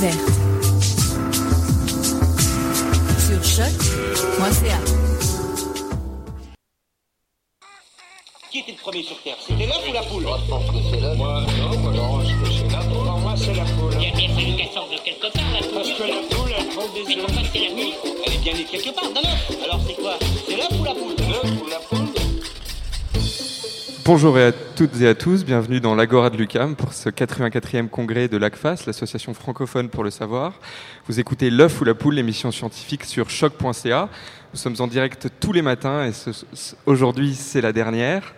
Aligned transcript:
Découverte. 0.00 0.18
Sur 3.18 3.44
choc.ca. 3.44 4.78
Qui 8.50 8.60
était 8.60 8.72
le 8.72 8.78
premier 8.78 9.02
sur 9.02 9.20
Terre? 9.22 9.36
C'était 9.46 9.66
l'œuf 9.66 9.82
ou 9.88 9.92
la 9.92 10.02
poule? 10.02 10.22
Moi, 10.22 10.38
je 10.44 10.50
pense 10.50 10.64
que 10.66 10.76
c'est 10.90 11.00
là. 11.00 11.14
Moi, 11.14 11.42
non, 11.58 11.78
moi, 11.78 11.92
non, 11.92 12.20
je 12.24 12.34
pense 12.34 12.48
que 12.48 12.54
c'est 12.54 12.72
là. 12.72 12.80
Pour 12.88 13.02
moi, 13.04 13.34
c'est 13.36 13.54
la 13.54 13.64
poule. 13.64 13.92
Il 14.00 14.02
y 14.02 14.06
a 14.06 14.16
bien 14.16 14.28
fallu 14.34 14.56
qu'elle 14.56 14.72
sorte 14.72 14.90
de 14.92 14.98
quelque 14.98 15.32
part, 15.32 15.42
la 15.52 15.58
Parce 15.60 15.90
poule. 15.90 15.96
que 15.98 16.02
la 16.08 16.36
poule, 16.36 16.52
elle 16.58 16.68
prend 16.68 16.88
des 16.94 17.04
Mais 17.06 17.16
œufs. 17.16 17.26
pourquoi 17.26 17.42
c'est 17.52 17.58
la 17.60 17.70
nuit 17.74 17.94
Elle 18.26 18.32
est 18.34 18.38
bien 18.38 18.52
née 18.54 18.64
quelque 18.64 18.90
part, 18.94 19.10
d'un 19.10 19.20
œuf. 19.20 19.57
Bonjour 24.08 24.38
à 24.38 24.52
toutes 24.52 24.98
et 25.02 25.06
à 25.06 25.14
tous, 25.14 25.44
bienvenue 25.44 25.80
dans 25.80 25.94
l'Agora 25.94 26.30
de 26.30 26.38
l'UCAM 26.38 26.76
pour 26.76 26.94
ce 26.94 27.10
84e 27.10 27.88
congrès 27.88 28.26
de 28.26 28.38
l'ACFAS, 28.38 28.84
l'association 28.86 29.34
francophone 29.34 29.90
pour 29.90 30.02
le 30.02 30.08
savoir. 30.08 30.54
Vous 31.06 31.20
écoutez 31.20 31.50
L'œuf 31.50 31.78
ou 31.82 31.84
la 31.84 31.94
poule, 31.94 32.14
l'émission 32.14 32.50
scientifique 32.50 33.04
sur 33.04 33.28
choc.ca. 33.28 34.08
Nous 34.54 34.58
sommes 34.58 34.76
en 34.78 34.86
direct 34.86 35.28
tous 35.40 35.52
les 35.52 35.60
matins 35.60 36.06
et 36.06 36.12
ce- 36.12 36.30
aujourd'hui 36.86 37.34
c'est 37.34 37.60
la 37.60 37.72
dernière. 37.74 38.34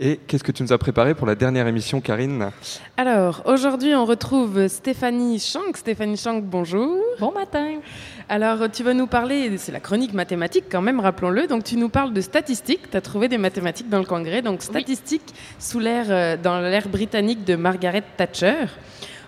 Et 0.00 0.20
qu'est-ce 0.28 0.44
que 0.44 0.52
tu 0.52 0.62
nous 0.62 0.72
as 0.72 0.78
préparé 0.78 1.14
pour 1.14 1.26
la 1.26 1.34
dernière 1.34 1.66
émission, 1.66 2.00
Karine 2.00 2.52
Alors, 2.96 3.42
aujourd'hui, 3.46 3.96
on 3.96 4.04
retrouve 4.04 4.68
Stéphanie 4.68 5.40
Shank. 5.40 5.76
Stéphanie 5.76 6.16
Shank, 6.16 6.44
bonjour. 6.44 6.98
Bon 7.18 7.32
matin. 7.32 7.80
Alors, 8.28 8.70
tu 8.70 8.84
vas 8.84 8.94
nous 8.94 9.08
parler, 9.08 9.58
c'est 9.58 9.72
la 9.72 9.80
chronique 9.80 10.12
mathématique 10.12 10.66
quand 10.70 10.82
même, 10.82 11.00
rappelons-le. 11.00 11.48
Donc, 11.48 11.64
tu 11.64 11.76
nous 11.76 11.88
parles 11.88 12.12
de 12.12 12.20
statistiques. 12.20 12.88
Tu 12.88 12.96
as 12.96 13.00
trouvé 13.00 13.26
des 13.26 13.38
mathématiques 13.38 13.88
dans 13.88 13.98
le 13.98 14.04
congrès. 14.04 14.40
Donc, 14.40 14.62
statistiques 14.62 15.34
sous 15.58 15.80
l'ère, 15.80 16.06
euh, 16.10 16.36
dans 16.36 16.60
l'ère 16.60 16.88
britannique 16.88 17.44
de 17.44 17.56
Margaret 17.56 18.04
Thatcher. 18.16 18.66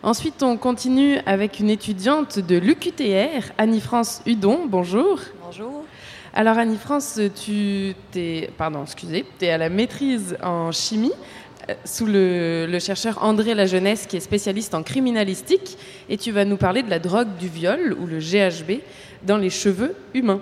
Ensuite, 0.04 0.40
on 0.44 0.56
continue 0.56 1.18
avec 1.26 1.58
une 1.58 1.68
étudiante 1.68 2.38
de 2.38 2.56
l'UQTR, 2.56 3.52
Annie-France 3.58 4.22
Hudon. 4.24 4.66
Bonjour. 4.68 5.18
Bonjour. 5.44 5.84
Alors 6.32 6.58
Annie-France, 6.58 7.18
tu 7.44 7.92
es, 8.14 8.50
pardon, 8.56 8.84
excusez, 8.84 9.24
es 9.40 9.50
à 9.50 9.58
la 9.58 9.68
maîtrise 9.68 10.36
en 10.42 10.70
chimie 10.70 11.12
euh, 11.68 11.74
sous 11.84 12.06
le, 12.06 12.66
le 12.70 12.78
chercheur 12.78 13.24
André 13.24 13.54
Lajeunesse 13.54 14.06
qui 14.06 14.16
est 14.16 14.20
spécialiste 14.20 14.74
en 14.74 14.84
criminalistique 14.84 15.76
et 16.08 16.16
tu 16.16 16.30
vas 16.30 16.44
nous 16.44 16.56
parler 16.56 16.84
de 16.84 16.90
la 16.90 17.00
drogue 17.00 17.36
du 17.40 17.48
viol 17.48 17.96
ou 17.98 18.06
le 18.06 18.20
GHB 18.20 18.80
dans 19.24 19.38
les 19.38 19.50
cheveux 19.50 19.96
humains. 20.14 20.40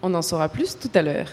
On 0.00 0.14
en 0.14 0.22
saura 0.22 0.48
plus 0.48 0.78
tout 0.78 0.90
à 0.94 1.02
l'heure. 1.02 1.28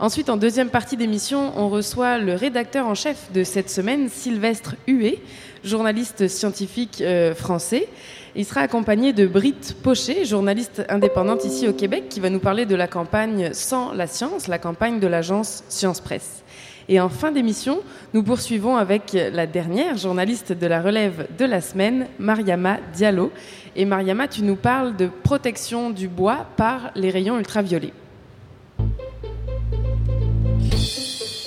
Ensuite, 0.00 0.28
en 0.28 0.36
deuxième 0.36 0.70
partie 0.70 0.96
d'émission, 0.96 1.52
on 1.56 1.68
reçoit 1.68 2.18
le 2.18 2.34
rédacteur 2.34 2.88
en 2.88 2.96
chef 2.96 3.30
de 3.32 3.44
cette 3.44 3.70
semaine, 3.70 4.08
Sylvestre 4.08 4.74
Huet, 4.88 5.20
journaliste 5.62 6.26
scientifique 6.26 7.00
euh, 7.00 7.36
français. 7.36 7.88
Il 8.36 8.44
sera 8.44 8.62
accompagné 8.62 9.12
de 9.12 9.28
Britt 9.28 9.76
Pochet, 9.80 10.24
journaliste 10.24 10.84
indépendante 10.88 11.44
ici 11.44 11.68
au 11.68 11.72
Québec, 11.72 12.08
qui 12.08 12.18
va 12.18 12.30
nous 12.30 12.40
parler 12.40 12.66
de 12.66 12.74
la 12.74 12.88
campagne 12.88 13.50
Sans 13.52 13.92
la 13.92 14.08
science, 14.08 14.48
la 14.48 14.58
campagne 14.58 14.98
de 14.98 15.06
l'agence 15.06 15.62
Science 15.68 16.00
Presse. 16.00 16.42
Et 16.88 16.98
en 16.98 17.08
fin 17.08 17.30
d'émission, 17.30 17.78
nous 18.12 18.24
poursuivons 18.24 18.76
avec 18.76 19.12
la 19.12 19.46
dernière 19.46 19.96
journaliste 19.96 20.52
de 20.52 20.66
la 20.66 20.82
relève 20.82 21.28
de 21.38 21.44
la 21.44 21.60
semaine, 21.60 22.08
Mariama 22.18 22.78
Diallo. 22.92 23.30
Et 23.76 23.84
Mariama, 23.84 24.26
tu 24.26 24.42
nous 24.42 24.56
parles 24.56 24.96
de 24.96 25.08
protection 25.22 25.90
du 25.90 26.08
bois 26.08 26.44
par 26.56 26.90
les 26.96 27.10
rayons 27.10 27.38
ultraviolets. 27.38 27.92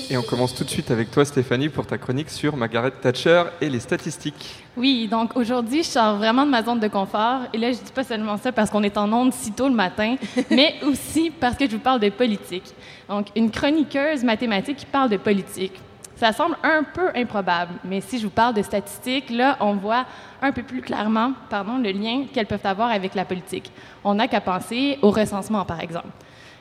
Et 0.10 0.16
on 0.16 0.22
commence 0.22 0.56
tout 0.56 0.64
de 0.64 0.70
suite 0.70 0.90
avec 0.90 1.12
toi, 1.12 1.26
Stéphanie, 1.26 1.68
pour 1.68 1.86
ta 1.86 1.98
chronique 1.98 2.30
sur 2.30 2.56
Margaret 2.56 2.92
Thatcher 2.92 3.44
et 3.60 3.70
les 3.70 3.82
statistiques. 3.82 4.64
Oui, 4.78 5.06
donc 5.12 5.36
aujourd'hui, 5.36 5.84
je 5.84 5.90
sors 5.90 6.16
vraiment 6.16 6.46
de 6.46 6.50
ma 6.52 6.64
zone 6.64 6.80
de 6.80 6.88
confort. 6.88 7.42
Et 7.54 7.58
là, 7.58 7.74
je 7.74 7.78
dis 7.78 7.92
pas 7.94 8.06
seulement 8.06 8.38
ça 8.38 8.54
parce 8.54 8.70
qu'on 8.70 8.84
est 8.84 8.98
en 8.98 9.12
onde 9.12 9.34
si 9.34 9.52
tôt 9.52 9.68
le 9.68 9.76
matin, 9.76 10.16
mais 10.50 10.76
aussi 10.84 11.30
parce 11.30 11.58
que 11.58 11.66
je 11.66 11.72
vous 11.72 11.82
parle 11.82 12.00
de 12.00 12.10
politique. 12.10 12.74
Donc, 13.10 13.28
une 13.36 13.52
chroniqueuse 13.52 14.24
mathématique 14.24 14.78
qui 14.78 14.86
parle 14.86 15.10
de 15.10 15.18
politique. 15.18 15.74
Ça 16.16 16.32
semble 16.32 16.56
un 16.64 16.84
peu 16.84 17.10
improbable, 17.14 17.74
mais 17.84 18.00
si 18.00 18.18
je 18.18 18.24
vous 18.24 18.32
parle 18.32 18.54
de 18.54 18.62
statistiques, 18.62 19.30
là, 19.30 19.58
on 19.60 19.74
voit 19.74 20.06
un 20.42 20.54
peu 20.54 20.64
plus 20.64 20.82
clairement 20.82 21.34
pardon, 21.50 21.78
le 21.78 21.92
lien 21.92 22.26
qu'elles 22.34 22.48
peuvent 22.48 22.60
avoir 22.64 22.90
avec 22.90 23.14
la 23.14 23.26
politique. 23.26 23.72
On 24.06 24.16
n'a 24.16 24.28
qu'à 24.30 24.42
penser 24.42 25.00
au 25.02 25.12
recensement, 25.12 25.66
par 25.66 25.82
exemple. 25.82 26.08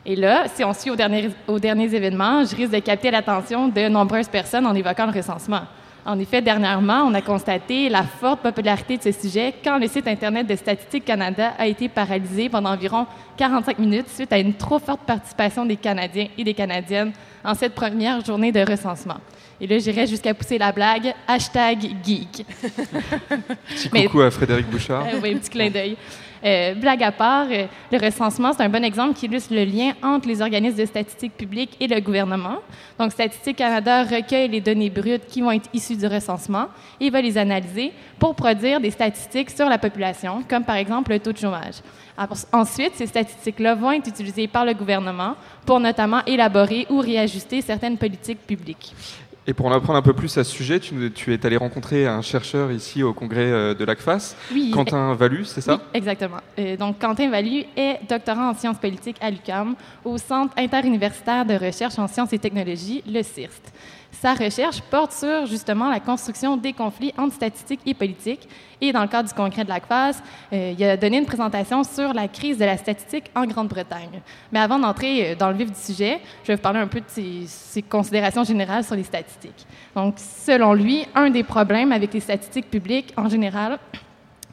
Et 0.09 0.15
là, 0.15 0.45
si 0.55 0.63
on 0.63 0.73
suit 0.73 0.91
aux 0.91 0.97
derniers, 0.97 1.31
aux 1.49 1.59
derniers 1.59 1.93
événements, 1.93 2.45
je 2.45 2.55
risque 2.55 2.73
de 2.73 2.79
capter 2.79 3.11
l'attention 3.11 3.67
de 3.67 3.89
nombreuses 3.89 4.29
personnes 4.29 4.65
en 4.65 4.73
évoquant 4.75 5.07
le 5.07 5.13
recensement. 5.13 5.63
En 6.05 6.17
effet, 6.21 6.41
dernièrement, 6.41 7.03
on 7.03 7.15
a 7.15 7.21
constaté 7.21 7.89
la 7.89 8.05
forte 8.05 8.41
popularité 8.41 8.97
de 8.99 9.03
ce 9.03 9.11
sujet 9.11 9.53
quand 9.65 9.79
le 9.79 9.89
site 9.89 10.07
Internet 10.07 10.47
de 10.47 10.55
Statistique 10.55 11.05
Canada 11.05 11.55
a 11.59 11.67
été 11.67 11.89
paralysé 11.89 12.49
pendant 12.49 12.71
environ 12.71 13.05
45 13.37 13.81
minutes 13.81 14.09
suite 14.11 14.33
à 14.33 14.39
une 14.39 14.55
trop 14.55 14.79
forte 14.79 15.01
participation 15.01 15.67
des 15.67 15.75
Canadiens 15.75 16.29
et 16.39 16.45
des 16.45 16.55
Canadiennes 16.55 17.11
en 17.45 17.55
cette 17.55 17.75
première 17.75 18.25
journée 18.25 18.53
de 18.53 18.61
recensement. 18.61 19.17
Et 19.61 19.67
là, 19.67 19.79
j'irais 19.81 20.07
jusqu'à 20.07 20.35
pousser 20.35 20.59
la 20.59 20.71
blague 20.71 21.13
hashtag 21.27 21.79
geek. 22.05 22.47
Petit 23.69 23.91
Mais- 23.93 24.05
coucou 24.05 24.21
à 24.21 24.31
Frédéric 24.31 24.71
Bouchard. 24.71 25.05
Euh, 25.13 25.19
oui, 25.21 25.35
un 25.35 25.39
petit 25.39 25.51
clin 25.51 25.71
d'œil. 25.71 25.97
Euh, 26.47 26.75
blague 26.75 27.03
à 27.03 27.11
part, 27.11 27.47
euh, 27.51 27.67
le 27.91 27.99
recensement, 27.99 28.53
c'est 28.53 28.63
un 28.63 28.69
bon 28.69 28.85
exemple 28.85 29.15
qui 29.15 29.27
illustre 29.27 29.53
le 29.53 29.65
lien 29.65 29.95
entre 30.01 30.29
les 30.29 30.41
organismes 30.41 30.77
de 30.77 30.85
statistiques 30.85 31.37
publiques 31.37 31.77
et 31.81 31.89
le 31.89 31.99
gouvernement. 32.01 32.59
Donc, 33.01 33.11
Statistique 33.11 33.57
Canada 33.57 34.05
recueille 34.05 34.49
les 34.49 34.61
données 34.61 34.91
brutes 34.91 35.27
qui 35.27 35.41
vont 35.41 35.51
être 35.51 35.69
issues 35.73 35.97
du 35.97 36.07
recensement 36.07 36.67
et 37.01 37.11
va 37.11 37.21
les 37.21 37.37
analyser 37.37 37.93
pour 38.21 38.37
produire 38.37 38.81
des 38.81 38.93
statistiques 38.93 39.51
sur 39.51 39.69
la 39.69 39.79
population, 39.79 40.45
comme 40.49 40.63
par 40.63 40.77
exemple 40.77 41.11
le 41.11 41.19
taux 41.19 41.33
de 41.33 41.39
chômage. 41.39 41.83
Ensuite, 42.53 42.93
ces 42.95 43.07
statistiques-là 43.07 43.75
vont 43.75 43.93
être 43.93 44.09
utilisées 44.09 44.47
par 44.47 44.65
le 44.65 44.73
gouvernement 44.73 45.35
pour 45.67 45.81
notamment 45.81 46.25
élaborer 46.27 46.87
ou 46.89 47.01
réajuster 47.01 47.61
certaines 47.61 47.99
politiques 47.99 48.47
publiques. 48.47 48.95
Et 49.49 49.55
pour 49.55 49.67
en 49.67 49.73
apprendre 49.73 49.97
un 49.97 50.03
peu 50.03 50.13
plus 50.13 50.37
à 50.39 50.45
ce 50.45 50.51
sujet, 50.51 50.81
tu, 50.81 51.33
es 51.33 51.47
allé 51.47 51.57
rencontrer 51.57 52.07
un 52.07 52.21
chercheur 52.21 52.73
ici 52.73 53.05
au 53.05 53.13
congrès 53.13 53.45
euh, 53.53 53.75
de 53.75 53.85
l'ACFAS, 53.85 54.35
Oui, 54.53 54.73
Quentin 54.73 55.15
Valu, 55.15 55.45
c'est 55.45 55.61
ça? 55.61 55.75
Oui, 55.75 55.81
exactement. 55.95 56.39
Euh, 56.59 56.77
donc, 56.77 56.99
Quentin 56.99 57.31
Valu 57.31 57.65
est 57.77 58.01
doctorant 58.09 58.51
en 58.51 58.55
sciences 58.55 58.79
politiques 58.79 59.19
à 59.21 59.31
l'UQAM 59.31 59.77
au 60.05 60.19
Centre 60.19 60.53
interuniversitaire 60.57 61.47
de 61.47 61.55
recherche 61.55 61.97
en 61.99 62.09
sciences 62.09 62.33
et 62.33 62.41
technologies, 62.41 63.05
le 63.07 63.23
CIRST. 63.23 63.73
Sa 64.21 64.33
recherche 64.33 64.81
porte 64.81 65.13
sur 65.13 65.45
justement 65.45 65.91
la 65.91 66.01
construction 66.01 66.57
des 66.57 66.73
conflits 66.73 67.13
entre 67.19 67.35
statistiques 67.35 67.81
et 67.85 67.93
politique. 67.93 68.49
Et 68.81 68.91
dans 68.93 69.03
le 69.03 69.09
cadre 69.09 69.29
du 69.29 69.35
congrès 69.35 69.63
de 69.63 69.69
l'ACFAS, 69.69 70.23
euh, 70.53 70.75
il 70.77 70.85
a 70.85 70.97
donné 70.97 71.19
une 71.19 71.27
présentation 71.27 71.85
sur 71.85 72.15
la 72.15 72.27
crise 72.27 72.57
de 72.57 72.65
la 72.65 72.79
statistique 72.79 73.31
en 73.35 73.45
Grande-Bretagne. 73.47 74.23
Mais 74.53 74.59
avant 74.59 74.79
d'entrer 74.79 75.33
euh, 75.33 75.35
dans 75.35 75.51
le 75.51 75.57
vif 75.57 75.71
du 75.71 75.79
sujet, 75.79 76.21
je 76.43 76.49
vais 76.49 76.57
vous 76.57 76.63
parler 76.63 76.81
un 76.81 76.87
peu 76.87 77.01
de 77.01 77.09
ses, 77.09 77.47
ses 77.47 77.83
considérations 77.83 78.45
générales 78.45 78.85
sur 78.85 78.95
les 78.95 79.03
statistiques. 79.05 79.67
Donc, 79.95 80.15
selon 80.17 80.73
lui, 80.73 81.07
un 81.15 81.29
des 81.29 81.43
problèmes 81.43 81.93
avec 81.93 82.15
les 82.15 82.21
statistiques 82.21 82.71
publiques 82.71 83.13
en 83.19 83.29
général, 83.29 83.79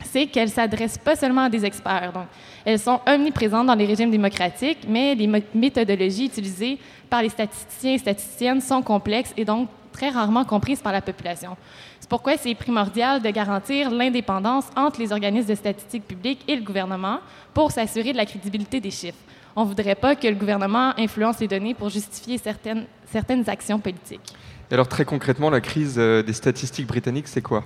c'est 0.06 0.28
qu'elles 0.28 0.50
s'adressent 0.50 0.98
pas 0.98 1.16
seulement 1.16 1.44
à 1.44 1.50
des 1.50 1.66
experts. 1.66 2.12
Donc, 2.14 2.26
elles 2.66 2.80
sont 2.80 3.00
omniprésentes 3.08 3.68
dans 3.68 3.76
les 3.76 3.86
régimes 3.86 4.12
démocratiques, 4.12 4.80
mais 4.88 5.16
les 5.16 5.28
méthodologies 5.54 6.26
utilisées 6.26 6.78
par 7.10 7.22
les 7.22 7.30
statisticiens 7.30 7.94
et 7.94 7.98
statisticiennes 7.98 8.62
sont 8.62 8.82
complexes 8.82 9.34
et 9.38 9.46
donc 9.46 9.70
très 9.92 10.10
rarement 10.10 10.44
comprises 10.44 10.82
par 10.82 10.92
la 10.92 11.02
population. 11.02 11.56
C'est 12.00 12.10
pourquoi 12.10 12.36
c'est 12.38 12.56
primordial 12.56 13.22
de 13.22 13.30
garantir 13.30 13.90
l'indépendance 13.92 14.66
entre 14.76 15.00
les 15.00 15.12
organismes 15.12 15.50
de 15.50 15.56
statistiques 15.56 16.08
publiques 16.08 16.44
et 16.48 16.56
le 16.56 16.64
gouvernement 16.64 17.20
pour 17.54 17.72
s'assurer 17.72 18.12
de 18.12 18.18
la 18.18 18.26
crédibilité 18.26 18.80
des 18.80 18.92
chiffres. 18.92 19.20
On 19.56 19.64
ne 19.64 19.68
voudrait 19.68 19.96
pas 19.96 20.16
que 20.16 20.28
le 20.28 20.36
gouvernement 20.36 20.94
influence 20.98 21.40
les 21.40 21.48
données 21.48 21.76
pour 21.76 21.90
justifier 21.90 22.38
certaines, 22.40 22.86
certaines 23.12 23.48
actions 23.48 23.80
politiques. 23.80 24.34
Alors 24.72 24.88
très 24.88 25.06
concrètement, 25.06 25.52
la 25.52 25.62
crise 25.62 25.96
euh, 25.98 26.24
des 26.24 26.34
statistiques 26.34 26.88
britanniques, 26.88 27.28
c'est 27.28 27.44
quoi? 27.44 27.64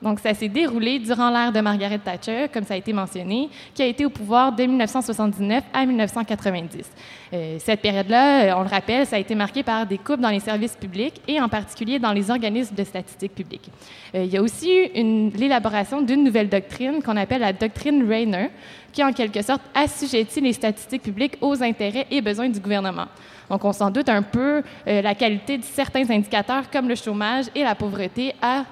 Donc, 0.00 0.20
ça 0.20 0.32
s'est 0.32 0.48
déroulé 0.48 1.00
durant 1.00 1.28
l'ère 1.30 1.52
de 1.52 1.60
Margaret 1.60 1.98
Thatcher, 1.98 2.46
comme 2.52 2.64
ça 2.64 2.74
a 2.74 2.76
été 2.76 2.92
mentionné, 2.92 3.48
qui 3.74 3.82
a 3.82 3.86
été 3.86 4.04
au 4.06 4.10
pouvoir 4.10 4.52
de 4.52 4.62
1979 4.62 5.64
à 5.72 5.84
1990. 5.84 6.90
Euh, 7.32 7.56
cette 7.58 7.80
période-là, 7.80 8.44
euh, 8.44 8.58
on 8.58 8.62
le 8.62 8.68
rappelle, 8.68 9.06
ça 9.06 9.16
a 9.16 9.18
été 9.18 9.34
marqué 9.34 9.62
par 9.62 9.86
des 9.86 9.98
coupes 9.98 10.20
dans 10.20 10.30
les 10.30 10.40
services 10.40 10.76
publics 10.76 11.20
et 11.26 11.40
en 11.40 11.48
particulier 11.48 11.98
dans 11.98 12.12
les 12.12 12.30
organismes 12.30 12.76
de 12.76 12.84
statistiques 12.84 13.34
publiques. 13.34 13.70
Euh, 14.14 14.24
il 14.24 14.30
y 14.30 14.36
a 14.36 14.42
aussi 14.42 14.70
eu 14.72 15.30
l'élaboration 15.36 16.00
d'une 16.00 16.22
nouvelle 16.22 16.48
doctrine 16.48 17.02
qu'on 17.02 17.16
appelle 17.16 17.40
la 17.40 17.52
doctrine 17.52 18.08
Rayner, 18.08 18.50
qui 18.92 19.02
en 19.02 19.12
quelque 19.12 19.42
sorte 19.42 19.62
assujettit 19.74 20.40
les 20.40 20.52
statistiques 20.52 21.02
publiques 21.02 21.36
aux 21.40 21.62
intérêts 21.62 22.06
et 22.10 22.20
besoins 22.20 22.48
du 22.48 22.60
gouvernement. 22.60 23.06
Donc, 23.48 23.64
on 23.64 23.72
s'en 23.72 23.90
doute 23.90 24.08
un 24.08 24.22
peu, 24.22 24.62
euh, 24.86 25.02
la 25.02 25.14
qualité 25.14 25.58
de 25.58 25.64
certains 25.64 26.08
indicateurs 26.10 26.70
comme 26.70 26.88
le 26.88 26.94
chômage 26.94 27.46
et 27.54 27.62
la 27.62 27.74
pauvreté 27.74 28.34
a 28.42 28.64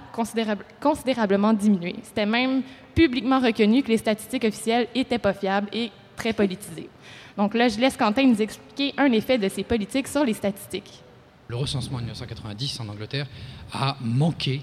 considérablement 0.81 1.53
diminué. 1.53 1.97
C'était 2.03 2.27
même 2.27 2.63
publiquement 2.95 3.39
reconnu 3.39 3.83
que 3.83 3.89
les 3.89 3.99
statistiques 3.99 4.45
officielles 4.45 4.89
n'étaient 4.95 5.19
pas 5.19 5.33
fiables 5.33 5.69
et 5.73 5.91
très 6.17 6.33
politisées. 6.33 6.89
Donc 7.37 7.55
là, 7.55 7.69
je 7.69 7.79
laisse 7.79 7.97
Quentin 7.97 8.27
nous 8.27 8.41
expliquer 8.41 8.95
un 8.97 9.13
effet 9.13 9.39
de 9.39 9.49
ces 9.49 9.63
politiques 9.63 10.09
sur 10.09 10.25
les 10.25 10.33
statistiques. 10.33 11.03
Le 11.49 11.57
recensement 11.57 11.99
en 11.99 12.01
1990 12.01 12.81
en 12.81 12.89
Angleterre 12.89 13.27
a 13.73 13.97
manqué 14.01 14.63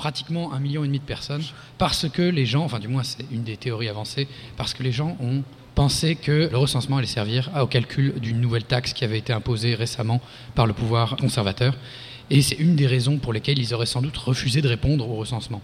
pratiquement 0.00 0.54
un 0.54 0.60
million 0.60 0.82
et 0.82 0.86
demi 0.86 0.98
de 0.98 1.04
personnes 1.04 1.44
parce 1.76 2.08
que 2.08 2.22
les 2.22 2.46
gens, 2.46 2.64
enfin 2.64 2.78
du 2.78 2.88
moins 2.88 3.02
c'est 3.02 3.26
une 3.30 3.42
des 3.42 3.58
théories 3.58 3.90
avancées, 3.90 4.28
parce 4.56 4.72
que 4.72 4.82
les 4.82 4.92
gens 4.92 5.14
ont 5.20 5.42
pensé 5.74 6.14
que 6.16 6.48
le 6.50 6.56
recensement 6.56 6.96
allait 6.96 7.06
servir 7.06 7.50
au 7.60 7.66
calcul 7.66 8.18
d'une 8.18 8.40
nouvelle 8.40 8.64
taxe 8.64 8.94
qui 8.94 9.04
avait 9.04 9.18
été 9.18 9.34
imposée 9.34 9.74
récemment 9.74 10.22
par 10.54 10.66
le 10.66 10.72
pouvoir 10.72 11.16
conservateur. 11.16 11.74
Et 12.30 12.40
c'est 12.40 12.54
une 12.54 12.76
des 12.76 12.86
raisons 12.86 13.18
pour 13.18 13.34
lesquelles 13.34 13.58
ils 13.58 13.74
auraient 13.74 13.84
sans 13.84 14.00
doute 14.00 14.16
refusé 14.16 14.62
de 14.62 14.68
répondre 14.68 15.06
au 15.06 15.16
recensement. 15.16 15.60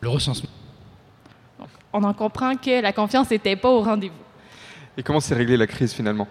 Le 0.00 0.08
recensement. 0.08 0.50
On 1.92 2.04
en 2.04 2.14
comprend 2.14 2.54
que 2.54 2.80
la 2.80 2.92
confiance 2.92 3.28
n'était 3.28 3.56
pas 3.56 3.70
au 3.70 3.82
rendez-vous. 3.82 4.14
Et 4.96 5.02
comment 5.02 5.18
s'est 5.18 5.34
réglée 5.34 5.56
la 5.56 5.66
crise 5.66 5.92
finalement? 5.92 6.28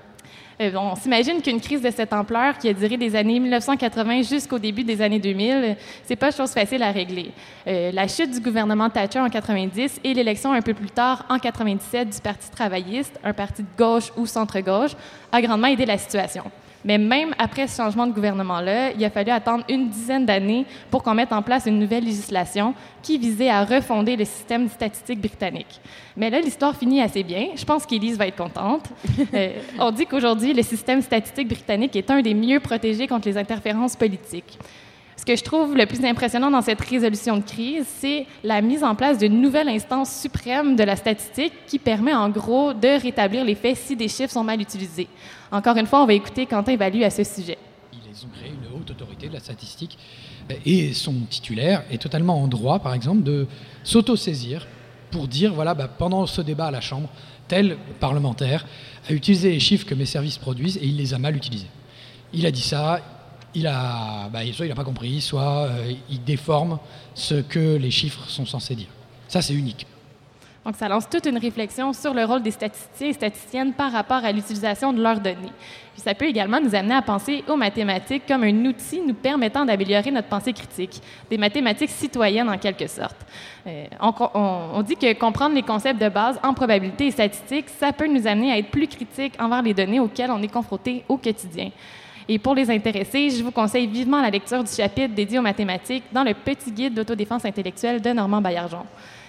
Euh, 0.62 0.72
on 0.76 0.96
s'imagine 0.96 1.42
qu'une 1.42 1.62
crise 1.62 1.82
de 1.82 1.90
cette 1.90 2.12
ampleur, 2.12 2.58
qui 2.58 2.68
a 2.68 2.74
duré 2.74 2.98
des 2.98 3.16
années 3.16 3.40
1980 3.40 4.24
jusqu'au 4.24 4.60
début 4.60 4.84
des 4.84 5.02
années 5.02 5.20
2000, 5.20 5.78
c'est 6.04 6.16
pas 6.18 6.32
chose 6.32 6.52
facile 6.52 6.84
à 6.84 6.92
régler. 6.92 7.32
Euh, 7.68 7.92
la 7.94 8.08
chute 8.08 8.32
du 8.32 8.42
gouvernement 8.42 8.90
Thatcher 8.90 9.20
en 9.20 9.30
90 9.30 10.02
et 10.04 10.14
l'élection 10.14 10.52
un 10.52 10.62
peu 10.62 10.74
plus 10.74 10.92
tard, 10.92 11.26
en 11.30 11.40
97, 11.40 12.10
du 12.10 12.20
Parti 12.20 12.52
travailliste, 12.52 13.18
un 13.24 13.34
parti 13.34 13.64
de 13.64 13.68
gauche 13.78 14.12
ou 14.18 14.26
centre-gauche, 14.26 14.92
a 15.32 15.42
grandement 15.42 15.68
aidé 15.68 15.86
la 15.86 15.98
situation. 15.98 16.44
Mais 16.86 16.98
même 16.98 17.34
après 17.38 17.68
ce 17.68 17.78
changement 17.78 18.08
de 18.08 18.14
gouvernement-là, 18.14 18.92
il 18.92 19.04
a 19.04 19.10
fallu 19.10 19.32
attendre 19.32 19.64
une 19.70 19.90
dizaine 19.90 20.26
d'années 20.26 20.66
pour 20.90 21.04
qu'on 21.04 21.14
mette 21.14 21.34
en 21.34 21.42
place 21.42 21.66
une 21.66 21.80
nouvelle 21.80 22.06
législation 22.06 22.74
qui 23.02 23.18
visait 23.18 23.50
à 23.50 23.64
refonder 23.66 24.16
le 24.16 24.26
système 24.26 24.70
statistique 24.70 25.20
britannique. 25.20 25.80
Mais 26.16 26.30
là, 26.30 26.40
l'histoire 26.40 26.76
finit 26.76 27.02
assez 27.02 27.24
bien. 27.24 27.48
Je 27.56 27.66
pense 27.66 27.86
qu'Élise 27.86 28.18
va 28.18 28.28
être 28.28 28.38
contente. 28.38 28.86
Euh, 29.34 29.50
on 29.78 29.92
dit 29.92 30.08
qu'aujourd'hui, 30.08 30.54
le 30.54 30.64
système 30.64 31.02
statistique 31.02 31.48
britannique 31.48 31.96
est 31.96 32.10
un 32.10 32.22
des 32.22 32.34
mieux 32.34 32.60
protégés 32.60 33.06
contre 33.06 33.28
les 33.28 33.38
interférences 33.38 33.96
politiques. 33.96 34.58
Ce 35.20 35.26
que 35.26 35.36
je 35.36 35.44
trouve 35.44 35.76
le 35.76 35.86
plus 35.86 36.06
impressionnant 36.06 36.50
dans 36.50 36.62
cette 36.62 36.80
résolution 36.80 37.36
de 37.36 37.44
crise, 37.44 37.86
c'est 37.98 38.26
la 38.42 38.62
mise 38.62 38.86
en 38.86 38.96
place 38.96 39.18
d'une 39.18 39.42
nouvelle 39.42 39.68
instance 39.68 40.22
suprême 40.22 40.78
de 40.78 40.84
la 40.84 40.96
statistique 40.96 41.52
qui 41.68 41.78
permet 41.78 42.14
en 42.14 42.30
gros 42.30 42.72
de 42.72 43.02
rétablir 43.02 43.44
les 43.44 43.56
faits 43.56 43.76
si 43.76 43.98
des 43.98 44.08
chiffres 44.08 44.32
sont 44.32 44.46
mal 44.46 44.62
utilisés. 44.62 45.10
Encore 45.52 45.76
une 45.76 45.88
fois, 45.88 46.04
on 46.04 46.06
va 46.06 46.14
écouter 46.14 46.46
Quentin 46.46 46.78
Valu 46.78 47.04
à 47.04 47.10
ce 47.10 47.26
sujet. 47.26 47.58
Ils 47.92 48.26
ont 48.26 48.30
créé 48.30 48.48
une 48.48 48.80
haute 48.80 48.92
autorité 48.92 49.28
de 49.28 49.34
la 49.34 49.42
statistique 49.42 49.98
et 50.66 50.94
son 50.94 51.14
titulaire 51.30 51.84
est 51.92 52.02
totalement 52.02 52.42
en 52.42 52.48
droit, 52.48 52.80
par 52.80 52.94
exemple, 52.94 53.24
de 53.24 53.46
s'auto-saisir 53.84 54.68
pour 55.12 55.28
dire, 55.28 55.54
voilà, 55.54 55.74
bah, 55.74 55.90
pendant 55.90 56.28
ce 56.28 56.40
débat 56.40 56.68
à 56.68 56.72
la 56.72 56.80
Chambre, 56.80 57.10
tel 57.50 57.76
parlementaire 58.00 58.66
a 59.10 59.12
utilisé 59.12 59.52
les 59.52 59.60
chiffres 59.60 59.86
que 59.86 59.96
mes 59.96 60.06
services 60.06 60.38
produisent 60.38 60.78
et 60.78 60.86
il 60.86 60.96
les 60.96 61.14
a 61.14 61.18
mal 61.18 61.36
utilisés. 61.36 61.68
Il 62.32 62.46
a 62.46 62.52
dit 62.52 62.62
ça, 62.62 63.02
il 63.54 63.68
a, 63.68 64.30
bah, 64.30 64.40
soit 64.54 64.66
il 64.66 64.70
n'a 64.70 64.76
pas 64.76 64.84
compris, 64.84 65.22
soit 65.22 65.68
euh, 65.68 65.94
il 66.10 66.24
déforme 66.24 66.80
ce 67.14 67.36
que 67.36 67.78
les 67.78 67.92
chiffres 67.92 68.28
sont 68.28 68.46
censés 68.46 68.76
dire. 68.76 68.88
Ça, 69.28 69.42
c'est 69.42 69.54
unique. 69.54 69.86
Donc, 70.66 70.76
ça 70.76 70.90
lance 70.90 71.10
toute 71.10 71.26
une 71.26 71.38
réflexion 71.38 71.94
sur 71.94 72.14
le 72.14 72.26
rôle 72.26 72.44
des 72.44 72.52
statisticiens 72.52 73.08
et 73.08 73.14
statisticiennes 73.14 73.74
par 73.74 73.92
rapport 73.92 74.24
à 74.24 74.32
l'utilisation 74.32 74.92
de 74.94 75.02
leurs 75.02 75.20
données. 75.20 75.54
Puis 75.94 76.04
ça 76.04 76.14
peut 76.14 76.26
également 76.26 76.60
nous 76.62 76.76
amener 76.76 76.96
à 76.96 77.02
penser 77.02 77.44
aux 77.48 77.56
mathématiques 77.56 78.24
comme 78.28 78.44
un 78.44 78.66
outil 78.66 79.02
nous 79.02 79.14
permettant 79.14 79.66
d'améliorer 79.66 80.12
notre 80.12 80.28
pensée 80.28 80.54
critique, 80.54 81.02
des 81.30 81.38
mathématiques 81.38 81.90
citoyennes 81.90 82.50
en 82.50 82.58
quelque 82.58 82.88
sorte. 82.88 83.16
Euh, 83.68 83.86
on, 84.00 84.82
dit 84.84 84.96
que 84.96 85.14
comprendre 85.14 85.56
les 85.56 85.64
concepts 85.64 86.02
de 86.02 86.10
base 86.10 86.40
en 86.44 86.54
probabilité 86.54 87.08
et 87.08 87.12
statistique, 87.12 87.66
ça 87.70 87.94
peut 87.94 88.08
nous 88.08 88.28
amener 88.28 88.52
à 88.52 88.58
être 88.58 88.70
plus 88.70 88.88
critiques 88.88 89.34
envers 89.40 89.62
les 89.62 89.74
données 89.74 90.00
auxquelles 90.00 90.32
on 90.32 90.42
est 90.42 90.52
confronté 90.52 91.04
au 91.08 91.18
quotidien. 91.18 91.72
Et 92.32 92.38
pour 92.38 92.54
les 92.54 92.70
intéressés, 92.70 93.32
je 93.32 93.44
vous 93.44 93.50
conseille 93.50 93.88
vivement 93.88 94.22
la 94.22 94.30
lecture 94.30 94.64
du 94.64 94.72
chapitre 94.72 95.16
dédié 95.16 95.40
aux 95.40 95.42
mathématiques 95.42 96.04
dans 96.14 96.24
le 96.24 96.36
petit 96.36 96.72
guide 96.72 96.94
d'autodéfense 96.94 97.44
intellectuelle 97.44 98.00
de 98.00 98.10
Normand 98.12 98.40
Baillargeon. 98.40 98.86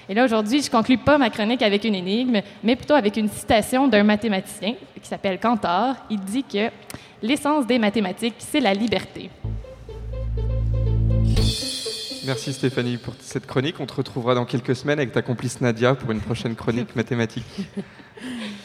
Et 0.07 0.13
là, 0.13 0.23
aujourd'hui, 0.23 0.61
je 0.61 0.67
ne 0.67 0.71
conclue 0.71 0.99
pas 0.99 1.17
ma 1.17 1.31
chronique 1.31 1.63
avec 1.63 1.85
une 1.85 1.95
énigme, 1.95 2.43
mais 2.63 2.77
plutôt 2.77 2.93
avec 2.93 3.17
une 3.17 3.31
citation 3.31 3.89
d'un 3.89 4.03
mathématicien 4.03 4.75
qui 5.01 5.09
s'appelle 5.09 5.41
Cantor. 5.41 5.95
Il 6.11 6.21
dit 6.21 6.45
que 6.45 6.69
l'essence 7.23 7.67
des 7.67 7.79
mathématiques, 7.79 8.35
c'est 8.37 8.61
la 8.61 8.75
liberté. 8.75 9.31
Merci 12.27 12.53
Stéphanie 12.53 12.99
pour 12.99 13.15
cette 13.19 13.47
chronique. 13.47 13.77
On 13.81 13.87
te 13.87 13.95
retrouvera 13.95 14.35
dans 14.35 14.45
quelques 14.45 14.77
semaines 14.77 14.99
avec 14.99 15.13
ta 15.13 15.23
complice 15.23 15.63
Nadia 15.63 15.95
pour 15.95 16.11
une 16.11 16.21
prochaine 16.21 16.55
chronique 16.55 16.95
mathématique. 16.95 17.47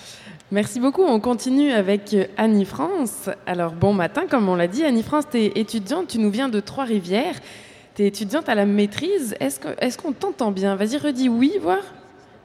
Merci 0.52 0.80
beaucoup. 0.80 1.02
On 1.02 1.20
continue 1.20 1.72
avec 1.72 2.14
euh, 2.14 2.26
Annie 2.38 2.66
France. 2.66 3.30
Alors, 3.48 3.72
bon 3.72 3.94
matin, 3.94 4.28
comme 4.30 4.48
on 4.48 4.56
l'a 4.56 4.68
dit. 4.68 4.84
Annie 4.84 5.02
France, 5.02 5.26
tu 5.32 5.40
es 5.40 5.54
étudiante, 5.56 6.10
tu 6.10 6.20
nous 6.20 6.30
viens 6.30 6.50
de 6.50 6.60
Trois-Rivières. 6.60 7.34
Tu 7.96 8.04
es 8.04 8.08
étudiante 8.08 8.48
à 8.48 8.54
la 8.54 8.68
maîtrise. 8.68 9.36
Est-ce 9.40 9.98
qu'on 9.98 10.12
t'entend 10.12 10.52
bien? 10.52 10.76
Vas-y, 10.76 10.98
redis 10.98 11.30
oui, 11.30 11.54
voir. 11.60 11.80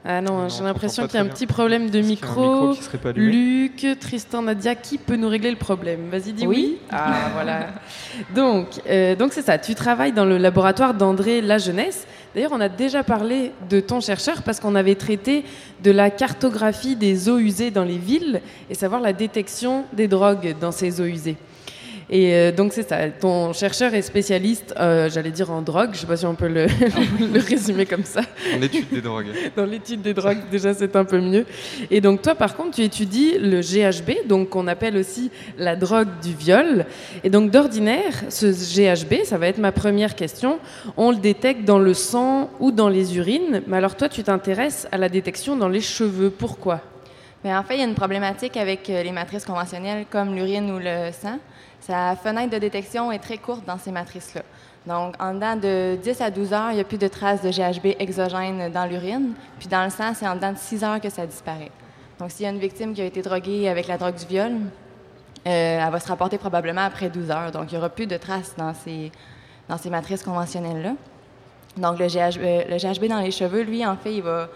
Ah 0.03 0.19
non, 0.19 0.49
j'ai 0.49 0.63
l'impression 0.63 1.05
qu'il 1.05 1.15
y 1.15 1.17
a 1.17 1.21
un 1.21 1.27
petit 1.27 1.45
problème 1.45 1.91
de 1.91 2.01
micro. 2.01 2.73
Luc, 3.15 3.85
Tristan, 3.99 4.41
Nadia, 4.41 4.73
qui 4.73 4.97
peut 4.97 5.15
nous 5.15 5.29
régler 5.29 5.51
le 5.51 5.57
problème 5.57 6.09
Vas-y, 6.09 6.33
dis 6.33 6.47
oui. 6.47 6.77
Ah 6.89 7.29
voilà. 7.33 7.67
Donc, 8.35 8.67
euh, 8.89 9.15
donc 9.15 9.31
c'est 9.31 9.43
ça. 9.43 9.57
Tu 9.59 9.75
travailles 9.75 10.11
dans 10.11 10.25
le 10.25 10.37
laboratoire 10.37 10.95
d'André 10.95 11.41
La 11.41 11.59
Jeunesse. 11.59 12.07
D'ailleurs, 12.33 12.51
on 12.53 12.61
a 12.61 12.69
déjà 12.69 13.03
parlé 13.03 13.51
de 13.69 13.79
ton 13.79 13.99
chercheur 13.99 14.41
parce 14.41 14.59
qu'on 14.59 14.75
avait 14.75 14.95
traité 14.95 15.43
de 15.83 15.91
la 15.91 16.09
cartographie 16.09 16.95
des 16.95 17.29
eaux 17.29 17.37
usées 17.37 17.71
dans 17.71 17.83
les 17.83 17.97
villes 17.97 18.41
et 18.69 18.73
savoir 18.73 19.01
la 19.01 19.13
détection 19.13 19.85
des 19.93 20.07
drogues 20.07 20.55
dans 20.59 20.71
ces 20.71 20.99
eaux 20.99 21.05
usées. 21.05 21.37
Et 22.11 22.35
euh, 22.35 22.51
donc 22.51 22.73
c'est 22.73 22.87
ça, 22.87 23.09
ton 23.09 23.53
chercheur 23.53 23.93
est 23.93 24.01
spécialiste, 24.01 24.73
euh, 24.77 25.09
j'allais 25.09 25.31
dire 25.31 25.49
en 25.49 25.61
drogue, 25.61 25.91
je 25.93 25.95
ne 25.95 26.01
sais 26.01 26.07
pas 26.07 26.17
si 26.17 26.25
on 26.25 26.35
peut 26.35 26.47
le, 26.49 26.67
résumer 27.39 27.85
comme 27.85 28.03
ça. 28.03 28.19
En 28.53 28.61
étude 28.61 28.89
des 28.91 28.99
drogues. 28.99 29.27
Dans 29.55 29.65
l'étude 29.65 30.01
des 30.01 30.13
drogues, 30.13 30.39
déjà 30.51 30.73
c'est 30.73 30.93
un 30.97 31.05
peu 31.05 31.21
mieux. 31.21 31.45
Et 31.89 32.01
donc 32.01 32.21
toi 32.21 32.35
par 32.35 32.57
contre, 32.57 32.75
tu 32.75 32.81
étudies 32.81 33.37
le 33.37 33.61
GHB, 33.61 34.27
donc 34.27 34.49
qu'on 34.49 34.67
appelle 34.67 34.97
aussi 34.97 35.31
la 35.57 35.77
drogue 35.77 36.09
du 36.21 36.33
viol. 36.33 36.85
Et 37.23 37.29
donc 37.29 37.49
d'ordinaire, 37.49 38.11
ce 38.27 38.47
GHB, 38.47 39.23
ça 39.23 39.37
va 39.37 39.47
être 39.47 39.59
ma 39.59 39.71
première 39.71 40.15
question, 40.15 40.59
on 40.97 41.11
le 41.11 41.17
détecte 41.17 41.63
dans 41.63 41.79
le 41.79 41.93
sang 41.93 42.49
ou 42.59 42.71
dans 42.71 42.89
les 42.89 43.17
urines, 43.17 43.61
mais 43.67 43.77
alors 43.77 43.95
toi 43.95 44.09
tu 44.09 44.21
t'intéresses 44.21 44.85
à 44.91 44.97
la 44.97 45.07
détection 45.07 45.55
dans 45.55 45.69
les 45.69 45.81
cheveux, 45.81 46.29
pourquoi? 46.29 46.81
Mais 47.43 47.55
en 47.55 47.63
fait, 47.63 47.75
il 47.75 47.79
y 47.79 47.83
a 47.83 47.87
une 47.87 47.95
problématique 47.95 48.55
avec 48.55 48.87
euh, 48.89 49.01
les 49.01 49.11
matrices 49.11 49.45
conventionnelles 49.45 50.05
comme 50.09 50.35
l'urine 50.35 50.69
ou 50.69 50.77
le 50.77 51.11
sang. 51.11 51.39
Sa 51.81 52.15
fenêtre 52.15 52.51
de 52.51 52.57
détection 52.57 53.11
est 53.11 53.19
très 53.19 53.37
courte 53.37 53.65
dans 53.65 53.77
ces 53.77 53.91
matrices-là. 53.91 54.41
Donc, 54.87 55.15
en 55.21 55.33
dedans 55.33 55.55
de 55.55 55.97
10 56.01 56.21
à 56.21 56.31
12 56.31 56.53
heures, 56.53 56.71
il 56.71 56.75
n'y 56.75 56.81
a 56.81 56.83
plus 56.83 56.97
de 56.97 57.07
traces 57.07 57.41
de 57.41 57.49
GHB 57.49 57.95
exogène 57.99 58.71
dans 58.71 58.85
l'urine. 58.85 59.33
Puis 59.59 59.67
dans 59.67 59.83
le 59.83 59.89
sang, 59.89 60.13
c'est 60.15 60.27
en 60.27 60.35
dedans 60.35 60.53
de 60.53 60.57
6 60.57 60.83
heures 60.83 61.01
que 61.01 61.09
ça 61.09 61.25
disparaît. 61.25 61.71
Donc, 62.19 62.31
s'il 62.31 62.45
y 62.45 62.47
a 62.47 62.51
une 62.51 62.59
victime 62.59 62.93
qui 62.93 63.01
a 63.01 63.05
été 63.05 63.21
droguée 63.21 63.67
avec 63.67 63.87
la 63.87 63.97
drogue 63.97 64.15
du 64.15 64.25
viol, 64.25 64.51
euh, 64.53 65.85
elle 65.85 65.91
va 65.91 65.99
se 65.99 66.07
rapporter 66.07 66.37
probablement 66.37 66.81
après 66.81 67.09
12 67.09 67.31
heures. 67.31 67.51
Donc, 67.51 67.71
il 67.71 67.75
n'y 67.75 67.77
aura 67.77 67.89
plus 67.89 68.07
de 68.07 68.17
traces 68.17 68.55
dans 68.57 68.73
ces, 68.73 69.11
dans 69.67 69.77
ces 69.77 69.89
matrices 69.89 70.23
conventionnelles-là. 70.23 70.93
Donc, 71.77 71.99
le 71.99 72.07
GHB, 72.07 72.69
le 72.69 72.77
GHB 72.77 73.05
dans 73.05 73.21
les 73.21 73.31
cheveux, 73.31 73.61
lui, 73.61 73.85
en 73.85 73.95
fait, 73.97 74.13
il 74.13 74.23
va 74.23 74.49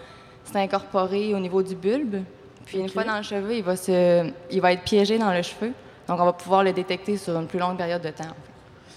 c'est 0.45 0.57
incorporé 0.57 1.33
au 1.33 1.39
niveau 1.39 1.61
du 1.61 1.75
bulbe. 1.75 2.23
Puis 2.65 2.79
une 2.79 2.89
fois 2.89 3.03
dans 3.03 3.17
le 3.17 3.23
cheveu, 3.23 3.55
il 3.55 3.63
va, 3.63 3.75
se, 3.75 4.31
il 4.49 4.61
va 4.61 4.73
être 4.73 4.83
piégé 4.83 5.17
dans 5.17 5.33
le 5.33 5.41
cheveu. 5.41 5.71
Donc, 6.07 6.19
on 6.19 6.25
va 6.25 6.33
pouvoir 6.33 6.63
le 6.63 6.71
détecter 6.73 7.17
sur 7.17 7.35
une 7.39 7.47
plus 7.47 7.59
longue 7.59 7.77
période 7.77 8.01
de 8.01 8.09
temps. 8.09 8.23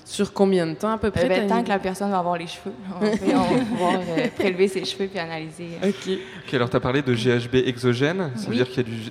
Sur 0.05 0.33
combien 0.33 0.67
de 0.67 0.75
temps 0.75 0.93
à 0.93 0.99
peu 0.99 1.11
près? 1.11 1.25
Euh, 1.27 1.29
ben, 1.29 1.47
tant 1.47 1.63
que 1.63 1.69
la 1.69 1.79
personne 1.79 2.11
va 2.11 2.19
avoir 2.19 2.39
les 2.39 2.47
cheveux. 2.47 2.73
On 2.97 3.05
va, 3.05 3.11
on 3.11 3.55
va 3.55 3.65
pouvoir 3.65 3.95
euh, 4.09 4.27
prélever 4.39 4.67
ses 4.69 4.85
cheveux 4.85 5.07
puis 5.07 5.19
analyser. 5.19 5.69
OK. 5.83 6.11
Ok, 6.47 6.55
alors 6.55 6.71
tu 6.71 6.77
as 6.77 6.81
parlé 6.81 7.03
de 7.03 7.13
GHB 7.15 7.57
exogène. 7.67 8.31
Ça 8.37 8.45
veut 8.45 8.51
Oui. 8.51 8.57
dire 8.57 8.69
qu'il 8.69 8.77
y 8.79 8.81
a 8.81 8.83
du. 8.85 9.11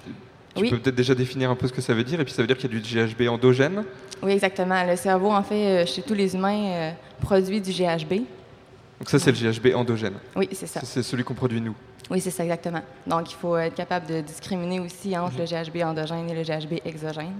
Tu 0.55 0.61
Oui. 0.63 0.69
peux 0.71 0.79
peut-être 0.79 0.95
déjà 0.95 1.13
définir 1.13 1.51
un 1.51 1.55
peu 1.55 1.67
ce 1.67 1.73
que 1.73 1.81
ça 1.81 1.93
veut 1.93 2.03
dire, 2.03 2.19
et 2.19 2.23
puis 2.23 2.33
ça 2.33 2.41
veut 2.41 2.47
dire 2.47 2.57
qu'il 2.57 2.71
y 2.73 2.75
a 2.75 2.79
du 2.79 3.13
GHB 3.13 3.27
endogène. 3.29 3.83
Oui, 4.23 4.31
exactement. 4.31 4.83
Le 4.85 4.95
cerveau, 4.95 5.31
en 5.31 5.43
fait, 5.43 5.83
euh, 5.83 5.85
chez 5.85 6.01
tous 6.01 6.15
les 6.15 6.33
humains, 6.33 6.63
euh, 6.65 6.91
produit 7.21 7.61
du 7.61 7.69
GHB. 7.71 8.13
Donc 8.99 9.07
ça, 9.07 9.19
c'est 9.19 9.31
le 9.31 9.37
GHB 9.51 9.75
endogène. 9.75 10.15
Oui, 10.35 10.49
c'est 10.51 10.65
ça. 10.65 10.79
C'est 10.83 11.03
celui 11.03 11.23
qu'on 11.23 11.35
produit 11.35 11.61
nous. 11.61 11.75
Oui, 12.09 12.21
c'est 12.21 12.31
ça, 12.31 12.43
exactement. 12.43 12.81
Donc, 13.05 13.31
il 13.31 13.35
faut 13.35 13.57
être 13.57 13.75
capable 13.75 14.05
de 14.07 14.21
discriminer 14.21 14.79
aussi 14.79 15.17
entre 15.17 15.37
le 15.37 15.45
GHB 15.45 15.83
endogène 15.83 16.29
et 16.29 16.33
le 16.33 16.41
GHB 16.41 16.79
exogène. 16.85 17.33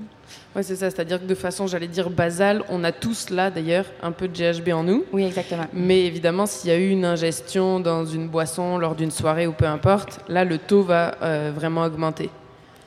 Oui, 0.56 0.64
c'est 0.64 0.76
ça. 0.76 0.90
C'est-à-dire 0.90 1.22
que 1.22 1.26
de 1.26 1.36
façon, 1.36 1.68
j'allais 1.68 1.88
dire 1.88 2.10
basale, 2.10 2.64
on 2.70 2.84
a 2.84 2.92
tous 2.92 3.30
là 3.30 3.50
d'ailleurs 3.50 3.86
un 4.02 4.12
peu 4.12 4.28
de 4.28 4.34
GHB 4.34 4.70
en 4.74 4.84
nous. 4.84 5.06
Oui, 5.14 5.24
exactement. 5.24 5.68
Mais 5.72 6.06
évidemment, 6.06 6.46
s'il 6.46 6.70
y 6.70 6.74
a 6.74 6.78
eu 6.78 6.90
une 6.90 7.06
ingestion 7.06 7.80
dans 7.80 8.06
une 8.06 8.28
boisson 8.28 8.78
lors 8.78 8.96
d'une 8.96 9.12
soirée 9.12 9.48
ou 9.48 9.54
peu 9.54 9.66
importe, 9.66 10.20
là, 10.28 10.44
le 10.44 10.58
taux 10.58 10.84
va 10.84 11.16
euh, 11.22 11.52
vraiment 11.56 11.84
augmenter. 11.84 12.30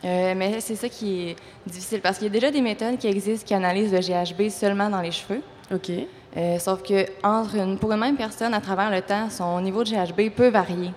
Euh, 0.05 0.35
mais 0.37 0.61
c'est 0.61 0.77
ça 0.77 0.89
qui 0.89 1.29
est 1.29 1.37
difficile 1.67 2.01
parce 2.01 2.19
qu'il 2.19 2.27
y 2.27 2.31
a 2.31 2.33
déjà 2.33 2.51
des 2.51 2.63
méthodes 2.63 2.97
qui 2.99 3.07
existent 3.07 3.47
qui 3.47 3.55
analysent 3.55 3.93
le 3.93 4.01
GHB 4.01 4.49
seulement 4.49 4.89
dans 4.89 5.01
les 5.01 5.13
cheveux. 5.13 5.43
OK. 5.73 5.91
Euh, 6.37 6.59
sauf 6.59 6.83
que 6.83 7.07
entre 7.23 7.57
une, 7.57 7.79
pour 7.79 7.93
une 7.93 8.01
même 8.01 8.17
personne, 8.17 8.55
à 8.55 8.61
travers 8.61 8.91
le 8.91 9.03
temps, 9.03 9.29
son 9.31 9.61
niveau 9.61 9.85
de 9.85 9.91
GHB 9.91 10.31
peut 10.35 10.49
varier. 10.49 10.91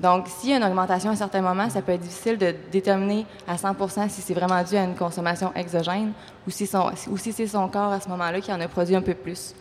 Donc, 0.00 0.26
s'il 0.28 0.50
y 0.50 0.52
a 0.52 0.56
une 0.58 0.64
augmentation 0.64 1.08
à 1.10 1.12
un 1.14 1.16
certain 1.16 1.40
moment, 1.40 1.70
ça 1.70 1.80
peut 1.80 1.92
être 1.92 2.02
difficile 2.02 2.36
de 2.36 2.54
déterminer 2.70 3.24
à 3.48 3.56
100% 3.56 4.08
si 4.10 4.20
c'est 4.20 4.34
vraiment 4.34 4.62
dû 4.62 4.76
à 4.76 4.84
une 4.84 4.94
consommation 4.94 5.52
exogène 5.54 6.12
ou 6.46 6.50
si, 6.50 6.66
son- 6.66 6.90
ou 7.10 7.16
si 7.16 7.32
c'est 7.32 7.46
son 7.46 7.66
corps 7.68 7.92
à 7.92 8.00
ce 8.00 8.08
moment-là 8.10 8.40
qui 8.40 8.52
en 8.52 8.60
a 8.60 8.68
produit 8.68 8.94
un 8.94 9.00
peu 9.02 9.14
plus. 9.14 9.54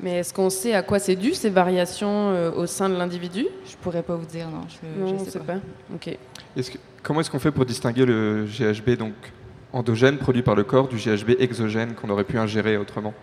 Mais 0.00 0.18
est-ce 0.18 0.34
qu'on 0.34 0.50
sait 0.50 0.74
à 0.74 0.82
quoi 0.82 0.98
c'est 0.98 1.14
dû, 1.16 1.32
ces 1.34 1.50
variations 1.50 2.30
euh, 2.32 2.50
au 2.50 2.66
sein 2.66 2.88
de 2.88 2.96
l'individu? 2.96 3.46
Je 3.64 3.76
pourrais 3.76 4.02
pas 4.02 4.16
vous 4.16 4.26
dire, 4.26 4.48
non. 4.50 4.62
Je, 4.68 5.00
Non, 5.12 5.18
je 5.24 5.30
sais 5.30 5.38
pas. 5.38 5.54
pas. 5.54 5.60
OK. 5.94 6.18
Est-ce 6.56 6.70
que- 6.72 6.78
comment 7.02 7.20
est-ce 7.20 7.30
qu'on 7.30 7.38
fait 7.38 7.52
pour 7.52 7.64
distinguer 7.64 8.04
le 8.04 8.44
GHB 8.46 8.96
donc 8.98 9.14
endogène 9.72 10.18
produit 10.18 10.42
par 10.42 10.54
le 10.56 10.64
corps 10.64 10.88
du 10.88 10.96
GHB 10.96 11.36
exogène 11.38 11.94
qu'on 11.94 12.10
aurait 12.10 12.24
pu 12.24 12.38
ingérer 12.38 12.76
autrement? 12.76 13.14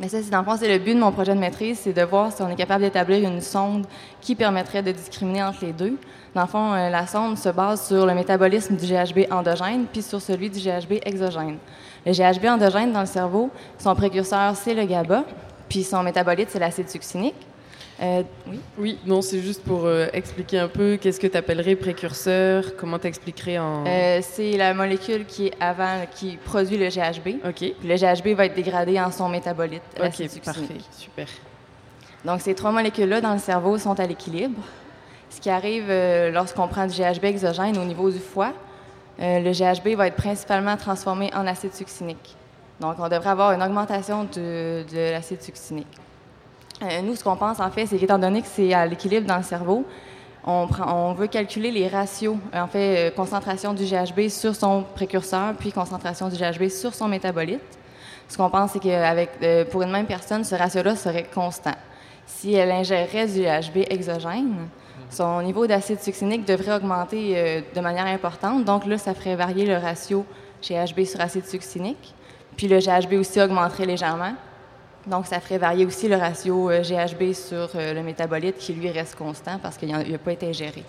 Mais 0.00 0.08
ça, 0.08 0.20
c'est 0.22 0.30
dans 0.30 0.42
fond, 0.42 0.56
c'est 0.58 0.68
le 0.68 0.82
but 0.82 0.94
de 0.94 0.98
mon 0.98 1.12
projet 1.12 1.34
de 1.34 1.38
maîtrise, 1.38 1.78
c'est 1.78 1.92
de 1.92 2.02
voir 2.02 2.32
si 2.32 2.42
on 2.42 2.48
est 2.48 2.56
capable 2.56 2.82
d'établir 2.82 3.28
une 3.28 3.40
sonde 3.40 3.86
qui 4.20 4.34
permettrait 4.34 4.82
de 4.82 4.90
discriminer 4.90 5.44
entre 5.44 5.64
les 5.64 5.72
deux. 5.72 5.96
Dans 6.34 6.42
le 6.42 6.48
fond, 6.48 6.72
euh, 6.72 6.90
la 6.90 7.06
sonde 7.06 7.38
se 7.38 7.48
base 7.48 7.86
sur 7.86 8.04
le 8.04 8.12
métabolisme 8.12 8.74
du 8.74 8.86
GHB 8.86 9.30
endogène 9.30 9.84
puis 9.86 10.02
sur 10.02 10.20
celui 10.20 10.50
du 10.50 10.58
GHB 10.58 10.98
exogène. 11.04 11.58
Le 12.04 12.12
GHB 12.12 12.46
endogène 12.46 12.92
dans 12.92 13.00
le 13.00 13.06
cerveau, 13.06 13.50
son 13.78 13.94
précurseur, 13.94 14.56
c'est 14.56 14.74
le 14.74 14.84
GABA, 14.84 15.24
puis 15.68 15.84
son 15.84 16.02
métabolite, 16.02 16.50
c'est 16.50 16.58
l'acide 16.58 16.90
succinique. 16.90 17.36
Euh, 18.04 18.22
oui. 18.48 18.60
Oui, 18.78 18.98
non, 19.06 19.22
c'est 19.22 19.40
juste 19.40 19.62
pour 19.62 19.84
euh, 19.84 20.06
expliquer 20.12 20.58
un 20.58 20.68
peu 20.68 20.98
qu'est-ce 21.00 21.18
que 21.18 21.26
tu 21.26 21.36
appellerais 21.36 21.74
précurseur, 21.74 22.76
comment 22.76 22.98
t'expliquerais 22.98 23.58
en... 23.58 23.84
Euh, 23.86 24.20
c'est 24.22 24.56
la 24.56 24.74
molécule 24.74 25.24
qui 25.24 25.46
est 25.46 25.54
avant, 25.58 26.04
qui 26.14 26.36
produit 26.36 26.76
le 26.76 26.88
GHB. 26.88 27.46
OK. 27.46 27.54
Puis 27.54 27.74
le 27.84 27.94
GHB 27.96 28.36
va 28.36 28.46
être 28.46 28.54
dégradé 28.54 29.00
en 29.00 29.10
son 29.10 29.28
métabolite, 29.28 29.82
OK, 29.98 30.42
parfait, 30.44 30.78
super. 30.92 31.28
Donc, 32.24 32.40
ces 32.40 32.54
trois 32.54 32.72
molécules-là 32.72 33.20
dans 33.20 33.32
le 33.32 33.38
cerveau 33.38 33.78
sont 33.78 33.98
à 33.98 34.06
l'équilibre. 34.06 34.60
Ce 35.30 35.40
qui 35.40 35.50
arrive 35.50 35.92
lorsqu'on 36.32 36.68
prend 36.68 36.86
du 36.86 36.94
GHB 36.94 37.24
exogène 37.24 37.76
au 37.76 37.84
niveau 37.84 38.10
du 38.10 38.18
foie, 38.18 38.52
le 39.18 39.52
GHB 39.52 39.96
va 39.96 40.06
être 40.06 40.16
principalement 40.16 40.76
transformé 40.76 41.30
en 41.34 41.46
acide 41.46 41.74
succinique. 41.74 42.36
Donc, 42.80 42.96
on 42.98 43.08
devrait 43.08 43.30
avoir 43.30 43.52
une 43.52 43.62
augmentation 43.62 44.24
de, 44.24 44.84
de 44.90 45.10
l'acide 45.10 45.42
succinique. 45.42 45.86
Euh, 46.84 47.02
nous, 47.02 47.16
ce 47.16 47.24
qu'on 47.24 47.36
pense 47.36 47.60
en 47.60 47.70
fait, 47.70 47.86
c'est 47.86 47.98
qu'étant 47.98 48.18
donné 48.18 48.42
que 48.42 48.48
c'est 48.48 48.72
à 48.72 48.86
l'équilibre 48.86 49.26
dans 49.26 49.36
le 49.36 49.42
cerveau, 49.42 49.84
on, 50.46 51.14
veut 51.14 51.26
calculer 51.26 51.70
les 51.70 51.88
ratios, 51.88 52.36
en 52.52 52.66
fait, 52.66 53.08
euh, 53.08 53.10
concentration 53.10 53.72
du 53.72 53.84
GHB 53.84 54.28
sur 54.28 54.54
son 54.54 54.82
précurseur, 54.94 55.54
puis 55.58 55.72
concentration 55.72 56.28
du 56.28 56.36
GHB 56.36 56.68
sur 56.68 56.94
son 56.94 57.08
métabolite. 57.08 57.62
Ce 58.28 58.36
qu'on 58.36 58.50
pense, 58.50 58.72
c'est 58.72 58.78
qu'avec, 58.78 59.30
euh, 59.42 59.64
pour 59.64 59.82
une 59.82 59.90
même 59.90 60.06
personne, 60.06 60.44
ce 60.44 60.54
ratio-là 60.54 60.96
serait 60.96 61.24
constant. 61.34 61.74
Si 62.26 62.54
elle 62.54 62.70
ingérait 62.70 63.26
du 63.26 63.42
GHB 63.42 63.86
exogène, 63.90 64.68
son 65.10 65.42
niveau 65.42 65.66
d'acide 65.66 66.00
succinique 66.00 66.44
devrait 66.44 66.76
augmenter 66.76 67.34
euh, 67.36 67.60
de 67.74 67.80
manière 67.80 68.06
importante. 68.06 68.64
Donc 68.64 68.86
là, 68.86 68.98
ça 68.98 69.14
ferait 69.14 69.36
varier 69.36 69.66
le 69.66 69.76
ratio 69.76 70.24
GHB 70.62 71.04
sur 71.04 71.20
acide 71.20 71.46
succinique. 71.46 72.14
Puis 72.56 72.68
le 72.68 72.78
GHB 72.78 73.14
aussi 73.14 73.40
augmenterait 73.40 73.86
légèrement. 73.86 74.32
Donc 75.06 75.26
ça 75.26 75.40
ferait 75.40 75.58
varier 75.58 75.84
aussi 75.84 76.08
le 76.08 76.16
ratio 76.16 76.70
euh, 76.70 76.82
GHB 76.82 77.32
sur 77.32 77.68
euh, 77.74 77.92
le 77.92 78.02
métabolite 78.02 78.56
qui 78.56 78.72
lui 78.72 78.90
reste 78.90 79.16
constant 79.16 79.58
parce 79.62 79.76
qu'il 79.76 79.90
n'a 79.90 80.18
pas 80.18 80.32
été 80.32 80.48
ingéré. 80.48 80.82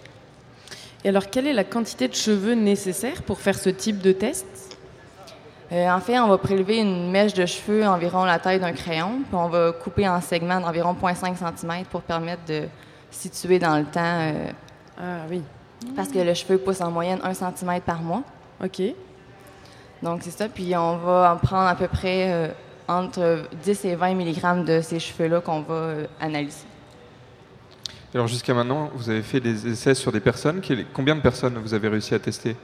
Et 1.03 1.09
alors, 1.09 1.29
quelle 1.29 1.45
est 1.45 1.53
la 1.53 1.63
quantité 1.63 2.07
de 2.07 2.15
cheveux 2.15 2.55
nécessaire 2.55 3.21
pour 3.23 3.39
faire 3.39 3.57
ce 3.57 3.69
type 3.69 3.99
de 3.99 4.11
test? 4.11 4.47
Euh, 5.71 5.89
en 5.89 5.99
fait, 5.99 6.17
on 6.19 6.27
va 6.27 6.37
prélever 6.37 6.79
une 6.79 7.11
mèche 7.11 7.33
de 7.33 7.45
cheveux 7.45 7.85
environ 7.85 8.23
la 8.23 8.39
taille 8.39 8.59
d'un 8.59 8.71
crayon, 8.71 9.19
puis 9.27 9.35
on 9.35 9.47
va 9.47 9.71
couper 9.71 10.07
en 10.07 10.19
segments 10.21 10.59
d'environ 10.59 10.95
0,5 10.99 11.35
cm 11.35 11.85
pour 11.91 12.01
permettre 12.01 12.43
de 12.47 12.63
situer 13.11 13.59
dans 13.59 13.77
le 13.77 13.85
temps. 13.85 13.99
euh, 14.03 14.47
Ah 14.97 15.25
oui. 15.29 15.43
Parce 15.95 16.09
que 16.09 16.19
le 16.19 16.33
cheveu 16.33 16.57
pousse 16.57 16.81
en 16.81 16.89
moyenne 16.89 17.19
1 17.23 17.33
cm 17.33 17.81
par 17.81 18.01
mois. 18.01 18.23
OK. 18.63 18.81
Donc, 20.01 20.21
c'est 20.23 20.31
ça. 20.31 20.47
Puis, 20.47 20.75
on 20.75 20.97
va 20.97 21.33
en 21.35 21.37
prendre 21.37 21.67
à 21.67 21.75
peu 21.75 21.87
près 21.87 22.51
entre 22.87 23.43
10 23.63 23.85
et 23.85 23.95
20 23.95 24.13
mg 24.15 24.65
de 24.65 24.81
ces 24.81 24.99
cheveux-là 24.99 25.41
qu'on 25.41 25.61
va 25.61 25.73
euh, 25.73 26.05
analyser. 26.19 26.65
Alors 28.13 28.27
jusqu'à 28.27 28.53
maintenant, 28.53 28.89
vous 28.95 29.09
avez 29.09 29.21
fait 29.21 29.41
des 29.41 29.67
essais 29.67 29.93
sur 29.93 30.11
des 30.11 30.21
personnes. 30.21 30.61
Combien 30.93 31.15
de 31.15 31.21
personnes 31.21 31.57
vous 31.61 31.73
avez 31.73 31.89
réussi 31.89 32.13
à 32.13 32.19
tester? 32.19 32.55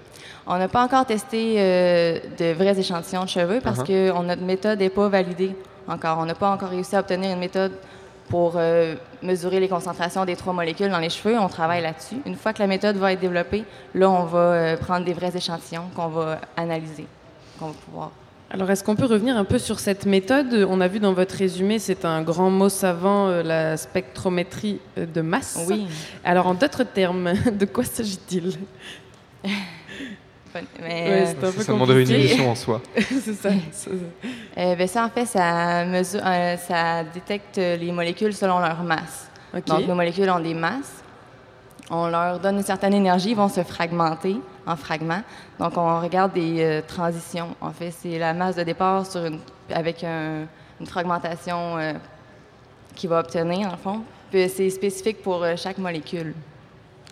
On 0.48 0.58
n'a 0.58 0.70
pas 0.70 0.84
encore 0.84 1.06
testé 1.06 1.56
euh, 1.58 2.20
de 2.40 2.54
vrais 2.54 2.80
échantillons 2.80 3.26
de 3.26 3.30
cheveux 3.30 3.60
parce 3.62 3.80
Uh-huh. 3.80 4.12
que 4.14 4.24
notre 4.24 4.42
méthode 4.44 4.80
n'est 4.80 4.90
pas 4.90 5.10
validée 5.10 5.56
encore. 5.88 6.20
On 6.20 6.26
n'a 6.26 6.36
pas 6.36 6.50
encore 6.52 6.70
réussi 6.70 6.96
à 6.96 7.00
obtenir 7.02 7.32
une 7.32 7.40
méthode 7.40 7.74
pour 8.30 8.54
euh, 8.56 8.96
mesurer 9.22 9.60
les 9.60 9.68
concentrations 9.68 10.24
des 10.24 10.38
trois 10.38 10.54
molécules 10.54 10.90
dans 10.90 11.00
les 11.00 11.10
cheveux. 11.10 11.38
On 11.38 11.50
travaille 11.50 11.82
là-dessus. 11.82 12.16
Une 12.26 12.36
fois 12.38 12.54
que 12.54 12.60
la 12.60 12.68
méthode 12.68 12.96
va 12.96 13.12
être 13.12 13.20
développée, 13.20 13.66
là, 13.94 14.10
on 14.10 14.24
va 14.24 14.40
euh, 14.40 14.78
prendre 14.78 15.06
des 15.06 15.14
vrais 15.14 15.36
échantillons 15.36 15.90
qu'on 15.96 16.08
va 16.08 16.40
analyser, 16.56 17.08
qu'on 17.60 17.68
va 17.68 17.74
pouvoir. 17.86 18.12
Alors, 18.54 18.70
est-ce 18.70 18.84
qu'on 18.84 18.98
peut 18.98 19.06
revenir 19.06 19.38
un 19.38 19.46
peu 19.46 19.58
sur 19.58 19.80
cette 19.80 20.06
méthode? 20.06 20.68
On 20.70 20.82
a 20.82 20.88
vu 20.90 21.00
dans 21.00 21.14
votre 21.14 21.36
résumé, 21.36 21.80
c'est 21.80 22.04
un 22.04 22.22
grand 22.22 22.50
mot 22.50 22.68
savant, 22.68 23.28
euh, 23.30 23.44
la 23.44 23.78
spectrométrie 23.78 24.80
euh, 24.98 25.06
de 25.06 25.22
masse. 25.22 25.66
Oui. 25.70 25.88
Alors, 26.26 26.48
en 26.48 26.54
d'autres 26.54 26.84
termes, 26.84 27.32
de 27.58 27.66
quoi 27.66 27.86
s'agit-il? 27.86 28.58
Mais, 29.44 29.52
Ouais, 30.82 31.26
c'est 31.28 31.48
un 31.48 31.52
peu 31.52 31.62
Ça 31.64 31.72
demanderait 31.72 32.04
une 32.04 32.12
émission 32.12 32.52
en 32.52 32.56
soi. 32.56 32.82
c'est 33.00 33.34
ça. 33.34 33.50
ça- 33.72 33.90
Euh, 34.58 34.76
ben 34.76 34.86
ça, 34.86 35.06
en 35.06 35.10
fait, 35.10 35.26
ça, 35.26 35.86
mesure, 35.86 36.20
euh, 36.26 36.58
ça 36.58 37.06
détecte 37.06 37.56
les 37.56 37.90
molécules 37.94 38.34
selon 38.34 38.60
leur 38.60 38.84
masse. 38.84 39.30
OK. 39.56 39.64
Donc, 39.66 39.88
nos 39.88 39.96
molécules 39.96 40.30
ont 40.30 40.42
des 40.42 40.54
masses. 40.54 41.02
On 41.90 42.08
leur 42.10 42.38
donne 42.40 42.58
une 42.58 42.64
certaine 42.64 42.94
énergie, 42.94 43.30
ils 43.30 43.36
vont 43.38 43.48
se 43.48 43.64
fragmenter 43.64 44.36
en 44.68 44.76
fragments. 44.76 45.22
Donc, 45.60 45.78
on 45.78 46.00
regarde 46.02 46.34
des 46.34 46.62
euh, 46.62 46.82
transitions. 46.88 47.56
En 47.62 47.72
fait, 47.72 47.92
c'est 47.92 48.18
la 48.20 48.34
masse 48.34 48.56
de 48.56 48.64
départ 48.64 49.06
sur 49.06 49.26
une, 49.26 49.40
avec 49.74 50.04
un- 50.04 50.46
une 50.80 50.88
fragmentation 50.88 51.78
euh, 51.78 51.94
qu'il 52.96 53.10
va 53.10 53.20
obtenir, 53.20 53.72
en 53.74 53.78
fond. 53.78 54.02
Puis, 54.32 54.48
c'est 54.50 54.70
spécifique 54.70 55.22
pour 55.22 55.44
euh, 55.44 55.56
chaque 55.58 55.78
molécule. 55.78 56.34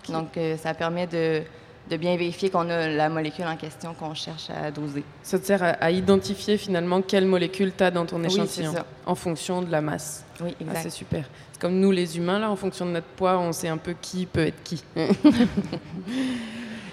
Donc, 0.09 0.29
ça 0.57 0.73
permet 0.73 1.05
de, 1.05 1.43
de 1.87 1.97
bien 1.97 2.15
vérifier 2.17 2.49
qu'on 2.49 2.67
a 2.69 2.87
la 2.87 3.09
molécule 3.09 3.45
en 3.45 3.55
question 3.55 3.93
qu'on 3.93 4.15
cherche 4.15 4.49
à 4.49 4.71
doser. 4.71 5.03
Ça 5.21 5.37
te 5.37 5.45
sert 5.45 5.61
à, 5.61 5.67
à 5.67 5.91
identifier 5.91 6.57
finalement 6.57 7.03
quelle 7.03 7.25
molécule 7.27 7.71
tu 7.77 7.83
as 7.83 7.91
dans 7.91 8.07
ton 8.07 8.17
Oui, 8.19 8.25
échantillon 8.25 8.73
ça. 8.73 8.85
en 9.05 9.13
fonction 9.13 9.61
de 9.61 9.69
la 9.71 9.81
masse. 9.81 10.25
Oui, 10.41 10.55
Ah, 10.59 10.63
exact. 10.63 10.79
c'est 10.81 10.89
super. 10.89 11.25
C'est 11.51 11.61
comme 11.61 11.79
nous 11.79 11.91
les 11.91 12.17
humains, 12.17 12.39
là, 12.39 12.49
en 12.49 12.55
fonction 12.55 12.87
de 12.87 12.91
notre 12.91 13.05
poids, 13.07 13.37
on 13.37 13.51
sait 13.51 13.67
un 13.67 13.77
peu 13.77 13.93
qui 14.01 14.25
peut 14.25 14.47
être 14.47 14.63
qui. 14.63 14.83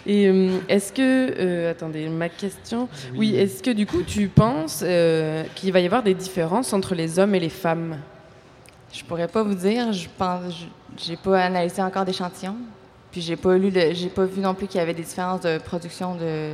Et 0.07 0.29
euh, 0.29 0.59
est-ce 0.69 0.93
que, 0.93 1.35
euh, 1.39 1.71
attendez, 1.73 2.09
ma 2.09 2.29
question, 2.29 2.89
oui, 3.17 3.35
est-ce 3.35 3.61
que 3.63 3.71
du 3.71 3.87
coup 3.87 4.03
tu 4.03 4.29
penses 4.29 4.83
euh, 4.87 5.43
qu'il 5.57 5.73
va 5.73 5.81
y 5.81 5.87
avoir 5.87 6.03
des 6.05 6.15
différences 6.15 6.73
entre 6.73 6.95
les 6.95 7.19
hommes 7.19 7.35
et 7.35 7.41
les 7.41 7.49
femmes? 7.49 7.99
Je 8.93 9.03
pourrais 9.05 9.27
pas 9.29 9.43
vous 9.43 9.55
dire. 9.55 9.93
Je 9.93 10.07
pense, 10.17 10.55
j'ai 10.97 11.17
pas 11.17 11.43
analysé 11.43 11.83
encore 11.83 12.05
d'échantillons. 12.05 12.57
Puis 13.11 13.21
j'ai 13.21 13.37
pas 13.37 13.57
lu, 13.59 13.73
j'ai 13.93 14.09
pas 14.09 14.25
vu 14.27 14.41
non 14.41 14.55
plus 14.55 14.67
qu'il 14.69 14.79
y 14.79 14.83
avait 14.83 14.95
des 14.95 15.03
différences 15.03 15.41
de 15.41 15.59
production 15.59 16.15
de, 16.15 16.53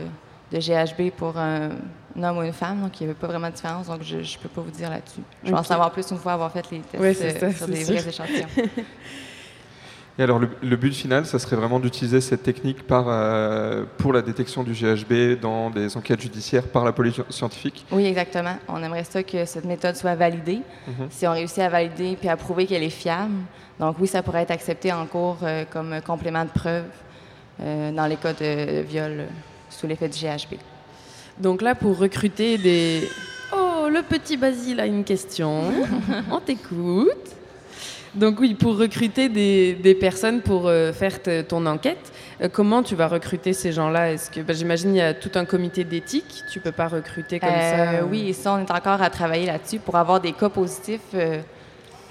de 0.53 0.59
GHB 0.59 1.11
pour 1.17 1.37
un, 1.37 1.71
un 2.17 2.23
homme 2.23 2.39
ou 2.39 2.43
une 2.43 2.53
femme. 2.55 2.81
Donc 2.81 3.01
il 3.01 3.05
y 3.05 3.07
avait 3.07 3.19
pas 3.19 3.27
vraiment 3.27 3.49
de 3.49 3.55
différence. 3.55 3.87
Donc 3.89 4.03
je, 4.03 4.23
je 4.23 4.39
peux 4.39 4.49
pas 4.49 4.63
vous 4.63 4.71
dire 4.71 4.89
là-dessus. 4.89 5.21
Je 5.45 5.51
vais 5.51 5.59
en 5.59 5.63
savoir 5.63 5.91
plus 5.91 6.11
une 6.11 6.17
fois 6.19 6.33
avoir 6.33 6.51
fait 6.53 6.65
les 6.71 6.81
tests 6.81 7.03
Ouais, 7.03 7.13
c'est 7.15 7.37
euh, 7.37 7.51
ça, 7.51 7.57
sur 7.57 7.67
c'est 7.67 7.73
des 7.73 7.85
sûr. 7.85 7.95
vrais 7.97 8.09
échantillons. 8.09 8.47
Et 10.19 10.23
alors, 10.23 10.39
le, 10.39 10.49
le 10.63 10.77
but 10.77 10.93
final, 10.95 11.25
ça 11.25 11.39
serait 11.39 11.57
vraiment 11.57 11.81
d'utiliser 11.81 12.21
cette 12.21 12.43
technique 12.43 12.87
par, 12.87 13.07
euh, 13.09 13.85
pour 13.97 14.13
la 14.13 14.21
détection 14.21 14.63
du 14.63 14.73
GHB 14.73 15.41
dans 15.41 15.71
des 15.71 15.97
enquêtes 15.97 16.21
judiciaires 16.21 16.65
par 16.65 16.85
la 16.85 16.93
police 16.93 17.21
scientifique 17.31 17.87
Oui, 17.91 18.05
exactement. 18.05 18.57
On 18.69 18.83
aimerait 18.83 19.05
ça 19.05 19.23
que 19.23 19.47
cette 19.47 19.65
méthode 19.65 19.97
soit 19.97 20.15
validée. 20.15 20.61
Mhm. 20.87 21.07
Si 21.09 21.27
on 21.27 21.33
réussit 21.33 21.61
à 21.61 21.71
valider 21.71 22.17
puis 22.21 22.29
à 22.29 22.37
prouver 22.37 22.67
qu'elle 22.67 22.83
est 22.83 22.91
fiable, 22.91 23.33
donc 23.81 23.97
oui, 24.01 24.07
ça 24.07 24.23
pourrait 24.23 24.43
être 24.43 24.51
accepté 24.51 24.93
en 24.93 25.07
cours 25.07 25.39
euh, 25.43 25.65
comme 25.73 25.99
complément 26.07 26.45
de 26.45 26.51
preuve 26.51 26.85
euh, 27.61 27.91
dans 27.91 28.07
les 28.07 28.17
cas 28.17 28.35
de 28.35 28.83
viol 28.83 29.25
sous 29.71 29.87
l'effet 29.87 30.09
du 30.09 30.19
GHB. 30.19 30.59
Donc 31.39 31.63
là, 31.63 31.75
pour 31.75 31.99
recruter 31.99 32.59
des... 32.59 33.09
Oh, 33.55 33.89
le 33.91 34.03
petit 34.03 34.37
Basile 34.37 34.79
a 34.81 34.87
une 34.87 35.05
question. 35.05 35.63
On 36.31 36.39
t'écoute. 36.39 37.37
Donc 38.15 38.41
oui, 38.41 38.55
pour 38.55 38.77
recruter 38.77 39.29
des, 39.31 39.73
des 39.73 39.95
personnes 39.95 40.43
pour 40.43 40.67
euh, 40.69 40.93
faire 40.93 41.19
ton 41.49 41.65
enquête, 41.65 42.13
euh, 42.43 42.49
comment 42.53 42.83
tu 42.83 42.95
vas 42.95 43.09
recruter 43.09 43.55
ces 43.55 43.73
gens-là? 43.73 44.13
Est-ce 44.13 44.31
que 44.31 44.41
ben, 44.41 44.55
j'imagine 44.55 44.95
il 44.95 44.99
y 44.99 45.01
a 45.01 45.15
tout 45.15 45.31
un 45.35 45.47
comité 45.47 45.83
d'éthique. 45.85 46.43
Tu 46.51 46.61
peux 46.61 46.73
pas 46.73 46.89
recruter 46.89 47.41
comme 47.41 47.49
Euh, 47.51 48.01
ça. 48.01 48.05
Oui, 48.05 48.29
et 48.29 48.33
ça, 48.35 48.53
on 48.53 48.59
est 48.59 48.71
encore 48.71 49.01
à 49.01 49.09
travailler 49.09 49.47
là-dessus. 49.47 49.79
Pour 49.79 49.97
avoir 49.97 50.21
des 50.21 50.33
cas 50.33 50.51
positifs, 50.51 51.01
euh, 51.15 51.41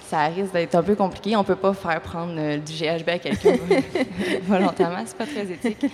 ça 0.10 0.24
risque 0.25 0.53
d'être 0.53 0.74
un 0.74 0.81
peu 0.81 0.96
compliqué. 0.96 1.36
On 1.36 1.43
peut 1.43 1.55
pas 1.55 1.74
faire 1.74 2.01
prendre 2.01 2.34
euh, 2.36 2.58
du 2.58 2.74
GHB 2.74 3.08
à 3.10 3.20
quelqu'un 3.20 3.58
volontairement. 4.48 5.03
C'est 5.05 5.15
pas 5.17 5.27
très 5.27 5.43
éthique. 5.51 5.86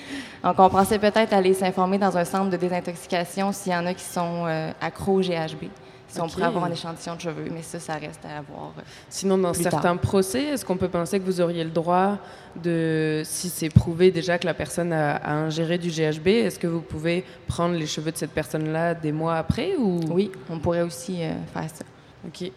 Donc, 0.41 0.55
on 0.57 0.69
pensait 0.69 0.99
peut-être 0.99 1.33
aller 1.33 1.53
s'informer 1.53 1.97
dans 1.97 2.17
un 2.17 2.23
centre 2.23 2.49
de 2.49 2.55
désintoxication 2.57 3.51
s'il 3.51 3.73
y 3.73 3.75
en 3.75 3.85
a 3.85 3.93
qui 3.93 4.05
sont 4.05 4.45
euh, 4.47 4.71
accros 4.79 5.15
au 5.19 5.21
GHB. 5.21 5.65
Si 6.09 6.21
on 6.21 6.25
Ok. 6.25 6.31
pourrait 6.33 6.45
avoir 6.45 6.63
un 6.63 6.71
échantillon 6.71 7.15
de 7.15 7.21
cheveux, 7.21 7.45
mais 7.53 7.61
ça, 7.61 7.79
ça 7.79 7.95
reste 7.95 8.23
à 8.23 8.41
voir. 8.41 8.71
euh, 8.77 8.81
Sinon, 9.09 9.37
dans 9.37 9.51
plus 9.51 9.63
certains 9.63 9.81
tard. 9.81 9.99
procès, 9.99 10.41
est-ce 10.45 10.63
qu'on 10.63 10.77
peut 10.77 10.87
penser 10.87 11.19
que 11.19 11.25
vous 11.25 11.41
auriez 11.41 11.63
le 11.65 11.69
droit 11.69 12.17
de, 12.63 13.23
si 13.25 13.49
c'est 13.49 13.69
prouvé 13.69 14.09
déjà 14.09 14.37
que 14.37 14.45
la 14.45 14.53
personne 14.53 14.93
a, 14.93 15.17
a 15.17 15.33
ingéré 15.33 15.77
du 15.77 15.89
GHB, 15.89 16.27
est-ce 16.27 16.59
que 16.59 16.67
vous 16.67 16.79
pouvez 16.81 17.25
prendre 17.47 17.75
les 17.75 17.85
cheveux 17.87 18.11
de 18.11 18.17
cette 18.17 18.31
personne-là 18.31 18.93
des 18.95 19.11
mois 19.11 19.35
après 19.35 19.75
ou? 19.77 19.99
Oui, 20.09 20.31
on 20.49 20.59
pourrait 20.59 20.81
aussi 20.81 21.21
euh, 21.23 21.33
faire 21.53 21.69
ça. 21.69 21.83
Ok. 22.25 22.51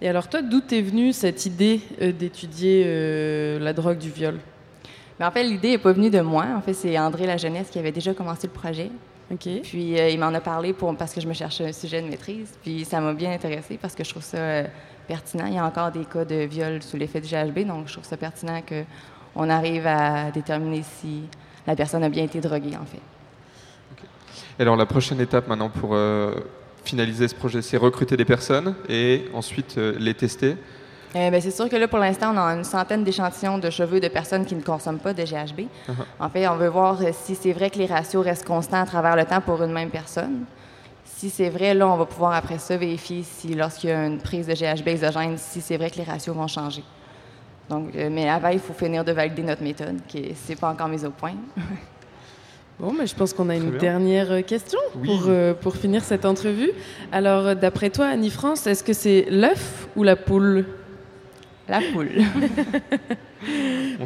Et 0.00 0.08
alors 0.08 0.26
toi, 0.28 0.42
d'où 0.42 0.60
t'es 0.60 0.82
venue 0.82 1.12
cette 1.12 1.46
idée 1.46 1.80
euh, 2.00 2.10
d'étudier 2.10 2.82
euh, 2.86 3.60
la 3.60 3.72
drogue 3.72 3.98
du 3.98 4.10
viol? 4.10 4.40
Mais 5.20 5.26
en 5.26 5.30
fait, 5.30 5.44
l'idée 5.44 5.70
n'est 5.70 5.78
pas 5.78 5.92
venue 5.92 6.10
de 6.10 6.20
moi. 6.20 6.46
En 6.56 6.60
fait, 6.60 6.72
c'est 6.74 6.98
André 6.98 7.24
La 7.26 7.36
Jeunesse 7.36 7.68
qui 7.70 7.78
avait 7.78 7.92
déjà 7.92 8.12
commencé 8.14 8.48
le 8.48 8.52
projet. 8.52 8.90
Ok. 9.30 9.48
Puis 9.62 9.98
euh, 9.98 10.08
il 10.10 10.18
m'en 10.18 10.34
a 10.34 10.40
parlé 10.40 10.72
pour, 10.72 10.94
parce 10.96 11.14
que 11.14 11.20
je 11.20 11.28
me 11.28 11.32
cherchais 11.32 11.66
un 11.66 11.72
sujet 11.72 12.02
de 12.02 12.08
maîtrise. 12.08 12.52
Puis 12.62 12.84
ça 12.84 13.00
m'a 13.00 13.12
bien 13.14 13.32
intéressée 13.32 13.78
parce 13.80 13.94
que 13.94 14.04
je 14.04 14.10
trouve 14.10 14.22
ça 14.22 14.38
euh, 14.38 14.64
pertinent. 15.06 15.46
Il 15.46 15.54
y 15.54 15.58
a 15.58 15.64
encore 15.64 15.90
des 15.90 16.04
cas 16.04 16.24
de 16.24 16.44
viol 16.44 16.82
sous 16.82 16.96
l'effet 16.96 17.20
du 17.20 17.28
GHB, 17.28 17.66
donc 17.66 17.88
je 17.88 17.92
trouve 17.94 18.04
ça 18.04 18.16
pertinent 18.16 18.60
qu'on 18.62 19.48
arrive 19.48 19.86
à 19.86 20.30
déterminer 20.30 20.82
si 20.82 21.22
la 21.66 21.76
personne 21.76 22.02
a 22.02 22.08
bien 22.08 22.24
été 22.24 22.40
droguée, 22.40 22.76
en 22.76 22.84
fait. 22.84 23.00
Alors, 24.58 24.76
la 24.76 24.86
prochaine 24.86 25.20
étape 25.20 25.48
maintenant 25.48 25.70
pour 25.70 25.94
euh, 25.94 26.34
finaliser 26.84 27.28
ce 27.28 27.34
projet, 27.34 27.62
c'est 27.62 27.76
recruter 27.76 28.16
des 28.16 28.24
personnes 28.24 28.74
et 28.88 29.24
ensuite 29.32 29.76
euh, 29.78 29.94
les 29.98 30.14
tester. 30.14 30.56
Euh, 31.14 31.30
ben, 31.30 31.40
c'est 31.40 31.50
sûr 31.50 31.68
que 31.68 31.76
là, 31.76 31.88
pour 31.88 31.98
l'instant, 31.98 32.32
on 32.34 32.38
a 32.38 32.54
une 32.54 32.64
centaine 32.64 33.04
d'échantillons 33.04 33.58
de 33.58 33.68
cheveux 33.68 34.00
de 34.00 34.08
personnes 34.08 34.46
qui 34.46 34.54
ne 34.54 34.62
consomment 34.62 34.98
pas 34.98 35.12
de 35.12 35.22
GHB. 35.22 35.60
Uh-huh. 35.60 35.92
En 36.18 36.28
fait, 36.30 36.48
on 36.48 36.56
veut 36.56 36.68
voir 36.68 37.00
euh, 37.02 37.10
si 37.12 37.34
c'est 37.34 37.52
vrai 37.52 37.68
que 37.68 37.78
les 37.78 37.86
ratios 37.86 38.24
restent 38.24 38.46
constants 38.46 38.80
à 38.80 38.86
travers 38.86 39.14
le 39.14 39.24
temps 39.24 39.40
pour 39.42 39.62
une 39.62 39.72
même 39.72 39.90
personne. 39.90 40.44
Si 41.04 41.28
c'est 41.28 41.50
vrai, 41.50 41.74
là, 41.74 41.86
on 41.86 41.96
va 41.96 42.06
pouvoir 42.06 42.32
après 42.32 42.58
ça 42.58 42.76
vérifier 42.76 43.22
si, 43.22 43.54
lorsqu'il 43.54 43.90
y 43.90 43.92
a 43.92 44.06
une 44.06 44.18
prise 44.18 44.46
de 44.46 44.54
GHB 44.54 44.88
exogène, 44.88 45.36
si 45.36 45.60
c'est 45.60 45.76
vrai 45.76 45.90
que 45.90 45.96
les 45.98 46.04
ratios 46.04 46.34
vont 46.34 46.48
changer. 46.48 46.82
Donc, 47.68 47.94
euh, 47.94 48.08
mais 48.10 48.28
avant, 48.28 48.48
il 48.48 48.58
faut 48.58 48.72
finir 48.72 49.04
de 49.04 49.12
valider 49.12 49.42
notre 49.42 49.62
méthode, 49.62 49.98
qui 50.08 50.32
c'est 50.34 50.58
pas 50.58 50.70
encore 50.70 50.88
mise 50.88 51.04
au 51.04 51.10
point. 51.10 51.34
Bon, 52.80 52.92
mais 52.98 53.06
je 53.06 53.14
pense 53.14 53.32
qu'on 53.32 53.48
a 53.50 53.54
une 53.54 53.70
bien. 53.70 53.78
dernière 53.78 54.32
euh, 54.32 54.40
question 54.42 54.78
Oui. 54.96 55.06
pour, 55.06 55.26
euh, 55.28 55.54
pour 55.54 55.76
finir 55.76 56.02
cette 56.02 56.24
entrevue. 56.24 56.70
Alors, 57.12 57.54
d'après 57.54 57.90
toi, 57.90 58.06
Annie-France, 58.06 58.66
est-ce 58.66 58.82
que 58.82 58.94
c'est 58.94 59.26
l'œuf 59.30 59.86
ou 59.94 60.02
la 60.02 60.16
poule? 60.16 60.64
La 61.72 61.80
poule. 61.92 62.10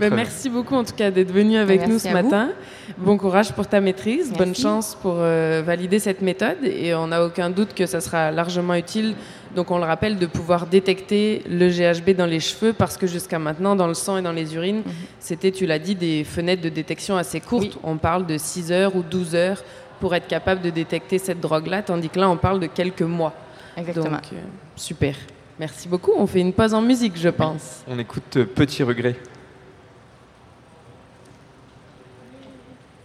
Ben, 0.01 0.15
merci 0.15 0.49
beaucoup 0.49 0.75
en 0.75 0.85
tout 0.85 0.95
cas 0.95 1.11
d'être 1.11 1.31
venu 1.31 1.59
avec 1.59 1.81
Merci 1.81 1.93
nous 1.93 1.99
ce 1.99 2.09
vous. 2.09 2.15
matin. 2.15 2.51
Bon 2.97 3.19
courage 3.19 3.53
pour 3.53 3.67
ta 3.67 3.83
maîtrise, 3.83 4.33
bonne 4.33 4.55
chance 4.55 4.97
pour 5.01 5.17
euh, 5.19 5.63
valider 5.65 5.99
cette 5.99 6.23
méthode 6.23 6.57
et 6.65 6.95
on 6.95 7.09
n'a 7.09 7.23
aucun 7.23 7.51
doute 7.51 7.75
que 7.75 7.85
ça 7.85 8.01
sera 8.01 8.31
largement 8.31 8.75
utile. 8.75 9.15
Donc 9.55 9.71
on 9.71 9.77
le 9.79 9.85
rappelle 9.85 10.17
de 10.19 10.25
pouvoir 10.25 10.67
détecter 10.67 11.43
le 11.51 11.69
GHB 11.69 12.17
dans 12.17 12.25
les 12.25 12.41
cheveux 12.41 12.73
parce 12.73 12.97
que 12.97 13.07
jusqu'à 13.07 13.39
maintenant 13.39 13.77
dans 13.77 13.87
le 13.87 13.95
sang 13.95 14.17
et 14.17 14.23
dans 14.23 14.33
les 14.33 14.55
urines, 14.55 14.83
c'était, 15.21 15.51
tu 15.51 15.67
l'as 15.67 15.79
dit, 15.79 15.95
des 15.95 16.25
fenêtres 16.25 16.63
de 16.63 16.71
détection 16.71 17.17
assez 17.19 17.41
courtes. 17.41 17.65
Mhm. 17.65 17.71
Oui. 17.75 17.81
On 17.85 17.97
parle 17.99 18.27
de 18.27 18.39
6 18.39 18.73
heures 18.73 18.97
ou 18.97 19.03
12 19.03 19.35
heures 19.35 19.63
pour 20.01 20.15
être 20.15 20.29
capable 20.29 20.63
de 20.63 20.71
détecter 20.71 21.19
cette 21.19 21.41
drogue-là, 21.41 21.83
tandis 21.83 22.09
que 22.09 22.19
là 22.19 22.31
on 22.31 22.37
parle 22.39 22.61
de 22.61 22.69
quelques 22.69 23.03
mois. 23.03 23.35
Exactement. 23.77 24.17
Donc 24.17 24.33
euh, 24.33 24.37
super. 24.77 25.15
Merci 25.59 25.89
beaucoup. 25.89 26.13
On 26.17 26.27
fait 26.27 26.41
une 26.41 26.53
pause 26.53 26.75
en 26.75 26.83
musique, 26.83 27.17
je 27.17 27.31
pense. 27.31 27.83
On 27.87 27.99
écoute 27.99 28.37
euh, 28.37 28.45
Petit 28.45 28.83
Regret. 28.83 29.17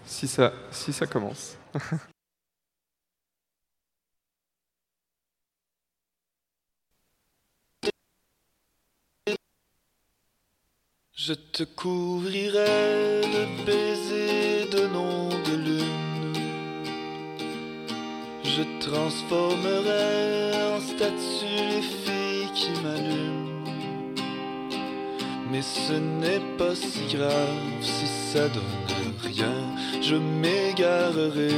Si 0.06 0.28
ça, 0.28 0.52
si 0.72 0.92
ça 0.92 1.08
commence. 1.08 1.58
Je 11.24 11.34
te 11.34 11.62
couvrirai 11.64 13.22
de 13.22 13.64
baisers 13.64 14.68
de 14.72 14.88
nom 14.88 15.30
de 15.30 15.56
lune. 15.66 16.34
Je 18.44 18.64
transformerai 18.80 20.74
en 20.74 20.80
statue 20.80 22.01
Mais 25.52 25.62
ce 25.62 25.93
n'est 25.93 26.45
pas 26.58 26.76
si 26.76 27.15
grave 27.15 27.82
si 27.82 28.08
ça 28.08 28.47
donne 28.50 29.13
rien. 29.21 29.56
Je 30.02 30.15
m'égarerai 30.15 31.54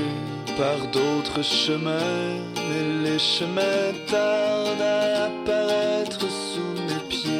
par 0.57 0.79
d'autres 0.91 1.43
chemins. 1.43 2.39
Mais 2.55 3.09
les 3.09 3.19
chemins 3.19 3.91
tardent 4.07 4.81
à 4.81 5.25
apparaître 5.25 6.21
sous 6.21 6.73
mes 6.87 7.03
pieds. 7.09 7.31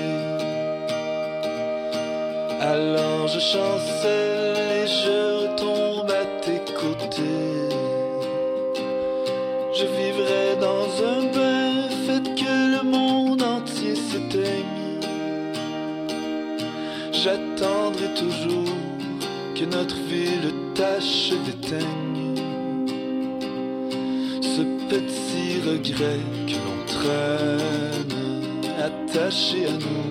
Alors 2.62 3.28
je 3.28 3.40
chancelle 3.40 4.33
toujours 18.16 18.76
que 19.56 19.66
notre 19.66 19.96
ville 19.96 20.54
tâche 20.76 21.32
d'éteigne. 21.46 22.36
Ce 24.42 24.62
petit 24.90 25.62
regret 25.70 26.20
que 26.48 26.58
l'on 26.64 26.80
traîne, 26.96 28.16
attaché 28.90 29.68
à 29.68 29.72
nous 29.72 30.10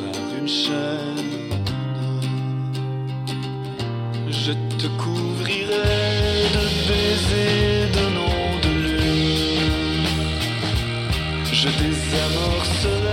par 0.00 0.20
une 0.40 0.48
chaîne. 0.48 1.34
Je 4.28 4.52
te 4.78 4.86
couvrirai 5.02 6.48
de 6.54 6.64
baisers 6.88 7.88
de 7.96 8.04
nom 8.18 8.44
de 8.64 8.72
lune. 8.84 10.06
Je 11.52 11.68
désamorcerai 11.68 13.03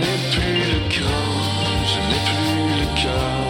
n'ai 0.00 0.18
plus 0.32 0.62
le 0.72 0.80
cran, 0.88 1.24
je 1.90 1.98
n'ai 2.08 2.20
plus 2.28 2.80
le 2.80 2.86
cœur. 3.00 3.49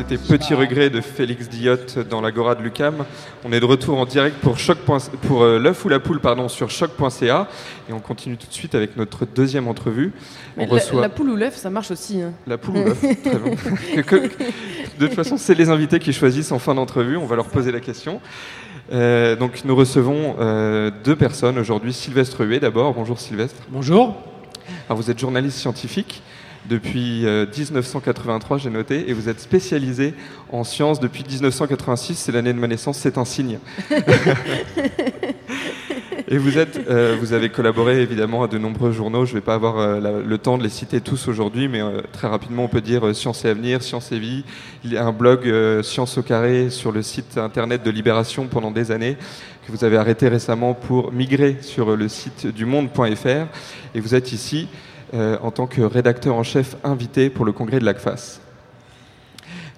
C'était 0.00 0.16
Petit 0.16 0.54
Regret 0.54 0.88
de 0.88 1.02
Félix 1.02 1.50
Diotte 1.50 1.98
dans 1.98 2.22
l'Agora 2.22 2.54
de 2.54 2.62
Lucam. 2.62 3.04
On 3.44 3.52
est 3.52 3.60
de 3.60 3.66
retour 3.66 3.98
en 3.98 4.06
direct 4.06 4.36
pour, 4.40 4.58
choc. 4.58 4.78
pour 4.78 5.42
euh, 5.42 5.58
l'œuf 5.58 5.84
ou 5.84 5.90
la 5.90 6.00
poule 6.00 6.20
pardon, 6.20 6.48
sur 6.48 6.70
choc.ca 6.70 7.48
et 7.86 7.92
on 7.92 7.98
continue 7.98 8.38
tout 8.38 8.46
de 8.46 8.52
suite 8.52 8.74
avec 8.74 8.96
notre 8.96 9.26
deuxième 9.26 9.68
entrevue. 9.68 10.14
On 10.56 10.64
la, 10.64 10.72
reçoit 10.72 11.02
la 11.02 11.10
poule 11.10 11.28
ou 11.28 11.36
l'œuf, 11.36 11.54
ça 11.54 11.68
marche 11.68 11.90
aussi. 11.90 12.22
hein. 12.22 12.32
la 12.46 12.56
poule 12.56 12.78
ou 12.78 12.84
l'œuf. 12.84 12.98
Très 14.06 14.20
bien. 14.20 14.30
De 14.98 15.06
toute 15.06 15.14
façon, 15.16 15.36
c'est 15.36 15.54
les 15.54 15.68
invités 15.68 15.98
qui 15.98 16.14
choisissent 16.14 16.52
en 16.52 16.58
fin 16.58 16.74
d'entrevue. 16.74 17.18
On 17.18 17.26
va 17.26 17.36
leur 17.36 17.48
poser 17.48 17.70
la 17.70 17.80
question. 17.80 18.22
Euh, 18.92 19.36
donc, 19.36 19.66
nous 19.66 19.76
recevons 19.76 20.36
euh, 20.40 20.90
deux 21.04 21.14
personnes 21.14 21.58
aujourd'hui. 21.58 21.92
Sylvestre 21.92 22.40
Huet, 22.46 22.60
d'abord. 22.60 22.94
Bonjour 22.94 23.20
Sylvestre. 23.20 23.60
Bonjour. 23.68 24.16
Alors, 24.88 24.96
vous 24.96 25.10
êtes 25.10 25.18
journaliste 25.18 25.58
scientifique 25.58 26.22
depuis 26.68 27.26
euh, 27.26 27.46
1983, 27.46 28.58
j'ai 28.58 28.70
noté, 28.70 29.08
et 29.08 29.12
vous 29.12 29.28
êtes 29.28 29.40
spécialisé 29.40 30.14
en 30.52 30.62
sciences 30.64 31.00
depuis 31.00 31.24
1986. 31.28 32.14
C'est 32.16 32.32
l'année 32.32 32.52
de 32.52 32.58
ma 32.58 32.66
naissance. 32.68 32.98
C'est 32.98 33.18
un 33.18 33.24
signe. 33.24 33.58
Et 36.32 36.38
vous, 36.38 36.58
êtes, 36.58 36.78
euh, 36.88 37.16
vous 37.18 37.32
avez 37.32 37.48
collaboré 37.48 38.02
évidemment 38.02 38.44
à 38.44 38.46
de 38.46 38.56
nombreux 38.56 38.92
journaux. 38.92 39.24
Je 39.24 39.32
ne 39.32 39.38
vais 39.38 39.44
pas 39.44 39.54
avoir 39.54 39.78
euh, 39.78 39.98
la- 39.98 40.20
le 40.20 40.38
temps 40.38 40.58
de 40.58 40.62
les 40.62 40.68
citer 40.68 41.00
tous 41.00 41.26
aujourd'hui, 41.26 41.66
mais 41.66 41.80
euh, 41.82 42.02
très 42.12 42.28
rapidement, 42.28 42.64
on 42.64 42.68
peut 42.68 42.80
dire 42.80 43.04
euh, 43.04 43.14
Science 43.14 43.44
et 43.44 43.48
Avenir, 43.48 43.82
Science 43.82 44.12
et 44.12 44.18
Vie. 44.20 44.44
Il 44.84 44.92
y 44.92 44.96
a 44.96 45.04
un 45.04 45.10
blog 45.10 45.48
euh, 45.48 45.82
Science 45.82 46.18
au 46.18 46.22
carré 46.22 46.70
sur 46.70 46.92
le 46.92 47.02
site 47.02 47.36
internet 47.36 47.82
de 47.82 47.90
Libération 47.90 48.46
pendant 48.46 48.70
des 48.70 48.92
années, 48.92 49.16
que 49.66 49.72
vous 49.72 49.82
avez 49.84 49.96
arrêté 49.96 50.28
récemment 50.28 50.72
pour 50.72 51.10
migrer 51.12 51.56
sur 51.62 51.90
euh, 51.90 51.96
le 51.96 52.06
site 52.08 52.46
du 52.46 52.64
monde.fr. 52.64 53.46
Et 53.96 54.00
vous 54.00 54.14
êtes 54.14 54.30
ici 54.30 54.68
euh, 55.14 55.38
en 55.42 55.50
tant 55.50 55.66
que 55.66 55.82
rédacteur 55.82 56.34
en 56.34 56.42
chef 56.42 56.76
invité 56.84 57.30
pour 57.30 57.44
le 57.44 57.52
congrès 57.52 57.80
de 57.80 57.84
l'ACFAS. 57.84 58.40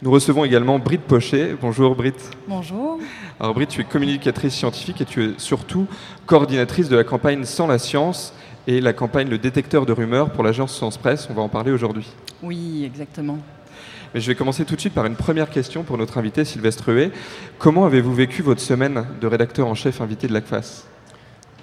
Nous 0.02 0.10
recevons 0.10 0.44
également 0.44 0.80
Britt 0.80 1.02
Pochet. 1.02 1.56
Bonjour 1.60 1.94
Britt. 1.94 2.16
Bonjour. 2.48 2.98
Alors 3.38 3.54
Britt, 3.54 3.70
tu 3.70 3.80
es 3.80 3.84
communicatrice 3.84 4.52
scientifique 4.52 5.00
et 5.00 5.04
tu 5.04 5.24
es 5.24 5.30
surtout 5.38 5.86
coordinatrice 6.26 6.88
de 6.88 6.96
la 6.96 7.04
campagne 7.04 7.44
Sans 7.44 7.68
la 7.68 7.78
science 7.78 8.34
et 8.66 8.80
la 8.80 8.92
campagne 8.92 9.28
Le 9.28 9.38
détecteur 9.38 9.86
de 9.86 9.92
rumeurs 9.92 10.30
pour 10.30 10.42
l'agence 10.42 10.76
Science 10.76 10.98
Presse. 10.98 11.28
On 11.30 11.34
va 11.34 11.42
en 11.42 11.48
parler 11.48 11.70
aujourd'hui. 11.70 12.08
Oui, 12.42 12.84
exactement. 12.84 13.38
Mais 14.12 14.20
je 14.20 14.26
vais 14.26 14.34
commencer 14.34 14.64
tout 14.64 14.74
de 14.74 14.80
suite 14.80 14.92
par 14.92 15.06
une 15.06 15.16
première 15.16 15.48
question 15.48 15.84
pour 15.84 15.96
notre 15.96 16.18
invité 16.18 16.44
Sylvestre 16.44 16.90
Huet. 16.92 17.12
Comment 17.58 17.86
avez-vous 17.86 18.12
vécu 18.12 18.42
votre 18.42 18.60
semaine 18.60 19.06
de 19.20 19.26
rédacteur 19.26 19.68
en 19.68 19.74
chef 19.74 20.00
invité 20.00 20.26
de 20.26 20.32
l'ACFAS? 20.32 20.84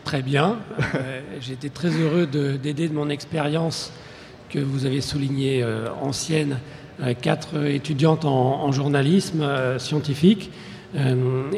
Très 0.10 0.24
bien. 0.24 0.58
Euh, 0.96 1.22
J'ai 1.40 1.54
été 1.54 1.70
très 1.70 1.90
heureux 1.90 2.26
de- 2.26 2.58
d'aider 2.58 2.90
de, 2.90 2.96
mon 2.96 3.12
expérience 3.12 3.92
que 4.50 4.58
vous 4.58 4.88
avez 4.88 5.02
soulignée 5.02 5.62
euh, 5.62 5.86
ancienne, 6.02 6.58
euh, 7.00 7.14
quatre 7.14 7.64
étudiantes 7.68 8.26
en, 8.26 8.72
journalisme 8.72 9.42
euh, 9.44 9.78
scientifique 9.78 10.50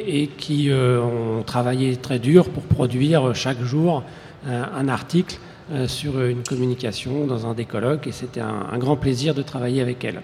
et 0.06 0.28
qui 0.28 0.70
ont 0.74 1.44
travaillé 1.44 1.96
très 1.96 2.20
dur 2.20 2.50
pour 2.50 2.64
produire 2.64 3.34
chaque 3.34 3.62
jour 3.62 4.04
un 4.46 4.90
article 4.90 5.40
sur 5.88 6.22
une 6.22 6.44
communication 6.44 7.26
dans 7.28 7.48
un 7.48 7.54
des 7.54 7.64
et 8.06 8.12
c'était 8.12 8.42
un 8.42 8.78
grand 8.78 8.98
plaisir 8.98 9.34
de 9.34 9.42
travailler 9.42 9.82
avec 9.82 10.04
elles. 10.04 10.22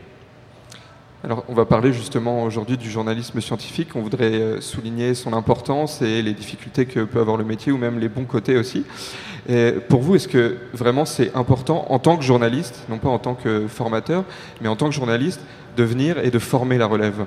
Alors, 1.24 1.44
on 1.50 1.54
va 1.54 1.66
parler 1.66 1.92
justement 1.94 2.44
aujourd'hui 2.44 2.78
du 2.78 2.90
journalisme 2.90 3.42
scientifique. 3.42 3.96
On 3.96 4.02
voudrait 4.02 4.34
euh, 4.34 4.62
souligner 4.62 5.16
son 5.16 5.34
importance 5.34 6.02
et 6.02 6.22
les 6.22 6.34
difficultés 6.34 6.86
que 6.86 7.04
peut 7.04 7.20
avoir 7.20 7.38
le 7.38 7.44
métier 7.44 7.72
ou 7.72 7.78
même 7.78 8.00
les 8.00 8.08
bons 8.10 8.26
côtés 8.26 8.58
aussi. 8.58 8.84
Pour 9.88 10.02
vous, 10.02 10.18
est-ce 10.18 10.28
que 10.28 10.58
vraiment 10.74 11.06
c'est 11.06 11.34
important 11.34 11.86
en 11.90 12.00
tant 12.00 12.18
que 12.18 12.24
journaliste, 12.24 12.84
non 12.90 12.98
pas 12.98 13.08
en 13.08 13.18
tant 13.18 13.34
que 13.34 13.66
formateur, 13.68 14.26
mais 14.60 14.68
en 14.68 14.76
tant 14.76 14.90
que 14.90 14.96
journaliste, 14.96 15.40
de 15.78 15.84
venir 15.86 16.18
et 16.18 16.32
de 16.32 16.40
former 16.40 16.78
la 16.78 16.86
relève? 16.86 17.26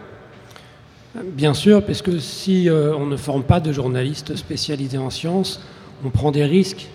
Bien 1.15 1.55
sûr, 1.55 1.85
parce 1.85 2.03
que 2.03 2.19
si 2.19 2.69
euh, 2.69 2.95
on 2.97 3.07
ne 3.07 3.17
forme 3.17 3.43
pas 3.43 3.59
de 3.59 3.73
journalistes 3.73 4.37
spécialisés 4.37 4.99
en 4.99 5.11
sciences, 5.11 5.61
on 6.05 6.11
prend 6.11 6.31
des 6.31 6.45
risques. 6.45 6.89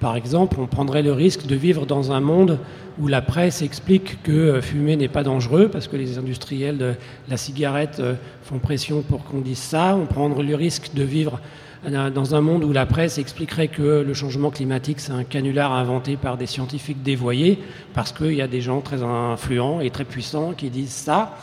Par 0.00 0.14
exemple, 0.14 0.58
on 0.60 0.66
prendrait 0.66 1.02
le 1.02 1.12
risque 1.12 1.46
de 1.46 1.56
vivre 1.56 1.84
dans 1.84 2.12
un 2.12 2.20
monde 2.20 2.58
où 3.00 3.08
la 3.08 3.20
presse 3.20 3.62
explique 3.62 4.22
que 4.22 4.32
euh, 4.32 4.62
fumer 4.62 4.96
n'est 4.96 5.08
pas 5.08 5.24
dangereux, 5.24 5.68
parce 5.68 5.88
que 5.88 5.96
les 5.96 6.18
industriels 6.18 6.78
de 6.78 6.94
la 7.28 7.36
cigarette 7.36 7.98
euh, 7.98 8.14
font 8.42 8.58
pression 8.58 9.02
pour 9.02 9.24
qu'on 9.24 9.40
dise 9.40 9.58
ça. 9.58 9.96
On 9.96 10.06
prendrait 10.06 10.44
le 10.44 10.54
risque 10.54 10.94
de 10.94 11.02
vivre 11.02 11.40
euh, 11.86 12.10
dans 12.10 12.36
un 12.36 12.40
monde 12.40 12.62
où 12.62 12.72
la 12.72 12.86
presse 12.86 13.18
expliquerait 13.18 13.66
que 13.66 14.04
le 14.06 14.14
changement 14.14 14.50
climatique, 14.50 15.00
c'est 15.00 15.12
un 15.12 15.24
canular 15.24 15.72
inventé 15.72 16.16
par 16.16 16.36
des 16.36 16.46
scientifiques 16.46 17.02
dévoyés, 17.02 17.58
parce 17.92 18.12
qu'il 18.12 18.34
y 18.34 18.42
a 18.42 18.48
des 18.48 18.60
gens 18.60 18.80
très 18.80 19.02
influents 19.02 19.80
et 19.80 19.90
très 19.90 20.04
puissants 20.04 20.52
qui 20.56 20.70
disent 20.70 20.90
ça. 20.90 21.36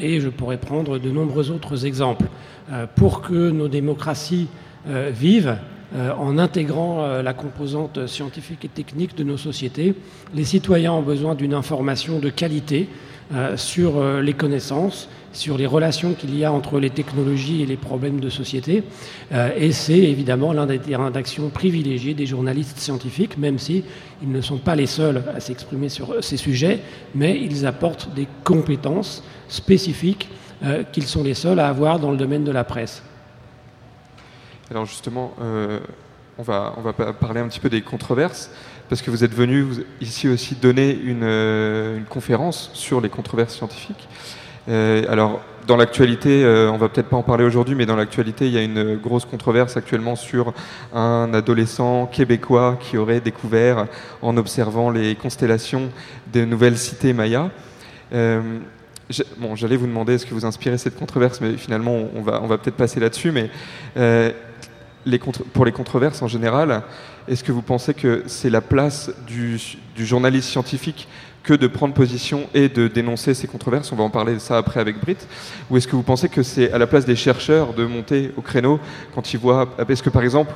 Et 0.00 0.20
je 0.20 0.28
pourrais 0.28 0.58
prendre 0.58 1.00
de 1.00 1.10
nombreux 1.10 1.50
autres 1.50 1.84
exemples. 1.84 2.26
Pour 2.94 3.22
que 3.22 3.50
nos 3.50 3.66
démocraties 3.66 4.46
vivent, 4.86 5.56
en 5.94 6.38
intégrant 6.38 7.04
euh, 7.04 7.22
la 7.22 7.34
composante 7.34 8.06
scientifique 8.06 8.64
et 8.64 8.68
technique 8.68 9.16
de 9.16 9.24
nos 9.24 9.36
sociétés, 9.36 9.94
les 10.34 10.44
citoyens 10.44 10.92
ont 10.92 11.02
besoin 11.02 11.34
d'une 11.34 11.54
information 11.54 12.18
de 12.18 12.30
qualité 12.30 12.88
euh, 13.34 13.56
sur 13.56 13.96
euh, 13.96 14.20
les 14.20 14.34
connaissances, 14.34 15.08
sur 15.32 15.56
les 15.56 15.66
relations 15.66 16.12
qu'il 16.12 16.36
y 16.36 16.44
a 16.44 16.52
entre 16.52 16.78
les 16.78 16.90
technologies 16.90 17.62
et 17.62 17.66
les 17.66 17.76
problèmes 17.76 18.20
de 18.20 18.28
société. 18.28 18.82
Euh, 19.32 19.50
et 19.56 19.72
c'est 19.72 19.98
évidemment 19.98 20.52
l'un 20.52 20.66
des 20.66 20.78
terrains 20.78 21.10
d'action 21.10 21.48
privilégiés 21.48 22.12
des 22.12 22.26
journalistes 22.26 22.78
scientifiques, 22.78 23.38
même 23.38 23.58
si 23.58 23.84
ne 24.22 24.40
sont 24.40 24.58
pas 24.58 24.76
les 24.76 24.86
seuls 24.86 25.22
à 25.34 25.40
s'exprimer 25.40 25.88
sur 25.88 26.22
ces 26.22 26.36
sujets, 26.36 26.80
mais 27.14 27.40
ils 27.40 27.64
apportent 27.64 28.12
des 28.14 28.28
compétences 28.44 29.22
spécifiques 29.48 30.28
euh, 30.62 30.82
qu'ils 30.92 31.06
sont 31.06 31.22
les 31.22 31.34
seuls 31.34 31.58
à 31.58 31.68
avoir 31.68 31.98
dans 31.98 32.10
le 32.10 32.16
domaine 32.16 32.44
de 32.44 32.52
la 32.52 32.64
presse. 32.64 33.02
Alors 34.72 34.86
justement, 34.86 35.34
euh, 35.42 35.80
on, 36.38 36.42
va, 36.42 36.72
parler 37.20 37.40
un 37.40 37.48
petit 37.48 37.60
peu 37.60 37.68
des 37.68 37.82
controverses, 37.82 38.50
parce 38.88 39.02
que 39.02 39.10
vous 39.10 39.22
êtes 39.22 39.34
venu 39.34 39.66
ici 40.00 40.28
aussi 40.28 40.54
donner 40.54 40.98
une, 40.98 41.24
euh, 41.24 41.98
une 41.98 42.06
conférence 42.06 42.70
sur 42.72 43.02
les 43.02 43.10
controverses 43.10 43.54
scientifiques. 43.54 44.08
Euh, 44.70 45.04
alors, 45.10 45.42
dans 45.66 45.76
l'actualité, 45.76 46.46
on 46.72 46.78
va 46.78 46.88
peut-être 46.88 47.10
pas 47.10 47.18
en 47.18 47.22
parler 47.22 47.44
aujourd'hui, 47.44 47.74
mais 47.74 47.84
dans 47.84 47.96
l'actualité, 47.96 48.46
il 48.46 48.54
y 48.54 48.58
a 48.58 48.62
une 48.62 48.96
grosse 48.96 49.26
controverse 49.26 49.76
actuellement 49.76 50.16
sur 50.16 50.54
un 50.94 51.34
adolescent 51.34 52.06
québécois 52.06 52.78
qui 52.80 52.96
aurait 52.96 53.20
découvert, 53.20 53.86
en 54.22 54.38
observant 54.38 54.88
les 54.88 55.16
constellations 55.16 55.90
des 56.32 56.46
nouvelles 56.46 56.78
cités 56.78 57.12
mayas, 57.12 57.50
bon, 59.38 59.54
j'allais 59.54 59.76
vous 59.76 59.86
demander 59.86 60.18
ce 60.18 60.26
que 60.26 60.34
vous 60.34 60.44
inspirez 60.46 60.78
cette 60.78 60.98
controverse, 60.98 61.40
mais 61.40 61.56
finalement, 61.56 62.08
on 62.14 62.22
va, 62.22 62.58
peut-être 62.58 62.76
passer 62.76 62.98
là-dessus. 62.98 63.30
Mais 63.30 63.50
pour 65.52 65.64
les 65.64 65.72
controverses 65.72 66.22
en 66.22 66.28
général, 66.28 66.82
est-ce 67.28 67.44
que 67.44 67.52
vous 67.52 67.62
pensez 67.62 67.94
que 67.94 68.24
c'est 68.26 68.50
la 68.50 68.60
place 68.60 69.10
du, 69.26 69.58
journaliste 69.96 70.48
scientifique 70.48 71.08
que 71.42 71.54
de 71.54 71.66
prendre 71.66 71.94
position 71.94 72.48
et 72.54 72.68
de 72.68 72.88
dénoncer 72.88 73.34
ces 73.34 73.46
controverses? 73.46 73.92
On 73.92 73.96
va 73.96 74.04
en 74.04 74.10
parler 74.10 74.34
de 74.34 74.38
ça 74.38 74.58
après 74.58 74.80
avec 74.80 75.00
Britt. 75.00 75.26
Ou 75.70 75.76
est-ce 75.76 75.88
que 75.88 75.96
vous 75.96 76.02
pensez 76.02 76.28
que 76.28 76.42
c'est 76.42 76.72
à 76.72 76.78
la 76.78 76.86
place 76.86 77.04
des 77.04 77.16
chercheurs 77.16 77.74
de 77.74 77.84
monter 77.84 78.32
au 78.36 78.42
créneau 78.42 78.80
quand 79.14 79.32
ils 79.32 79.38
voient... 79.38 79.68
Est-ce 79.88 80.02
que 80.02 80.10
par 80.10 80.22
exemple, 80.22 80.52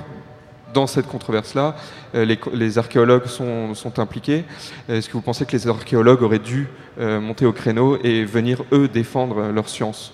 dans 0.76 0.86
cette 0.86 1.06
controverse-là, 1.06 1.74
euh, 2.14 2.36
les, 2.52 2.78
archéologues 2.78 3.26
sont, 3.26 3.74
sont 3.74 3.98
impliqués. 3.98 4.44
Est-ce 4.88 5.08
que 5.08 5.14
vous 5.14 5.22
pensez 5.22 5.46
que 5.46 5.52
les 5.52 5.66
archéologues 5.66 6.22
auraient 6.22 6.38
dû 6.38 6.68
euh, 6.98 7.18
monter 7.18 7.46
au 7.46 7.52
créneau 7.52 7.98
et 8.04 8.24
venir, 8.26 8.62
eux, 8.72 8.86
défendre 8.86 9.38
euh, 9.38 9.52
leur 9.52 9.70
science? 9.70 10.12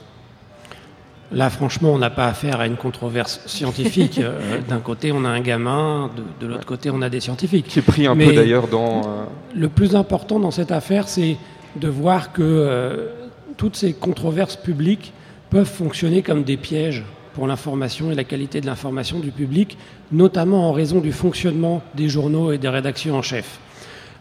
Là, 1.32 1.48
franchement, 1.50 1.90
on 1.92 1.98
n'a 1.98 2.10
pas 2.10 2.26
affaire 2.26 2.60
à 2.60 2.66
une 2.66 2.76
controverse 2.76 3.40
scientifique. 3.46 4.20
Euh, 4.32 4.60
D'un 4.68 4.78
côté, 4.80 5.10
on 5.12 5.24
a 5.24 5.28
un 5.28 5.40
gamin, 5.40 6.10
de, 6.16 6.46
de 6.46 6.52
l'autre 6.52 6.66
côté, 6.66 6.90
on 6.90 7.00
a 7.02 7.08
des 7.08 7.20
scientifiques. 7.20 7.66
Qui 7.68 7.78
est 7.78 7.82
pris 7.82 8.06
un 8.06 8.16
peu 8.16 8.32
d'ailleurs 8.32 8.68
dans... 8.68 9.00
euh, 9.00 9.24
Le 9.54 9.68
plus 9.68 9.96
important 9.96 10.38
dans 10.38 10.50
cette 10.50 10.70
affaire, 10.70 11.08
c'est 11.08 11.36
de 11.76 11.88
voir 11.88 12.32
que 12.32 12.42
euh, 12.42 13.08
toutes 13.56 13.76
ces 13.76 13.92
controverses 13.94 14.56
publiques 14.56 15.12
peuvent 15.50 15.68
fonctionner 15.68 16.22
comme 16.22 16.44
des 16.44 16.56
pièges 16.56 17.04
pour 17.34 17.46
l'information 17.46 18.10
et 18.10 18.14
la 18.14 18.24
qualité 18.24 18.60
de 18.60 18.66
l'information 18.66 19.18
du 19.18 19.30
public, 19.30 19.76
notamment 20.12 20.68
en 20.68 20.72
raison 20.72 21.00
du 21.00 21.12
fonctionnement 21.12 21.82
des 21.94 22.08
journaux 22.08 22.52
et 22.52 22.58
des 22.58 22.68
rédactions 22.68 23.16
en 23.16 23.22
chef. 23.22 23.58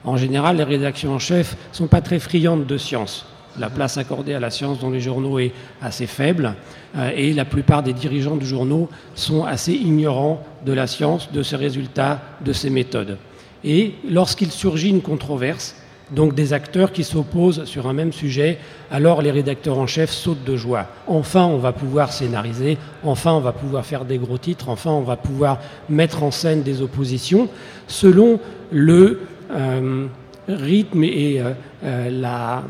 En 0.03 0.17
général, 0.17 0.57
les 0.57 0.63
rédactions 0.63 1.13
en 1.13 1.19
chef 1.19 1.55
ne 1.71 1.75
sont 1.75 1.87
pas 1.87 2.01
très 2.01 2.19
friandes 2.19 2.65
de 2.65 2.77
science. 2.77 3.25
La 3.59 3.69
place 3.69 3.97
accordée 3.97 4.33
à 4.33 4.39
la 4.39 4.49
science 4.49 4.79
dans 4.79 4.89
les 4.89 5.01
journaux 5.01 5.39
est 5.39 5.51
assez 5.81 6.07
faible 6.07 6.55
euh, 6.95 7.11
et 7.15 7.33
la 7.33 7.45
plupart 7.45 7.83
des 7.83 7.93
dirigeants 7.93 8.37
de 8.37 8.45
journaux 8.45 8.89
sont 9.13 9.43
assez 9.43 9.73
ignorants 9.73 10.43
de 10.65 10.73
la 10.73 10.87
science, 10.87 11.31
de 11.31 11.43
ses 11.43 11.57
résultats, 11.57 12.21
de 12.43 12.53
ses 12.53 12.69
méthodes. 12.69 13.17
Et 13.63 13.93
lorsqu'il 14.09 14.51
surgit 14.51 14.89
une 14.89 15.01
controverse, 15.01 15.75
donc 16.11 16.35
des 16.35 16.53
acteurs 16.53 16.91
qui 16.91 17.03
s'opposent 17.03 17.63
sur 17.65 17.87
un 17.87 17.93
même 17.93 18.11
sujet, 18.11 18.57
alors 18.89 19.21
les 19.21 19.31
rédacteurs 19.31 19.79
en 19.79 19.87
chef 19.87 20.11
sautent 20.11 20.43
de 20.43 20.57
joie. 20.57 20.87
Enfin, 21.07 21.45
on 21.45 21.57
va 21.57 21.71
pouvoir 21.71 22.11
scénariser, 22.11 22.77
enfin, 23.03 23.33
on 23.33 23.39
va 23.39 23.53
pouvoir 23.53 23.85
faire 23.85 24.03
des 24.05 24.17
gros 24.17 24.37
titres, 24.37 24.69
enfin, 24.69 24.91
on 24.91 25.01
va 25.01 25.15
pouvoir 25.15 25.59
mettre 25.89 26.23
en 26.23 26.31
scène 26.31 26.63
des 26.63 26.81
oppositions 26.81 27.47
selon 27.87 28.39
le 28.71 29.21
euh, 29.51 30.07
rythme 30.47 31.03
et 31.03 31.41
euh, 31.83 32.09
la 32.09 32.63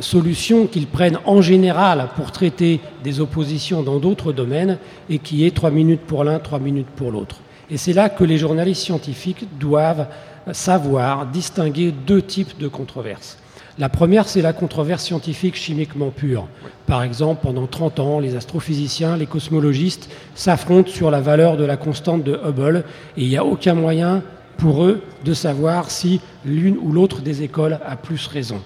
solution 0.00 0.66
qu'ils 0.66 0.86
prennent 0.86 1.18
en 1.24 1.40
général 1.40 2.08
pour 2.16 2.32
traiter 2.32 2.80
des 3.04 3.20
oppositions 3.20 3.82
dans 3.82 3.98
d'autres 3.98 4.32
domaines 4.32 4.78
et 5.08 5.18
qui 5.18 5.46
est 5.46 5.54
trois 5.54 5.70
minutes 5.70 6.00
pour 6.00 6.24
l'un, 6.24 6.38
trois 6.38 6.58
minutes 6.58 6.88
pour 6.96 7.12
l'autre. 7.12 7.36
Et 7.70 7.76
c'est 7.76 7.92
là 7.92 8.08
que 8.08 8.24
les 8.24 8.38
journalistes 8.38 8.82
scientifiques 8.82 9.46
doivent 9.58 10.06
savoir 10.52 11.26
distinguer 11.26 11.92
deux 11.92 12.22
types 12.22 12.58
de 12.58 12.68
controverses. 12.68 13.38
La 13.78 13.88
première, 13.88 14.26
c'est 14.26 14.42
la 14.42 14.52
controverse 14.52 15.04
scientifique 15.04 15.54
chimiquement 15.54 16.10
pure. 16.10 16.48
Par 16.86 17.04
exemple, 17.04 17.42
pendant 17.44 17.68
30 17.68 18.00
ans, 18.00 18.18
les 18.18 18.34
astrophysiciens, 18.34 19.16
les 19.16 19.26
cosmologistes 19.26 20.10
s'affrontent 20.34 20.90
sur 20.90 21.12
la 21.12 21.20
valeur 21.20 21.56
de 21.56 21.64
la 21.64 21.76
constante 21.76 22.24
de 22.24 22.40
Hubble 22.44 22.84
et 23.16 23.22
il 23.22 23.28
n'y 23.28 23.36
a 23.36 23.44
aucun 23.44 23.74
moyen 23.74 24.22
pour 24.56 24.82
eux 24.82 25.00
de 25.24 25.32
savoir 25.32 25.92
si 25.92 26.20
l'une 26.44 26.76
ou 26.78 26.90
l'autre 26.90 27.20
des 27.20 27.44
écoles 27.44 27.78
a 27.86 27.94
plus 27.94 28.26
raison. 28.26 28.60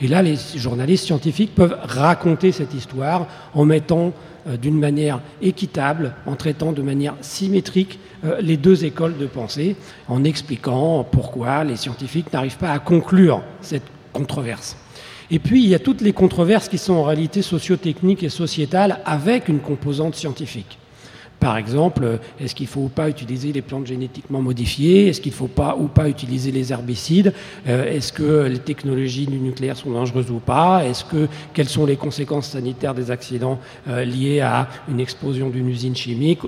Et 0.00 0.08
là, 0.08 0.22
les 0.22 0.36
journalistes 0.56 1.06
scientifiques 1.06 1.54
peuvent 1.54 1.76
raconter 1.82 2.52
cette 2.52 2.74
histoire 2.74 3.26
en 3.54 3.64
mettant 3.64 4.12
euh, 4.46 4.56
d'une 4.56 4.78
manière 4.78 5.20
équitable, 5.40 6.12
en 6.26 6.36
traitant 6.36 6.72
de 6.72 6.82
manière 6.82 7.14
symétrique 7.22 7.98
euh, 8.24 8.40
les 8.40 8.56
deux 8.56 8.84
écoles 8.84 9.16
de 9.16 9.26
pensée, 9.26 9.76
en 10.08 10.22
expliquant 10.24 11.04
pourquoi 11.04 11.64
les 11.64 11.76
scientifiques 11.76 12.32
n'arrivent 12.32 12.58
pas 12.58 12.72
à 12.72 12.78
conclure 12.78 13.42
cette 13.62 13.86
controverse. 14.12 14.76
Et 15.30 15.38
puis, 15.38 15.62
il 15.62 15.68
y 15.68 15.74
a 15.74 15.78
toutes 15.78 16.02
les 16.02 16.12
controverses 16.12 16.68
qui 16.68 16.78
sont 16.78 16.94
en 16.94 17.02
réalité 17.02 17.42
socio-techniques 17.42 18.22
et 18.22 18.28
sociétales 18.28 19.00
avec 19.04 19.48
une 19.48 19.58
composante 19.58 20.14
scientifique. 20.14 20.78
Par 21.40 21.58
exemple, 21.58 22.18
est-ce 22.40 22.54
qu'il 22.54 22.66
faut 22.66 22.80
ou 22.80 22.88
pas 22.88 23.08
utiliser 23.08 23.52
les 23.52 23.62
plantes 23.62 23.86
génétiquement 23.86 24.40
modifiées? 24.40 25.08
Est-ce 25.08 25.20
qu'il 25.20 25.32
faut 25.32 25.48
pas 25.48 25.76
ou 25.78 25.86
pas 25.86 26.08
utiliser 26.08 26.50
les 26.50 26.72
herbicides? 26.72 27.32
Euh, 27.68 27.94
Est-ce 27.94 28.12
que 28.12 28.46
les 28.46 28.58
technologies 28.58 29.26
du 29.26 29.38
nucléaire 29.38 29.76
sont 29.76 29.90
dangereuses 29.90 30.30
ou 30.30 30.38
pas? 30.38 30.84
Est-ce 30.84 31.04
que 31.04 31.28
quelles 31.52 31.68
sont 31.68 31.86
les 31.86 31.96
conséquences 31.96 32.48
sanitaires 32.48 32.94
des 32.94 33.10
accidents 33.10 33.58
euh, 33.88 34.04
liés 34.04 34.40
à 34.40 34.68
une 34.88 34.98
explosion 34.98 35.50
d'une 35.50 35.68
usine 35.68 35.94
chimique? 35.94 36.40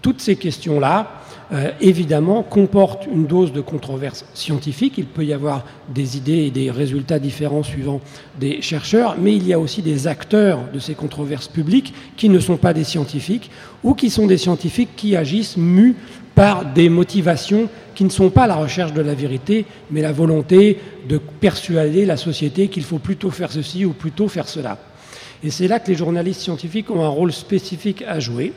Toutes 0.00 0.20
ces 0.20 0.36
questions-là, 0.36 1.20
euh, 1.50 1.70
évidemment, 1.80 2.42
comportent 2.42 3.06
une 3.06 3.26
dose 3.26 3.52
de 3.52 3.62
controverse 3.62 4.26
scientifique. 4.34 4.94
Il 4.98 5.06
peut 5.06 5.24
y 5.24 5.32
avoir 5.32 5.64
des 5.88 6.18
idées 6.18 6.44
et 6.44 6.50
des 6.50 6.70
résultats 6.70 7.18
différents 7.18 7.62
suivant 7.62 8.00
des 8.38 8.60
chercheurs, 8.60 9.16
mais 9.18 9.34
il 9.34 9.46
y 9.46 9.54
a 9.54 9.58
aussi 9.58 9.80
des 9.80 10.06
acteurs 10.06 10.60
de 10.72 10.78
ces 10.78 10.94
controverses 10.94 11.48
publiques 11.48 11.94
qui 12.16 12.28
ne 12.28 12.38
sont 12.38 12.58
pas 12.58 12.74
des 12.74 12.84
scientifiques 12.84 13.50
ou 13.82 13.94
qui 13.94 14.10
sont 14.10 14.26
des 14.26 14.36
scientifiques 14.36 14.90
qui 14.94 15.16
agissent 15.16 15.56
mus 15.56 15.96
par 16.34 16.66
des 16.66 16.88
motivations 16.88 17.68
qui 17.94 18.04
ne 18.04 18.10
sont 18.10 18.30
pas 18.30 18.46
la 18.46 18.54
recherche 18.54 18.92
de 18.92 19.00
la 19.00 19.14
vérité, 19.14 19.64
mais 19.90 20.02
la 20.02 20.12
volonté 20.12 20.78
de 21.08 21.18
persuader 21.18 22.04
la 22.04 22.16
société 22.16 22.68
qu'il 22.68 22.84
faut 22.84 23.00
plutôt 23.00 23.30
faire 23.30 23.50
ceci 23.50 23.84
ou 23.84 23.92
plutôt 23.92 24.28
faire 24.28 24.48
cela. 24.48 24.78
Et 25.42 25.50
c'est 25.50 25.66
là 25.66 25.80
que 25.80 25.88
les 25.88 25.96
journalistes 25.96 26.42
scientifiques 26.42 26.90
ont 26.90 27.02
un 27.02 27.08
rôle 27.08 27.32
spécifique 27.32 28.04
à 28.06 28.20
jouer, 28.20 28.52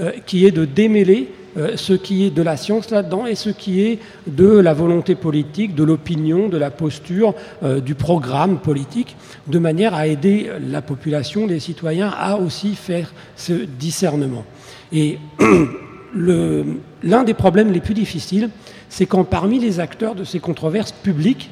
euh, 0.00 0.12
qui 0.24 0.46
est 0.46 0.52
de 0.52 0.64
démêler 0.64 1.28
ce 1.76 1.92
qui 1.92 2.24
est 2.24 2.30
de 2.30 2.42
la 2.42 2.56
science 2.56 2.90
là-dedans 2.90 3.26
et 3.26 3.34
ce 3.34 3.50
qui 3.50 3.80
est 3.80 3.98
de 4.26 4.48
la 4.48 4.74
volonté 4.74 5.14
politique, 5.14 5.74
de 5.74 5.84
l'opinion, 5.84 6.48
de 6.48 6.58
la 6.58 6.70
posture, 6.70 7.34
euh, 7.62 7.80
du 7.80 7.94
programme 7.94 8.58
politique, 8.58 9.16
de 9.46 9.58
manière 9.58 9.94
à 9.94 10.06
aider 10.06 10.50
la 10.68 10.82
population, 10.82 11.46
les 11.46 11.60
citoyens, 11.60 12.12
à 12.16 12.36
aussi 12.36 12.74
faire 12.74 13.12
ce 13.36 13.52
discernement. 13.52 14.44
Et 14.92 15.18
l'un 16.14 17.24
des 17.24 17.34
problèmes 17.34 17.72
les 17.72 17.80
plus 17.80 17.94
difficiles, 17.94 18.50
c'est 18.88 19.06
quand 19.06 19.24
parmi 19.24 19.58
les 19.58 19.80
acteurs 19.80 20.14
de 20.14 20.24
ces 20.24 20.40
controverses 20.40 20.92
publiques, 20.92 21.50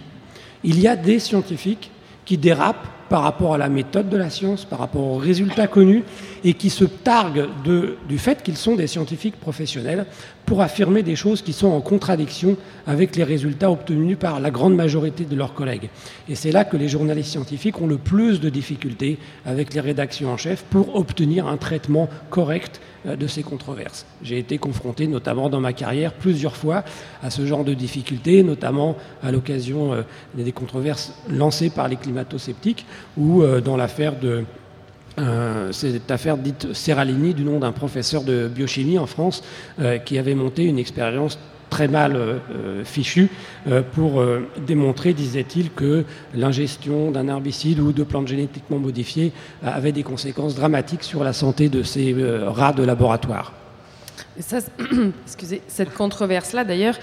il 0.64 0.81
y 0.81 0.88
a 0.88 0.97
des 0.97 1.19
scientifiques 1.19 1.90
qui 2.25 2.38
dérapent 2.38 2.87
par 3.09 3.23
rapport 3.23 3.55
à 3.55 3.59
la 3.59 3.69
méthode 3.69 4.09
de 4.09 4.16
la 4.16 4.31
science, 4.31 4.64
par 4.64 4.81
rapport 4.81 5.03
aux 5.03 5.16
résultats 5.16 5.69
connus, 5.69 6.03
et 6.47 6.55
qui 6.55 6.71
se 6.71 6.85
targuent 6.85 7.49
du 8.09 8.19
fait 8.19 8.41
qu'ils 8.45 8.57
sont 8.57 8.77
des 8.77 8.87
scientifiques 8.87 9.35
professionnels 9.35 10.07
pour 10.47 10.63
affirmer 10.63 11.03
des 11.03 11.17
choses 11.17 11.43
qui 11.43 11.53
sont 11.53 11.67
en 11.67 11.81
contradiction 11.81 12.57
avec 12.87 13.17
les 13.17 13.25
résultats 13.25 13.69
obtenus 13.69 14.17
par 14.17 14.39
la 14.39 14.53
grande 14.53 14.77
majorité 14.77 15.25
de 15.25 15.35
leurs 15.35 15.55
collègues. 15.55 15.91
Et 16.29 16.37
c'est 16.37 16.53
là 16.53 16.65
que 16.65 16.77
les 16.77 16.87
journalistes 16.87 17.31
scientifiques 17.31 17.81
ont 17.81 17.89
le 17.89 17.99
plus 17.99 18.39
de 18.39 18.49
difficultés 18.49 19.19
avec 19.45 19.75
les 19.75 19.81
rédactions 19.81 20.31
en 20.31 20.37
chef 20.37 20.63
pour 20.63 20.95
obtenir 20.95 21.49
un 21.49 21.57
traitement 21.57 22.09
correct 22.31 22.81
euh, 23.07 23.17
de 23.17 23.27
ces 23.27 23.43
controverses. 23.43 24.07
J'ai 24.23 24.39
été 24.39 24.57
confronté, 24.59 25.09
notamment 25.09 25.49
dans 25.49 25.61
ma 25.61 25.73
carrière, 25.73 26.13
plusieurs 26.13 26.55
fois 26.55 26.85
à 27.25 27.31
ce 27.31 27.45
genre 27.45 27.65
de 27.65 27.75
difficultés, 27.75 28.45
notamment 28.45 28.95
à 29.21 29.33
l'occasion 29.33 29.95
euh, 29.95 30.03
des 30.37 30.53
controverses 30.53 31.13
lancées 31.29 31.71
par 31.71 31.89
les 31.89 31.97
climato-sceptiques 31.97 32.87
ou 33.17 33.43
euh, 33.43 33.61
dans 33.61 33.77
l'affaire 33.77 34.17
de 34.17 34.45
euh, 35.19 35.73
cette 35.73 36.11
affaire 36.11 36.37
dite 36.37 36.73
Serralini, 36.75 37.35
du 37.35 37.45
nom 37.45 37.59
d'un 37.59 37.73
professeur 37.73 38.23
de 38.23 38.49
biochimie 38.49 38.99
en 38.99 39.07
France, 39.07 39.43
euh, 39.81 39.99
qui 39.99 40.19
avait 40.19 40.35
monté 40.35 40.65
une 40.65 40.79
expérience 40.79 41.39
très 41.71 41.89
mal 41.89 42.15
euh, 42.15 42.85
fichue 42.85 43.29
pour 43.93 44.23
démontrer, 44.67 45.13
disait-il, 45.15 45.73
que 45.73 46.05
l'ingestion 46.33 47.11
d'un 47.11 47.27
herbicide 47.27 47.81
ou 47.81 47.93
de 47.93 48.05
plantes 48.05 48.29
génétiquement 48.29 48.79
modifiées 48.79 49.33
avait 49.65 49.91
des 49.91 50.05
conséquences 50.05 50.55
dramatiques 50.55 51.03
sur 51.03 51.25
la 51.25 51.33
santé 51.33 51.69
de 51.69 51.83
ces 51.83 52.15
rats 52.47 52.73
de 52.73 52.85
laboratoire. 52.85 53.53
excusez, 55.27 55.61
cette 55.67 55.93
controverse-là, 55.93 56.63
d'ailleurs, 56.63 56.97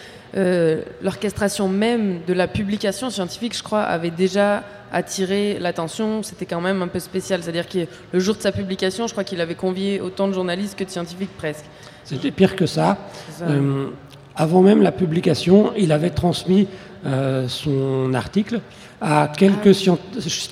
l'orchestration 1.01 1.67
même 1.67 2.19
de 2.25 2.33
la 2.33 2.47
publication 2.47 3.09
scientifique, 3.09 3.57
je 3.57 3.63
crois, 3.63 3.81
avait 3.81 4.11
déjà 4.11 4.63
attiré 4.93 5.57
l'attention. 5.59 6.23
C'était 6.23 6.45
quand 6.45 6.61
même 6.61 6.81
un 6.81 6.87
peu 6.87 6.99
spécial. 6.99 7.43
C'est-à-dire 7.43 7.67
que 7.67 7.79
le 8.11 8.19
jour 8.19 8.35
de 8.35 8.41
sa 8.41 8.51
publication, 8.51 9.07
je 9.07 9.11
crois 9.11 9.23
qu'il 9.23 9.41
avait 9.41 9.55
convié 9.55 9.99
autant 9.99 10.27
de 10.27 10.33
journalistes 10.33 10.77
que 10.77 10.83
de 10.83 10.89
scientifiques 10.89 11.35
presque. 11.37 11.65
C'était 12.05 12.31
pire 12.31 12.55
que 12.55 12.65
ça. 12.65 12.97
Euh, 13.41 13.87
avant 14.35 14.61
même 14.61 14.81
la 14.81 14.91
publication, 14.91 15.73
il 15.77 15.91
avait 15.91 16.11
transmis 16.11 16.67
euh, 17.05 17.47
son 17.47 18.13
article 18.13 18.61
à 19.01 19.31
quelques, 19.35 19.75
ah. 19.89 19.97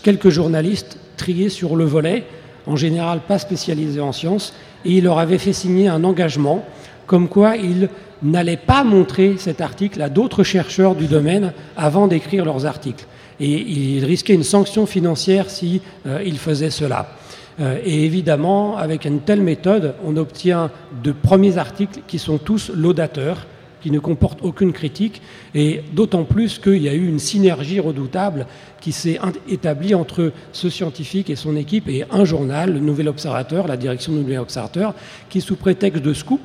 quelques 0.04 0.30
journalistes 0.30 0.98
triés 1.18 1.50
sur 1.50 1.76
le 1.76 1.86
volet, 1.86 2.26
en 2.68 2.76
général 2.76 3.20
pas 3.20 3.40
spécialisés 3.40 4.02
en 4.02 4.12
sciences, 4.12 4.54
et 4.86 4.98
il 4.98 5.04
leur 5.04 5.20
avait 5.20 5.38
fait 5.38 5.54
signer 5.54 5.88
un 5.88 6.04
engagement 6.04 6.66
comme 7.06 7.28
quoi 7.28 7.58
il 7.58 7.90
n'allait 8.24 8.58
pas 8.58 8.84
montrer 8.84 9.36
cet 9.38 9.62
article 9.62 10.02
à 10.02 10.10
d'autres 10.10 10.44
chercheurs 10.44 10.96
du 10.96 11.08
domaine 11.08 11.54
avant 11.76 12.08
d'écrire 12.08 12.46
leurs 12.46 12.66
articles 12.66 13.06
et 13.42 13.98
il 13.98 14.06
risquait 14.06 14.36
une 14.36 14.44
sanction 14.44 14.86
financière 14.86 15.50
si 15.50 15.82
euh, 16.06 16.32
faisait 16.36 16.70
cela. 16.70 17.18
Euh, 17.60 17.80
et 17.84 18.06
évidemment, 18.06 18.78
avec 18.78 19.06
une 19.06 19.22
telle 19.22 19.42
méthode, 19.42 19.96
on 20.06 20.16
obtient 20.16 20.72
de 21.04 21.12
premiers 21.12 21.58
articles 21.58 22.02
qui 22.08 22.20
sont 22.20 22.38
tous 22.38 22.72
laudateurs, 22.74 23.48
qui 23.82 23.90
ne 23.90 23.98
comportent 23.98 24.44
aucune 24.44 24.74
critique, 24.74 25.24
et 25.56 25.82
d'autant 25.94 26.24
plus 26.24 26.60
qu'il 26.60 26.84
y 26.84 26.88
a 26.88 26.94
eu 26.94 27.08
une 27.08 27.18
synergie 27.18 27.80
redoutable 27.80 28.46
qui 28.80 28.92
s'est 28.92 29.20
établie 29.50 29.96
entre 29.96 30.32
ce 30.52 30.70
scientifique 30.70 31.32
et 31.32 31.36
son 31.36 31.56
équipe 31.56 31.90
et 31.90 32.06
un 32.12 32.24
journal, 32.24 32.74
le 32.74 32.80
Nouvel 32.80 33.08
Observateur, 33.08 33.68
la 33.68 33.78
direction 33.78 34.14
du 34.14 34.20
Nouvel 34.20 34.38
Observateur, 34.38 34.94
qui, 35.30 35.42
sous 35.42 35.56
prétexte 35.56 36.04
de 36.04 36.14
scoop, 36.14 36.42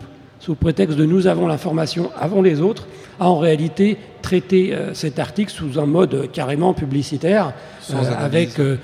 sous 0.46 0.54
prétexte 0.54 0.96
de 0.96 1.04
nous 1.04 1.26
avons 1.26 1.48
l'information 1.48 2.12
avant 2.16 2.40
les 2.40 2.60
autres, 2.60 2.86
a 3.18 3.28
en 3.28 3.40
réalité 3.40 3.98
traité 4.22 4.72
euh, 4.72 4.94
cet 4.94 5.18
article 5.18 5.50
sous 5.50 5.80
un 5.80 5.86
mode 5.86 6.30
carrément 6.30 6.72
publicitaire, 6.72 7.52
euh, 7.90 7.96
avec 8.16 8.60
euh, 8.60 8.76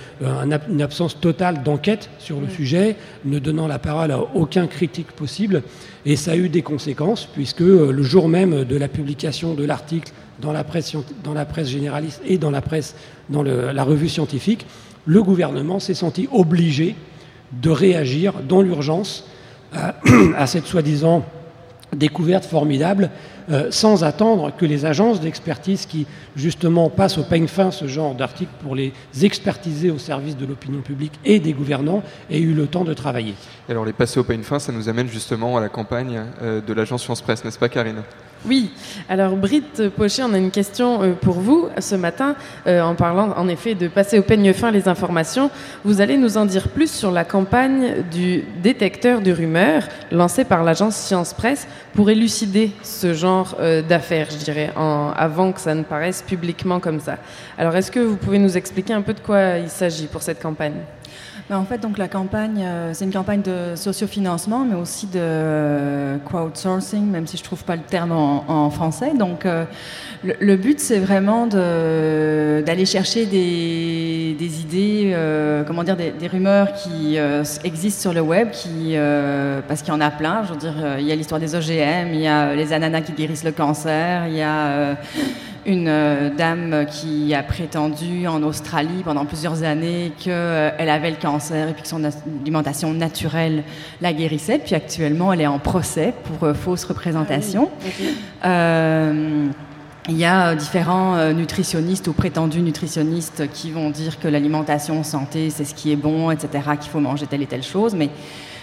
une 0.68 0.82
absence 0.82 1.20
totale 1.20 1.62
d'enquête 1.62 2.10
sur 2.18 2.40
le 2.40 2.48
sujet, 2.48 2.96
ne 3.24 3.38
donnant 3.38 3.68
la 3.68 3.78
parole 3.78 4.10
à 4.10 4.18
aucun 4.34 4.66
critique 4.66 5.12
possible. 5.12 5.62
Et 6.04 6.16
ça 6.16 6.32
a 6.32 6.36
eu 6.36 6.48
des 6.48 6.62
conséquences, 6.62 7.26
puisque 7.32 7.60
le 7.60 8.02
jour 8.02 8.28
même 8.28 8.64
de 8.64 8.76
la 8.76 8.88
publication 8.88 9.54
de 9.54 9.64
l'article 9.64 10.10
dans, 10.40 10.50
la 10.50 10.64
presse, 10.64 10.96
dans 11.22 11.32
la 11.32 11.44
presse 11.44 11.68
généraliste 11.68 12.22
et 12.26 12.38
dans 12.38 12.50
la 12.50 12.60
presse, 12.60 12.96
dans 13.30 13.44
la 13.44 13.84
revue 13.84 14.08
scientifique, 14.08 14.66
le 15.06 15.22
gouvernement 15.22 15.78
s'est 15.78 15.94
senti 15.94 16.28
obligé 16.32 16.96
de 17.52 17.70
réagir 17.70 18.32
dans 18.48 18.62
l'urgence 18.62 19.28
à 19.72 20.46
cette 20.48 20.66
soi-disant 20.66 21.24
découverte 21.96 22.44
formidable, 22.44 23.10
euh, 23.50 23.70
sans 23.70 24.04
attendre 24.04 24.52
que 24.56 24.64
les 24.64 24.86
agences 24.86 25.20
d'expertise 25.20 25.86
qui 25.86 26.06
justement 26.36 26.88
passent 26.88 27.18
au 27.18 27.22
peigne 27.22 27.48
fin 27.48 27.70
ce 27.70 27.86
genre 27.86 28.14
d'articles 28.14 28.52
pour 28.62 28.74
les 28.74 28.92
expertiser 29.22 29.90
au 29.90 29.98
service 29.98 30.36
de 30.36 30.46
l'opinion 30.46 30.80
publique 30.80 31.12
et 31.24 31.38
des 31.40 31.52
gouvernants 31.52 32.02
aient 32.30 32.40
eu 32.40 32.54
le 32.54 32.66
temps 32.66 32.84
de 32.84 32.94
travailler. 32.94 33.34
alors 33.68 33.84
les 33.84 33.92
passer 33.92 34.20
au 34.20 34.24
peigne 34.24 34.42
fin, 34.42 34.58
ça 34.58 34.72
nous 34.72 34.88
amène 34.88 35.08
justement 35.08 35.56
à 35.56 35.60
la 35.60 35.68
campagne 35.68 36.22
euh, 36.42 36.60
de 36.60 36.72
l'agence 36.72 37.02
Science 37.02 37.20
Presse, 37.20 37.44
n'est-ce 37.44 37.58
pas 37.58 37.68
Karine? 37.68 38.02
Oui, 38.44 38.72
alors 39.08 39.36
Britt 39.36 39.88
Pochet, 39.90 40.24
on 40.24 40.32
a 40.32 40.38
une 40.38 40.50
question 40.50 41.00
euh, 41.00 41.12
pour 41.12 41.34
vous 41.34 41.68
ce 41.78 41.94
matin. 41.94 42.34
Euh, 42.66 42.80
en 42.80 42.96
parlant 42.96 43.32
en 43.36 43.46
effet 43.46 43.76
de 43.76 43.86
passer 43.86 44.18
au 44.18 44.22
peigne 44.22 44.52
fin 44.52 44.72
les 44.72 44.88
informations, 44.88 45.48
vous 45.84 46.00
allez 46.00 46.16
nous 46.16 46.36
en 46.36 46.44
dire 46.44 46.68
plus 46.68 46.90
sur 46.90 47.12
la 47.12 47.24
campagne 47.24 48.02
du 48.10 48.42
détecteur 48.60 49.20
de 49.20 49.30
rumeurs 49.30 49.84
lancée 50.10 50.44
par 50.44 50.64
l'agence 50.64 50.96
Science 50.96 51.34
Presse 51.34 51.68
pour 51.94 52.10
élucider 52.10 52.72
ce 52.82 53.14
genre 53.14 53.56
euh, 53.60 53.80
d'affaires, 53.80 54.26
je 54.28 54.38
dirais, 54.38 54.72
avant 54.74 55.52
que 55.52 55.60
ça 55.60 55.76
ne 55.76 55.84
paraisse 55.84 56.22
publiquement 56.22 56.80
comme 56.80 56.98
ça. 56.98 57.18
Alors 57.56 57.76
est-ce 57.76 57.92
que 57.92 58.00
vous 58.00 58.16
pouvez 58.16 58.40
nous 58.40 58.56
expliquer 58.56 58.92
un 58.92 59.02
peu 59.02 59.14
de 59.14 59.20
quoi 59.20 59.58
il 59.58 59.70
s'agit 59.70 60.08
pour 60.08 60.22
cette 60.22 60.42
campagne? 60.42 60.74
Ben, 61.50 61.58
en 61.58 61.64
fait, 61.64 61.78
donc 61.78 61.98
la 61.98 62.08
campagne, 62.08 62.64
c'est 62.92 63.04
une 63.04 63.12
campagne 63.12 63.42
de 63.42 63.74
sociofinancement, 63.74 64.64
mais 64.64 64.76
aussi 64.76 65.06
de 65.06 66.16
crowdsourcing, 66.24 67.04
même 67.10 67.26
si 67.26 67.36
je 67.36 67.42
trouve 67.42 67.64
pas 67.64 67.74
le 67.74 67.82
terme 67.82 68.12
en, 68.12 68.31
français. 68.70 69.12
Donc, 69.14 69.46
euh, 69.46 69.64
le, 70.22 70.56
but, 70.56 70.80
c'est 70.80 70.98
vraiment 70.98 71.46
d'aller 71.46 72.86
chercher 72.86 73.26
des, 73.26 74.60
idées, 74.60 75.12
euh, 75.14 75.64
comment 75.64 75.84
dire, 75.84 75.96
des, 75.96 76.10
des 76.10 76.26
rumeurs 76.26 76.72
qui 76.72 77.18
euh, 77.18 77.44
existent 77.64 78.02
sur 78.02 78.12
le 78.12 78.20
web, 78.20 78.50
qui, 78.50 78.94
parce 79.68 79.82
qu'il 79.82 79.92
y 79.92 79.96
en 79.96 80.00
a 80.00 80.10
plein. 80.10 80.44
Je 80.44 80.52
veux 80.52 80.58
dire, 80.58 80.74
il 80.98 81.06
y 81.06 81.12
a 81.12 81.16
l'histoire 81.16 81.40
des 81.40 81.54
OGM, 81.54 82.14
il 82.14 82.20
y 82.20 82.28
a 82.28 82.54
les 82.54 82.72
ananas 82.72 83.02
qui 83.02 83.12
guérissent 83.12 83.44
le 83.44 83.52
cancer, 83.52 84.26
il 84.28 84.36
y 84.36 84.42
a 84.42 84.96
une 85.66 85.88
euh, 85.88 86.30
dame 86.30 86.86
qui 86.90 87.34
a 87.34 87.42
prétendu 87.42 88.26
en 88.26 88.42
Australie 88.42 89.02
pendant 89.04 89.24
plusieurs 89.24 89.62
années 89.62 90.12
qu'elle 90.18 90.88
avait 90.88 91.10
le 91.10 91.16
cancer 91.16 91.68
et 91.68 91.72
puis 91.72 91.82
que 91.82 91.88
son 91.88 92.02
alimentation 92.04 92.92
naturelle 92.92 93.64
la 94.00 94.12
guérissait. 94.12 94.58
Puis 94.58 94.74
actuellement, 94.74 95.32
elle 95.32 95.40
est 95.40 95.46
en 95.46 95.58
procès 95.58 96.14
pour 96.24 96.48
euh, 96.48 96.54
fausse 96.54 96.84
représentation. 96.84 97.70
Euh, 98.44 99.46
il 100.08 100.16
y 100.16 100.24
a 100.24 100.56
différents 100.56 101.32
nutritionnistes 101.32 102.08
ou 102.08 102.12
prétendus 102.12 102.60
nutritionnistes 102.60 103.48
qui 103.52 103.70
vont 103.70 103.88
dire 103.90 104.18
que 104.18 104.26
l'alimentation 104.26 105.04
santé, 105.04 105.48
c'est 105.48 105.64
ce 105.64 105.76
qui 105.76 105.92
est 105.92 105.96
bon, 105.96 106.32
etc., 106.32 106.70
qu'il 106.80 106.90
faut 106.90 106.98
manger 106.98 107.28
telle 107.28 107.40
et 107.40 107.46
telle 107.46 107.62
chose, 107.62 107.94
mais 107.94 108.10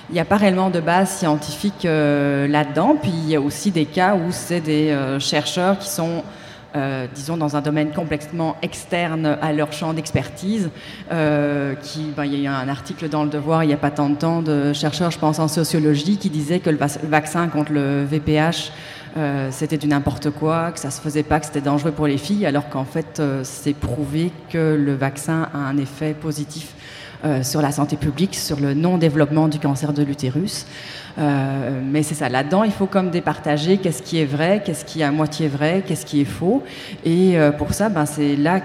il 0.09 0.13
n'y 0.13 0.19
a 0.19 0.25
pas 0.25 0.37
réellement 0.37 0.71
de 0.71 0.79
base 0.79 1.09
scientifique 1.09 1.85
euh, 1.85 2.47
là-dedans. 2.47 2.95
Puis 2.99 3.11
il 3.11 3.29
y 3.29 3.35
a 3.35 3.41
aussi 3.41 3.71
des 3.71 3.85
cas 3.85 4.15
où 4.15 4.31
c'est 4.31 4.59
des 4.61 4.89
euh, 4.89 5.19
chercheurs 5.19 5.77
qui 5.77 5.89
sont 5.89 6.23
euh, 6.75 7.07
disons, 7.13 7.37
dans 7.37 7.55
un 7.55 7.61
domaine 7.61 7.91
complètement 7.91 8.55
externe 8.61 9.37
à 9.41 9.53
leur 9.53 9.73
champ 9.73 9.93
d'expertise. 9.93 10.69
euh, 11.11 11.73
ben, 12.15 12.25
il 12.25 12.33
y 12.33 12.35
a 12.35 12.43
eu 12.43 12.53
un 12.53 12.69
article 12.69 13.09
dans 13.09 13.23
Le 13.23 13.29
Devoir 13.29 13.63
il 13.63 13.67
n'y 13.67 13.73
a 13.73 13.77
pas 13.77 13.91
tant 13.91 14.09
de 14.09 14.15
temps 14.15 14.41
de 14.41 14.73
chercheurs, 14.73 15.11
je 15.11 15.19
pense, 15.19 15.39
en 15.39 15.47
sociologie, 15.47 16.17
qui 16.17 16.29
disait 16.29 16.59
que 16.59 16.69
le, 16.69 16.77
vac- 16.77 17.01
le 17.01 17.09
vaccin 17.09 17.47
contre 17.47 17.71
le 17.71 18.03
VPH, 18.03 18.71
euh, 19.17 19.49
c'était 19.51 19.77
du 19.77 19.87
n'importe 19.87 20.29
quoi, 20.29 20.71
que 20.71 20.79
ça 20.79 20.91
se 20.91 21.01
faisait 21.01 21.23
pas, 21.23 21.39
que 21.39 21.45
c'était 21.47 21.61
dangereux 21.61 21.91
pour 21.91 22.05
les 22.07 22.17
filles, 22.17 22.45
alors 22.45 22.69
qu'en 22.69 22.85
fait, 22.85 23.21
c'est 23.43 23.73
prouvé 23.73 24.31
que 24.49 24.75
le 24.79 24.93
vaccin 24.95 25.49
a 25.53 25.57
un 25.57 25.77
effet 25.77 26.13
positif 26.13 26.73
euh, 27.25 27.43
sur 27.43 27.61
la 27.61 27.73
santé 27.73 27.97
publique, 27.97 28.33
sur 28.33 28.61
le 28.61 28.73
non-développement 28.73 29.49
du 29.49 29.59
cancer 29.59 29.91
de 29.91 30.03
l'utérus. 30.03 30.65
Euh, 31.17 31.81
mais 31.83 32.01
c'est 32.01 32.15
ça, 32.15 32.29
là-dedans, 32.29 32.63
il 32.63 32.71
faut 32.71 32.85
comme 32.85 33.09
départager 33.09 33.77
qu'est-ce 33.77 34.01
qui 34.01 34.21
est 34.21 34.25
vrai, 34.25 34.61
qu'est-ce 34.63 34.85
qui 34.85 35.01
est 35.01 35.03
à 35.03 35.11
moitié 35.11 35.49
vrai, 35.49 35.83
qu'est-ce 35.85 36.05
qui 36.05 36.21
est 36.21 36.25
faux. 36.25 36.63
Et 37.03 37.37
euh, 37.37 37.51
pour 37.51 37.73
ça, 37.73 37.89
ben, 37.89 38.05
c'est 38.05 38.37
là 38.37 38.61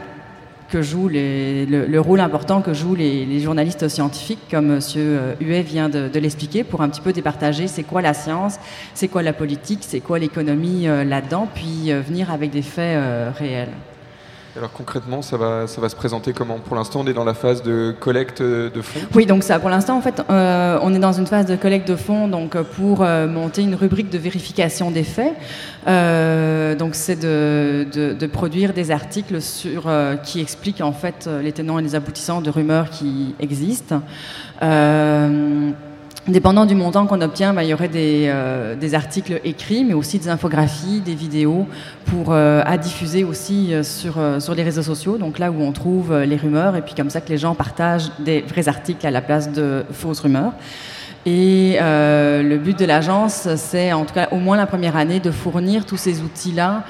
que 0.71 0.83
joue 0.83 1.09
le, 1.09 1.65
le 1.65 2.01
rôle 2.01 2.21
important 2.21 2.61
que 2.61 2.73
jouent 2.75 2.95
les, 2.95 3.41
journalistes 3.41 3.89
scientifiques, 3.89 4.47
comme 4.49 4.71
M. 4.71 5.35
Huet 5.41 5.63
vient 5.63 5.89
de, 5.89 6.17
l'expliquer, 6.21 6.63
pour 6.63 6.81
un 6.81 6.89
petit 6.89 7.01
peu 7.01 7.13
départager 7.13 7.67
c'est 7.67 7.83
quoi 7.83 8.03
la 8.03 8.15
science, 8.15 8.61
c'est 8.95 9.09
quoi 9.09 9.25
la 9.25 9.33
politique, 9.33 9.81
c'est 9.83 10.01
quoi 10.01 10.21
l'économie 10.21 10.87
là-dedans, 10.87 11.49
puis 11.53 11.93
venir 11.93 12.31
avec 12.31 12.51
des 12.51 12.63
faits 12.63 12.99
réels. 13.37 13.69
Alors 14.57 14.71
concrètement, 14.71 15.21
ça 15.21 15.37
va, 15.37 15.67
ça 15.67 15.81
va 15.81 15.89
se 15.89 15.97
présenter 15.97 16.33
comment? 16.33 16.61
Pour 16.61 16.77
l'instant, 16.77 17.01
on 17.01 17.07
est 17.09 17.13
dans 17.13 17.25
la 17.25 17.35
phase 17.35 17.65
de 17.65 17.93
collecte 17.99 18.41
de 18.41 18.71
fonds? 18.83 19.01
Oui, 19.13 19.27
donc 19.27 19.43
ça, 19.43 19.59
pour 19.59 19.69
l'instant, 19.69 19.97
en 19.97 20.01
fait, 20.01 20.23
euh, 20.31 20.79
on 20.81 20.95
est 20.95 21.01
dans 21.01 21.13
une 21.13 21.27
phase 21.27 21.47
de 21.47 21.57
collecte 21.57 21.89
de 21.89 21.97
fonds 21.97 22.29
donc, 22.29 22.55
euh, 22.55 22.63
pour 22.63 23.03
euh, 23.03 23.27
monter 23.27 23.63
une 23.63 23.75
rubrique 23.75 24.11
de 24.11 24.19
vérification 24.19 24.93
des 24.93 25.03
faits. 25.03 25.33
Donc, 26.79 26.95
c'est 26.95 27.17
de, 27.21 27.85
de- 27.93 28.13
de 28.15 28.27
produire 28.29 28.73
des 28.73 28.93
articles 28.93 29.41
sur, 29.43 29.91
qui 30.23 30.41
expliquent 30.41 30.81
en 30.83 30.93
fait 30.93 31.29
les 31.43 31.51
tenants 31.53 31.81
et 31.81 31.83
les 31.83 31.97
aboutissants 31.97 32.41
de 32.41 32.51
rumeurs 32.51 32.91
qui 32.91 33.35
existent. 33.41 34.03
Dépendant 36.27 36.65
du 36.65 36.75
montant 36.75 37.07
qu'on 37.07 37.21
obtient, 37.21 37.53
bah, 37.53 37.65
il 37.65 37.69
y 37.69 37.75
aurait 37.75 37.89
des, 37.89 38.25
euh, 38.29 38.77
des 38.77 38.95
articles 38.95 39.43
écrits, 39.45 39.85
mais 39.85 39.93
aussi 39.93 40.19
des 40.19 40.31
infographies, 40.31 41.01
des 41.05 41.15
vidéos 41.15 41.67
euh, 42.29 42.63
à 42.65 42.79
diffuser 42.79 43.25
aussi 43.25 43.75
euh, 43.75 43.83
sur, 43.83 44.55
les 44.55 44.63
réseaux 44.63 44.83
sociaux, 44.83 45.19
donc 45.19 45.39
là 45.39 45.51
où 45.51 45.61
on 45.61 45.73
trouve 45.73 46.17
les 46.23 46.37
rumeurs, 46.37 46.77
et 46.77 46.81
puis 46.83 46.95
comme 46.95 47.11
ça 47.11 47.21
que 47.21 47.29
les 47.29 47.37
gens 47.37 47.55
partagent 47.55 48.11
des 48.21 48.41
vrais 48.41 48.69
articles 48.69 49.07
à 49.07 49.11
la 49.11 49.21
place 49.21 49.53
de 49.53 49.85
fausses 49.93 50.21
rumeurs. 50.21 50.53
Et 51.27 51.79
le 51.81 52.57
but 52.57 52.79
de 52.79 52.85
l'agence, 52.85 53.49
c'est 53.57 53.93
en 53.93 54.05
tout 54.05 54.13
cas 54.13 54.29
au 54.31 54.37
moins 54.37 54.59
la 54.59 54.67
première 54.67 54.97
année 54.97 55.21
de 55.21 55.31
fournir 55.31 55.87
tous 55.87 55.97
ces 55.97 56.21
outils-là, 56.21 56.85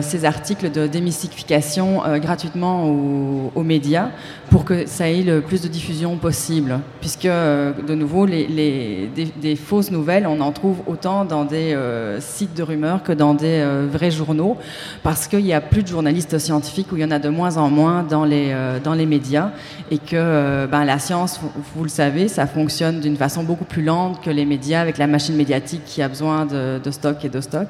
ces 0.00 0.24
articles 0.24 0.70
de 0.70 0.86
démystification 0.86 2.02
gratuitement 2.20 2.84
aux 2.84 3.62
médias 3.64 4.10
pour 4.50 4.64
que 4.64 4.86
ça 4.86 5.08
ait 5.08 5.22
le 5.22 5.40
plus 5.40 5.62
de 5.62 5.68
diffusion 5.68 6.16
possible. 6.16 6.80
Puisque, 7.00 7.26
euh, 7.26 7.72
de 7.86 7.94
nouveau, 7.94 8.24
les, 8.26 9.10
des, 9.40 9.56
fausses 9.56 9.90
nouvelles, 9.90 10.26
on 10.26 10.40
en 10.40 10.52
trouve 10.52 10.78
autant 10.86 11.24
dans 11.24 11.44
des 11.44 11.74
euh, 11.74 12.20
sites 12.20 12.54
de 12.54 12.62
rumeurs 12.62 13.02
que 13.02 13.12
dans 13.12 13.34
des 13.34 13.60
euh, 13.60 13.86
vrais 13.90 14.10
journaux, 14.10 14.56
parce 15.02 15.28
qu'il 15.28 15.44
n'y 15.44 15.52
a 15.52 15.60
plus 15.60 15.82
de 15.82 15.88
journalistes 15.88 16.38
scientifiques, 16.38 16.90
ou 16.92 16.96
il 16.96 17.02
y 17.02 17.04
en 17.04 17.10
a 17.10 17.18
de 17.18 17.28
moins 17.28 17.56
en 17.56 17.68
moins 17.68 18.02
dans 18.02 18.24
les, 18.24 18.54
dans 18.82 18.94
les 18.94 19.06
médias, 19.06 19.50
et 19.90 19.98
que 19.98 20.66
ben, 20.66 20.84
la 20.84 20.98
science, 20.98 21.40
vous, 21.74 21.82
le 21.82 21.90
savez, 21.90 22.28
ça 22.28 22.46
fonctionne 22.46 23.00
d'une 23.00 23.16
façon 23.16 23.42
beaucoup 23.42 23.64
plus 23.64 23.82
lente 23.82 24.22
que 24.22 24.30
les 24.30 24.44
médias, 24.44 24.80
avec 24.80 24.98
la 24.98 25.06
machine 25.06 25.36
médiatique 25.36 25.82
qui 25.84 26.02
a 26.02 26.08
besoin 26.08 26.46
de, 26.46 26.80
de 26.82 26.90
stock 26.90 27.24
et 27.24 27.28
de 27.28 27.40
stock. 27.40 27.68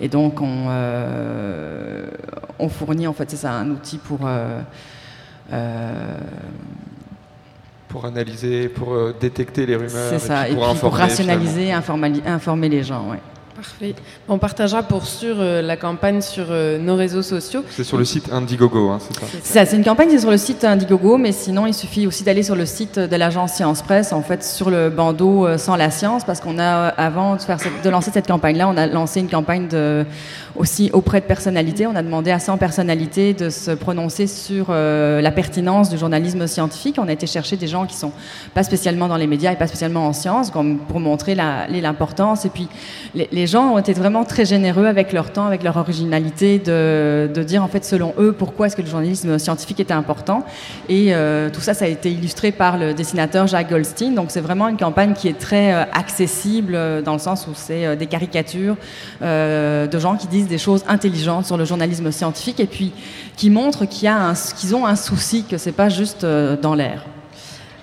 Et 0.00 0.08
donc, 0.08 0.40
on, 0.40 0.68
on 2.58 2.68
fournit, 2.68 3.06
en 3.06 3.12
fait, 3.12 3.30
c'est 3.30 3.36
ça, 3.36 3.52
un 3.52 3.70
outil 3.70 3.98
pour... 3.98 4.20
euh, 5.52 6.18
Pour 7.88 8.04
analyser, 8.04 8.68
pour 8.68 8.92
euh, 8.94 9.14
détecter 9.20 9.66
les 9.66 9.74
rumeurs. 9.76 9.90
c'est 10.10 10.18
ça, 10.20 10.44
puis 10.44 10.52
et 10.52 10.54
pour 10.54 10.68
puis 10.70 10.78
pour 10.78 10.88
informer, 10.94 11.02
rationaliser, 11.10 11.70
informali- 11.72 12.26
informer 12.26 12.68
les 12.68 12.82
gens. 12.84 13.10
Ouais. 13.10 13.18
Parfait. 13.60 13.94
On 14.26 14.38
partagera 14.38 14.82
pour 14.82 15.04
sûr 15.04 15.36
euh, 15.38 15.60
la 15.60 15.76
campagne 15.76 16.22
sur 16.22 16.46
euh, 16.48 16.78
nos 16.78 16.96
réseaux 16.96 17.20
sociaux. 17.20 17.62
C'est 17.68 17.84
sur 17.84 17.98
le 17.98 18.06
site 18.06 18.32
Indiegogo, 18.32 18.88
hein, 18.88 18.98
c'est 19.00 19.20
ça 19.20 19.26
C'est 19.42 19.52
ça, 19.52 19.66
c'est 19.66 19.76
une 19.76 19.84
campagne 19.84 20.08
qui 20.08 20.14
est 20.14 20.20
sur 20.20 20.30
le 20.30 20.38
site 20.38 20.64
Indiegogo, 20.64 21.18
mais 21.18 21.32
sinon 21.32 21.66
il 21.66 21.74
suffit 21.74 22.06
aussi 22.06 22.24
d'aller 22.24 22.42
sur 22.42 22.56
le 22.56 22.64
site 22.64 22.98
de 22.98 23.16
l'agence 23.16 23.52
Science 23.52 23.82
Presse, 23.82 24.14
en 24.14 24.22
fait 24.22 24.42
sur 24.42 24.70
le 24.70 24.88
bandeau 24.88 25.46
euh, 25.46 25.58
sans 25.58 25.76
la 25.76 25.90
science, 25.90 26.24
parce 26.24 26.40
qu'on 26.40 26.58
a, 26.58 26.88
avant 26.88 27.36
de, 27.36 27.42
faire 27.42 27.60
cette- 27.60 27.84
de 27.84 27.90
lancer 27.90 28.10
cette 28.14 28.26
campagne-là, 28.26 28.66
on 28.66 28.78
a 28.78 28.86
lancé 28.86 29.20
une 29.20 29.28
campagne 29.28 29.68
de, 29.68 30.06
aussi 30.56 30.88
auprès 30.94 31.20
de 31.20 31.26
personnalités. 31.26 31.86
On 31.86 31.96
a 31.96 32.02
demandé 32.02 32.30
à 32.30 32.38
100 32.38 32.56
personnalités 32.56 33.34
de 33.34 33.50
se 33.50 33.72
prononcer 33.72 34.26
sur 34.26 34.70
la 34.70 35.30
pertinence 35.30 35.90
du 35.90 35.98
journalisme 35.98 36.46
scientifique. 36.46 36.96
On 36.98 37.08
a 37.08 37.12
été 37.12 37.26
chercher 37.26 37.56
des 37.56 37.66
gens 37.66 37.84
qui 37.86 37.94
sont 37.94 38.12
pas 38.54 38.62
spécialement 38.62 39.06
dans 39.08 39.16
les 39.18 39.26
médias 39.26 39.52
et 39.52 39.56
pas 39.56 39.66
spécialement 39.66 40.06
en 40.06 40.12
sciences, 40.12 40.50
comme 40.50 40.78
pour 40.78 40.98
montrer 41.00 41.34
l'importance. 41.34 42.44
Et 42.44 42.48
puis 42.48 42.68
les, 43.14 43.28
les 43.32 43.46
gens 43.50 43.74
ont 43.74 43.78
été 43.78 43.92
vraiment 43.92 44.24
très 44.24 44.44
généreux 44.44 44.86
avec 44.86 45.12
leur 45.12 45.30
temps, 45.30 45.46
avec 45.46 45.62
leur 45.62 45.76
originalité, 45.76 46.58
de, 46.58 47.42
dire 47.42 47.62
en 47.62 47.68
fait 47.68 47.84
selon 47.84 48.14
eux 48.18 48.32
pourquoi 48.32 48.66
est-ce 48.66 48.76
que 48.76 48.82
le 48.82 48.88
journalisme 48.88 49.38
scientifique 49.38 49.80
était 49.80 49.92
important. 49.92 50.44
Et 50.88 51.14
euh, 51.14 51.50
tout 51.50 51.60
ça, 51.60 51.74
ça 51.74 51.84
a 51.84 51.88
été 51.88 52.10
illustré 52.10 52.52
par 52.52 52.78
le 52.78 52.94
dessinateur 52.94 53.46
Jacques 53.46 53.70
Goldstein. 53.70 54.14
Donc 54.14 54.30
c'est 54.30 54.40
vraiment 54.40 54.68
une 54.68 54.76
campagne 54.76 55.14
qui 55.14 55.28
est 55.28 55.38
très 55.38 55.72
euh, 55.72 55.82
accessible 55.92 56.74
euh, 56.74 57.02
dans 57.02 57.14
le 57.14 57.18
sens 57.18 57.46
où 57.46 57.50
c'est 57.54 57.96
des 57.96 58.06
caricatures 58.06 58.76
de 59.20 59.98
gens 59.98 60.16
qui 60.16 60.28
disent 60.28 60.48
des 60.48 60.58
choses 60.58 60.84
intelligentes 60.88 61.46
sur 61.46 61.56
le 61.56 61.64
journalisme 61.64 62.10
scientifique 62.12 62.60
et 62.60 62.66
puis 62.66 62.92
qui 63.36 63.50
montrent 63.50 63.84
qu'ils 63.84 64.74
ont 64.74 64.86
un 64.86 64.96
souci, 64.96 65.44
que 65.44 65.58
c'est 65.58 65.72
pas 65.72 65.88
juste 65.88 66.24
dans 66.24 66.74
l'air. 66.74 67.04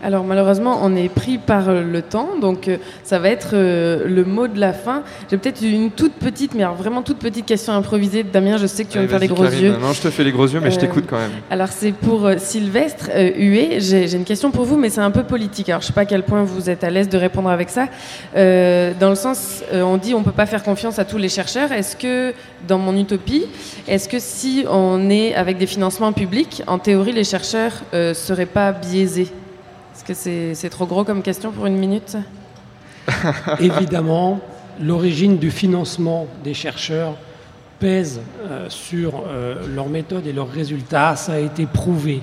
Alors 0.04 0.24
malheureusement, 0.24 0.80
on 0.84 0.96
est 0.96 1.10
pris 1.10 1.38
par 1.40 1.72
le 1.74 2.02
temps, 2.04 2.30
donc 2.40 2.68
euh, 2.68 2.78
ça 3.04 3.18
va 3.18 3.30
être 3.30 3.52
euh, 3.54 4.08
le 4.08 4.24
mot 4.26 4.48
de 4.48 4.60
la 4.60 4.72
fin. 4.72 5.02
J'ai 5.30 5.38
peut-être 5.38 5.62
une 5.64 5.90
toute 5.90 6.14
petite, 6.14 6.54
mais 6.54 6.64
alors 6.64 6.76
vraiment 6.76 7.02
toute 7.02 7.18
petite 7.18 7.46
question 7.48 7.74
improvisée. 7.74 8.24
Damien, 8.24 8.58
je 8.58 8.68
sais 8.68 8.86
que 8.86 8.92
tu 8.92 8.98
vas 9.00 9.04
me 9.06 9.08
faire 9.10 9.20
les 9.20 9.28
gros 9.28 9.44
Karine. 9.44 9.60
yeux. 9.60 9.78
Non, 9.82 9.94
je 9.94 10.02
te 10.02 10.10
fais 10.12 10.24
les 10.24 10.32
gros 10.32 10.46
yeux, 10.48 10.60
mais 10.60 10.70
je 10.70 10.78
Euh, 10.78 10.82
t'écoute 10.82 11.06
quand 11.10 11.18
même. 11.18 11.32
Alors 11.50 11.70
c'est 11.70 11.92
pour 11.94 12.30
Sylvestre 12.38 13.10
Huet. 13.38 13.80
J'ai 13.80 14.14
une 14.16 14.24
question 14.24 14.52
pour 14.52 14.66
vous, 14.66 14.78
mais 14.78 14.90
c'est 14.90 15.02
un 15.02 15.10
peu 15.12 15.24
politique. 15.24 15.70
Alors 15.70 15.82
je 15.82 15.88
sais 15.88 15.94
pas 15.94 16.02
à 16.02 16.06
quel 16.06 16.24
point 16.24 16.44
vous 16.44 16.70
êtes 16.70 16.84
à 16.84 16.90
l'aise 16.92 17.10
de 17.10 17.18
répondre 17.18 17.50
avec 17.50 17.70
ça. 17.70 17.88
Dans 18.36 19.10
le 19.10 19.16
sens, 19.16 19.64
on 19.74 19.98
dit 19.98 20.14
on 20.14 20.22
peut 20.24 20.32
pas 20.32 20.46
faire 20.46 20.62
confiance 20.64 21.00
à 21.00 21.06
tous 21.06 21.18
les 21.18 21.30
chercheurs. 21.30 21.72
Est-ce 21.72 21.96
que 21.96 22.34
dans 22.68 22.78
mon 22.78 22.96
utopie, 22.96 23.46
est-ce 23.88 24.08
que 24.08 24.20
si 24.20 24.64
on 24.70 25.10
est 25.10 25.34
avec 25.34 25.58
des 25.58 25.66
financements 25.68 26.14
publics, 26.14 26.62
en 26.68 26.78
théorie 26.78 27.14
les 27.14 27.24
chercheurs 27.24 27.74
euh, 27.94 28.14
seraient 28.14 28.46
pas 28.46 28.72
biaisés? 28.72 29.28
Est-ce 29.98 30.06
que 30.06 30.14
c'est 30.14 30.54
c'est 30.54 30.70
trop 30.70 30.86
gros 30.86 31.04
comme 31.04 31.24
question 31.24 31.52
pour 31.52 31.66
une 31.66 31.76
minute 31.76 32.18
Évidemment, 33.60 34.40
l'origine 34.80 35.40
du 35.40 35.50
financement 35.50 36.28
des 36.44 36.54
chercheurs 36.54 37.16
pèse 37.80 38.22
sur 38.70 39.24
leurs 39.68 39.90
méthodes 39.90 40.28
et 40.28 40.34
leurs 40.34 40.52
résultats. 40.52 41.16
Ça 41.16 41.34
a 41.34 41.40
été 41.40 41.66
prouvé 41.66 42.22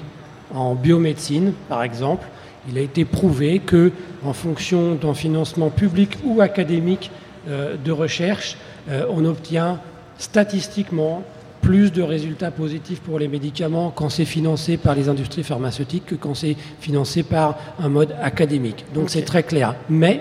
en 0.55 0.77
biomédecine, 0.77 1.53
par 1.69 1.83
exemple. 1.83 2.29
Il 2.69 2.79
a 2.79 2.81
été 2.81 3.05
prouvé 3.05 3.59
que, 3.59 3.91
en 4.25 4.35
fonction 4.35 4.95
d'un 4.95 5.15
financement 5.15 5.71
public 5.71 6.17
ou 6.25 6.43
académique 6.43 7.11
de 7.49 7.91
recherche, 7.91 8.57
on 8.89 9.25
obtient 9.25 9.81
statistiquement 10.17 11.25
plus 11.65 11.91
de 11.91 12.03
résultats 12.03 12.51
positifs 12.51 13.01
pour 13.01 13.19
les 13.19 13.27
médicaments 13.27 13.91
quand 13.91 14.11
c'est 14.11 14.27
financé 14.27 14.77
par 14.77 14.95
les 14.95 15.09
industries 15.09 15.43
pharmaceutiques 15.43 16.05
que 16.05 16.15
quand 16.15 16.35
c'est 16.35 16.57
financé 16.79 17.23
par 17.23 17.57
un 17.79 17.89
mode 17.89 18.15
académique. 18.21 18.85
Donc 18.93 19.09
c'est 19.09 19.23
très 19.23 19.43
clair. 19.45 19.75
Mais 19.89 20.21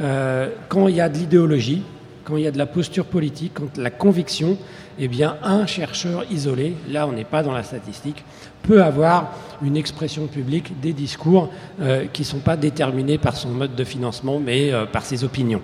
euh, 0.00 0.50
quand 0.68 0.86
il 0.88 0.96
y 0.96 1.00
a 1.00 1.08
de 1.08 1.16
l'idéologie, 1.16 1.82
quand 2.24 2.36
il 2.36 2.44
y 2.44 2.46
a 2.46 2.50
de 2.50 2.58
la 2.58 2.66
posture 2.66 3.06
politique, 3.06 3.52
quand 3.54 3.78
la 3.78 3.88
conviction, 3.88 4.58
eh 4.98 5.08
bien 5.08 5.38
un 5.42 5.64
chercheur 5.64 6.26
isolé, 6.30 6.74
là 6.90 7.06
on 7.06 7.12
n'est 7.12 7.24
pas 7.24 7.42
dans 7.42 7.52
la 7.52 7.62
statistique, 7.62 8.22
peut 8.62 8.82
avoir 8.82 9.32
une 9.62 9.78
expression 9.78 10.26
publique, 10.26 10.78
des 10.82 10.92
discours 10.92 11.48
euh, 11.80 12.04
qui 12.12 12.20
ne 12.20 12.26
sont 12.26 12.40
pas 12.40 12.58
déterminés 12.58 13.16
par 13.16 13.34
son 13.34 13.48
mode 13.48 13.74
de 13.74 13.84
financement, 13.84 14.38
mais 14.38 14.70
euh, 14.74 14.84
par 14.84 15.06
ses 15.06 15.24
opinions. 15.24 15.62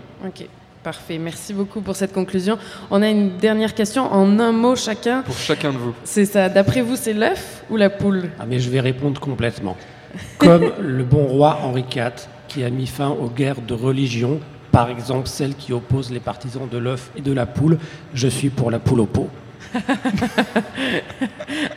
Parfait, 0.87 1.19
merci 1.19 1.53
beaucoup 1.53 1.81
pour 1.81 1.97
cette 1.97 2.13
conclusion. 2.13 2.59
On 2.93 3.03
a 3.03 3.09
une 3.09 3.39
dernière 3.39 3.75
question 3.75 4.05
en 4.05 4.39
un 4.39 4.53
mot 4.53 4.77
chacun. 4.77 5.23
Pour 5.23 5.37
chacun 5.37 5.73
de 5.73 5.79
vous. 5.79 5.93
C'est 6.05 6.27
ça. 6.27 6.49
D'après 6.49 6.81
vous, 6.81 6.95
c'est 6.95 7.13
l'œuf 7.13 7.65
ou 7.71 7.77
la 7.77 7.91
poule? 7.91 8.31
Ah 8.39 8.45
mais 8.47 8.61
je 8.61 8.71
vais 8.71 8.79
répondre 8.79 9.21
complètement. 9.21 9.77
Comme 10.39 10.71
le 10.79 11.03
bon 11.03 11.25
roi 11.25 11.59
Henri 11.65 11.85
IV 11.93 12.29
qui 12.47 12.63
a 12.63 12.71
mis 12.71 12.87
fin 12.87 13.09
aux 13.09 13.29
guerres 13.29 13.63
de 13.63 13.75
religion, 13.75 14.39
par 14.71 14.89
exemple 14.89 15.27
celles 15.27 15.57
qui 15.57 15.73
opposent 15.73 16.13
les 16.13 16.21
partisans 16.21 16.69
de 16.71 16.79
l'œuf 16.79 17.11
et 17.17 17.21
de 17.21 17.33
la 17.33 17.47
poule, 17.47 17.79
je 18.15 18.29
suis 18.29 18.51
pour 18.51 18.71
la 18.71 18.79
poule 18.79 19.01
au 19.01 19.07
pot. 19.07 19.29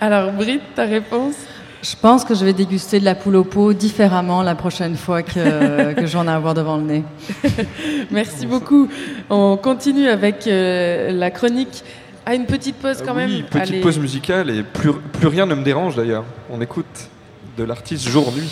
Alors 0.01 0.33
Britt, 0.33 0.61
ta 0.75 0.83
réponse? 0.83 1.47
Je 1.81 1.95
pense 1.95 2.25
que 2.25 2.35
je 2.35 2.43
vais 2.43 2.53
déguster 2.53 2.99
de 2.99 3.05
la 3.05 3.15
poule 3.15 3.37
au 3.37 3.43
pot 3.43 3.73
différemment 3.73 4.43
la 4.43 4.55
prochaine 4.55 4.95
fois 4.95 5.23
que, 5.23 5.93
que 5.93 6.05
j'en 6.05 6.25
ai 6.25 6.29
à 6.29 6.35
avoir 6.35 6.53
devant 6.53 6.77
le 6.77 6.83
nez. 6.83 7.03
Merci 8.11 8.45
beaucoup. 8.45 8.89
On 9.29 9.57
continue 9.57 10.07
avec 10.07 10.47
euh, 10.47 11.11
la 11.11 11.31
chronique. 11.31 11.83
À 12.25 12.35
une 12.35 12.45
petite 12.45 12.75
pause 12.75 13.01
quand 13.03 13.15
même. 13.15 13.29
Oui, 13.29 13.43
petite 13.49 13.81
pause 13.81 13.97
musicale 13.97 14.49
et 14.51 14.61
plus, 14.61 14.91
plus 14.93 15.27
rien 15.27 15.45
ne 15.45 15.55
me 15.55 15.63
dérange 15.63 15.95
d'ailleurs. 15.95 16.25
On 16.51 16.61
écoute 16.61 17.09
de 17.57 17.63
l'artiste 17.63 18.07
jour-nuit. 18.07 18.51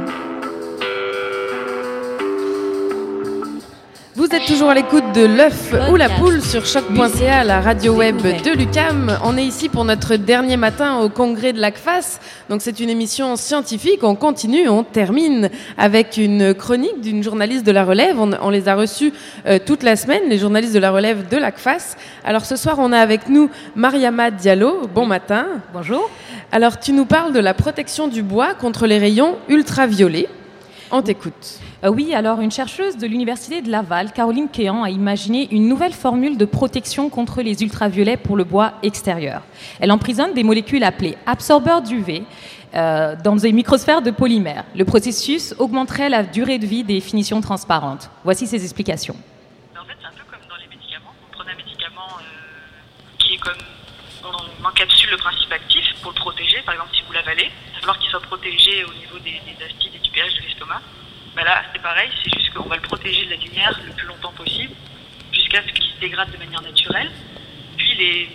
Vous 4.31 4.37
êtes 4.37 4.45
toujours 4.45 4.69
à 4.69 4.73
l'écoute 4.73 5.03
de 5.13 5.25
l'œuf 5.25 5.75
ou 5.91 5.97
la 5.97 6.07
poule 6.07 6.41
sur 6.41 6.65
choc.ca, 6.65 7.43
la 7.43 7.59
radio 7.59 7.93
web 7.93 8.15
de 8.15 8.57
l'UCAM. 8.57 9.19
On 9.25 9.35
est 9.35 9.43
ici 9.43 9.67
pour 9.67 9.83
notre 9.83 10.15
dernier 10.15 10.55
matin 10.55 10.99
au 10.99 11.09
congrès 11.09 11.51
de 11.51 11.59
l'ACFAS. 11.59 12.21
Donc 12.49 12.61
c'est 12.61 12.79
une 12.79 12.89
émission 12.89 13.35
scientifique. 13.35 14.05
On 14.05 14.15
continue, 14.15 14.69
on 14.69 14.85
termine 14.85 15.49
avec 15.77 16.15
une 16.15 16.53
chronique 16.53 17.01
d'une 17.01 17.21
journaliste 17.21 17.65
de 17.65 17.73
la 17.73 17.83
relève. 17.83 18.17
On, 18.17 18.49
les 18.49 18.69
a 18.69 18.75
reçus 18.75 19.11
euh, 19.47 19.59
toute 19.59 19.83
la 19.83 19.97
semaine, 19.97 20.21
les 20.29 20.37
journalistes 20.37 20.73
de 20.73 20.79
la 20.79 20.91
relève 20.91 21.27
de 21.27 21.35
l'ACFAS. 21.35 21.97
Alors 22.23 22.45
ce 22.45 22.55
soir, 22.55 22.77
on 22.79 22.93
a 22.93 22.99
avec 22.99 23.27
nous 23.27 23.49
Mariama 23.75 24.31
Diallo. 24.31 24.87
Bon 24.95 25.05
matin. 25.05 25.45
Bonjour. 25.73 26.09
Alors 26.53 26.79
tu 26.79 26.93
nous 26.93 27.05
parles 27.05 27.33
de 27.33 27.39
la 27.41 27.53
protection 27.53 28.07
du 28.07 28.23
bois 28.23 28.53
contre 28.53 28.87
les 28.87 28.97
rayons 28.97 29.35
ultraviolets. 29.49 30.29
On 30.89 31.01
t'écoute. 31.01 31.59
Euh, 31.83 31.89
oui, 31.89 32.13
alors 32.13 32.41
une 32.41 32.51
chercheuse 32.51 32.97
de 32.97 33.07
l'Université 33.07 33.61
de 33.61 33.71
Laval, 33.71 34.11
Caroline 34.11 34.49
Kéan, 34.49 34.83
a 34.83 34.89
imaginé 34.91 35.47
une 35.51 35.67
nouvelle 35.67 35.93
formule 35.93 36.37
de 36.37 36.45
protection 36.45 37.09
contre 37.09 37.41
les 37.41 37.63
ultraviolets 37.63 38.17
pour 38.17 38.37
le 38.37 38.43
bois 38.43 38.73
extérieur. 38.83 39.41
Elle 39.79 39.91
emprisonne 39.91 40.33
des 40.33 40.43
molécules 40.43 40.83
appelées 40.83 41.17
absorbeurs 41.25 41.81
d'UV 41.81 42.23
euh, 42.75 43.15
dans 43.23 43.35
des 43.35 43.51
microsphères 43.51 44.03
de 44.03 44.11
polymères. 44.11 44.65
Le 44.75 44.85
processus 44.85 45.55
augmenterait 45.57 46.09
la 46.09 46.23
durée 46.23 46.59
de 46.59 46.67
vie 46.67 46.83
des 46.83 46.99
finitions 46.99 47.41
transparentes. 47.41 48.11
Voici 48.23 48.45
ses 48.45 48.63
explications. 48.63 49.15
En 49.75 49.83
fait, 49.85 49.97
c'est 49.99 50.07
un 50.07 50.11
peu 50.11 50.23
comme 50.29 50.47
dans 50.47 50.61
les 50.61 50.67
médicaments. 50.67 51.13
Vous 51.19 51.35
prenez 51.35 51.51
un 51.51 51.57
médicament 51.57 52.13
euh, 52.19 53.17
qui 53.17 53.33
est 53.33 53.39
comme 53.39 53.57
on 54.23 54.67
encapsule 54.67 55.09
le 55.09 55.17
principe 55.17 55.51
actif 55.51 55.83
pour 56.03 56.11
le 56.11 56.19
protéger. 56.19 56.61
Par 56.63 56.75
exemple, 56.75 56.91
si 56.93 57.01
vous 57.07 57.13
l'avalez, 57.13 57.49
il 57.49 57.73
va 57.73 57.79
falloir 57.79 57.97
qu'il 57.97 58.09
soit 58.11 58.21
protégé 58.21 58.85
au 58.85 58.93
niveau 58.93 59.17
des, 59.17 59.41
acides 59.65 59.95
et 59.95 59.99
du 59.99 60.11
pH 60.11 60.35
de 60.35 60.41
l'estomac. 60.47 60.79
Ben 61.35 61.43
là, 61.45 61.63
c'est 61.73 61.81
pareil, 61.81 62.09
c'est 62.23 62.33
juste 62.37 62.53
qu'on 62.53 62.67
va 62.67 62.75
le 62.75 62.81
protéger 62.81 63.25
de 63.25 63.31
la 63.31 63.35
lumière 63.37 63.79
le 63.85 63.93
plus 63.93 64.07
longtemps 64.07 64.33
possible, 64.33 64.73
jusqu'à 65.31 65.61
ce 65.63 65.71
qu'il 65.71 65.85
se 65.85 65.99
dégrade 65.99 66.31
de 66.31 66.37
manière 66.37 66.61
naturelle. 66.61 67.09
Puis, 67.77 67.95
les, 67.95 68.29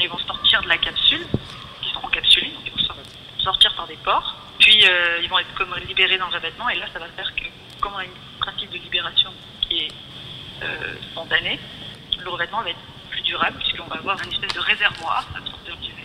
ils 0.00 0.08
vont 0.08 0.18
sortir 0.18 0.62
de 0.62 0.68
la 0.68 0.78
capsule, 0.78 1.24
qui 1.82 1.90
sont 1.90 2.04
encapsulés, 2.04 2.50
donc 2.50 2.62
ils 2.66 2.72
vont 2.72 3.02
sortir 3.38 3.74
par 3.74 3.86
des 3.86 3.96
pores. 3.96 4.36
Puis, 4.58 4.84
euh, 4.84 5.20
ils 5.22 5.28
vont 5.28 5.38
être 5.38 5.54
comme 5.54 5.74
libérés 5.86 6.18
dans 6.18 6.28
le 6.28 6.34
revêtement, 6.34 6.68
et 6.68 6.76
là, 6.76 6.86
ça 6.92 6.98
va 6.98 7.06
faire 7.16 7.34
que, 7.34 7.44
comme 7.80 7.92
on 7.94 7.98
a 7.98 8.02
un 8.02 8.40
principe 8.40 8.70
de 8.70 8.78
libération 8.78 9.32
qui 9.62 9.84
est 9.84 9.92
euh, 10.62 10.94
spontané, 11.12 11.58
le 12.18 12.30
revêtement 12.30 12.62
va 12.62 12.70
être 12.70 12.78
plus 13.10 13.22
durable, 13.22 13.58
puisqu'on 13.58 13.86
va 13.86 13.96
avoir 13.96 14.20
une 14.22 14.32
espèce 14.32 14.52
de 14.52 14.60
réservoir 14.60 15.24
d'UV. 15.64 15.97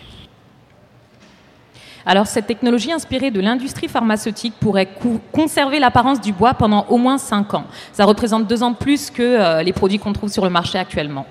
Alors 2.06 2.28
cette 2.28 2.48
technologie 2.48 2.92
inspirée 2.92 3.32
de 3.32 3.40
l'industrie 3.40 3.88
pharmaceutique 3.88 4.54
pourrait 4.60 4.90
conserver 5.32 5.80
l'apparence 5.80 6.20
du 6.20 6.34
bois 6.34 6.54
pendant 6.54 6.86
au 6.90 6.98
moins 6.98 7.18
5 7.18 7.54
ans. 7.54 7.66
Ça 7.94 8.06
représente 8.06 8.48
deux 8.48 8.62
ans 8.62 8.72
de 8.72 8.76
plus 8.76 9.10
que 9.10 9.22
euh, 9.22 9.64
les 9.64 9.74
produits 9.74 10.00
qu'on 10.00 10.14
trouve 10.14 10.30
sur 10.30 10.44
le 10.44 10.50
marché 10.50 10.78
actuellement. 10.78 11.26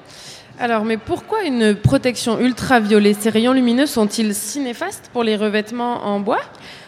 Alors, 0.59 0.85
mais 0.85 0.97
pourquoi 0.97 1.43
une 1.43 1.75
protection 1.75 2.39
ultraviolette 2.39 3.21
Ces 3.21 3.31
rayons 3.31 3.53
lumineux 3.53 3.87
sont-ils 3.87 4.35
si 4.35 4.61
néfastes 4.61 5.11
pour 5.13 5.25
les 5.25 5.37
revêtements 5.37 6.07
en 6.07 6.21
bois? 6.21 6.41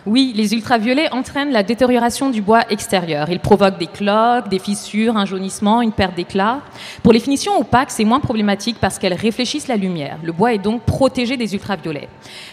Oui, 0.06 0.34
les 0.36 0.52
ultraviolets 0.52 1.10
entraînent 1.12 1.50
la 1.50 1.62
détérioration 1.62 2.28
du 2.28 2.42
bois 2.42 2.60
extérieur. 2.68 3.30
Ils 3.30 3.40
provoquent 3.40 3.78
des 3.78 3.86
cloques, 3.86 4.48
des 4.48 4.58
fissures, 4.58 5.16
un 5.16 5.24
jaunissement, 5.24 5.80
une 5.80 5.92
perte 5.92 6.14
d'éclat. 6.14 6.60
Pour 7.02 7.14
les 7.14 7.20
finitions 7.20 7.58
opaques, 7.58 7.90
c'est 7.90 8.04
moins 8.04 8.20
problématique 8.20 8.76
parce 8.78 8.98
qu'elles 8.98 9.14
réfléchissent 9.14 9.66
la 9.66 9.76
lumière. 9.76 10.18
Le 10.22 10.32
bois 10.32 10.52
est 10.52 10.58
donc 10.58 10.82
protégé 10.82 11.38
des 11.38 11.54
ultraviolets. 11.54 12.10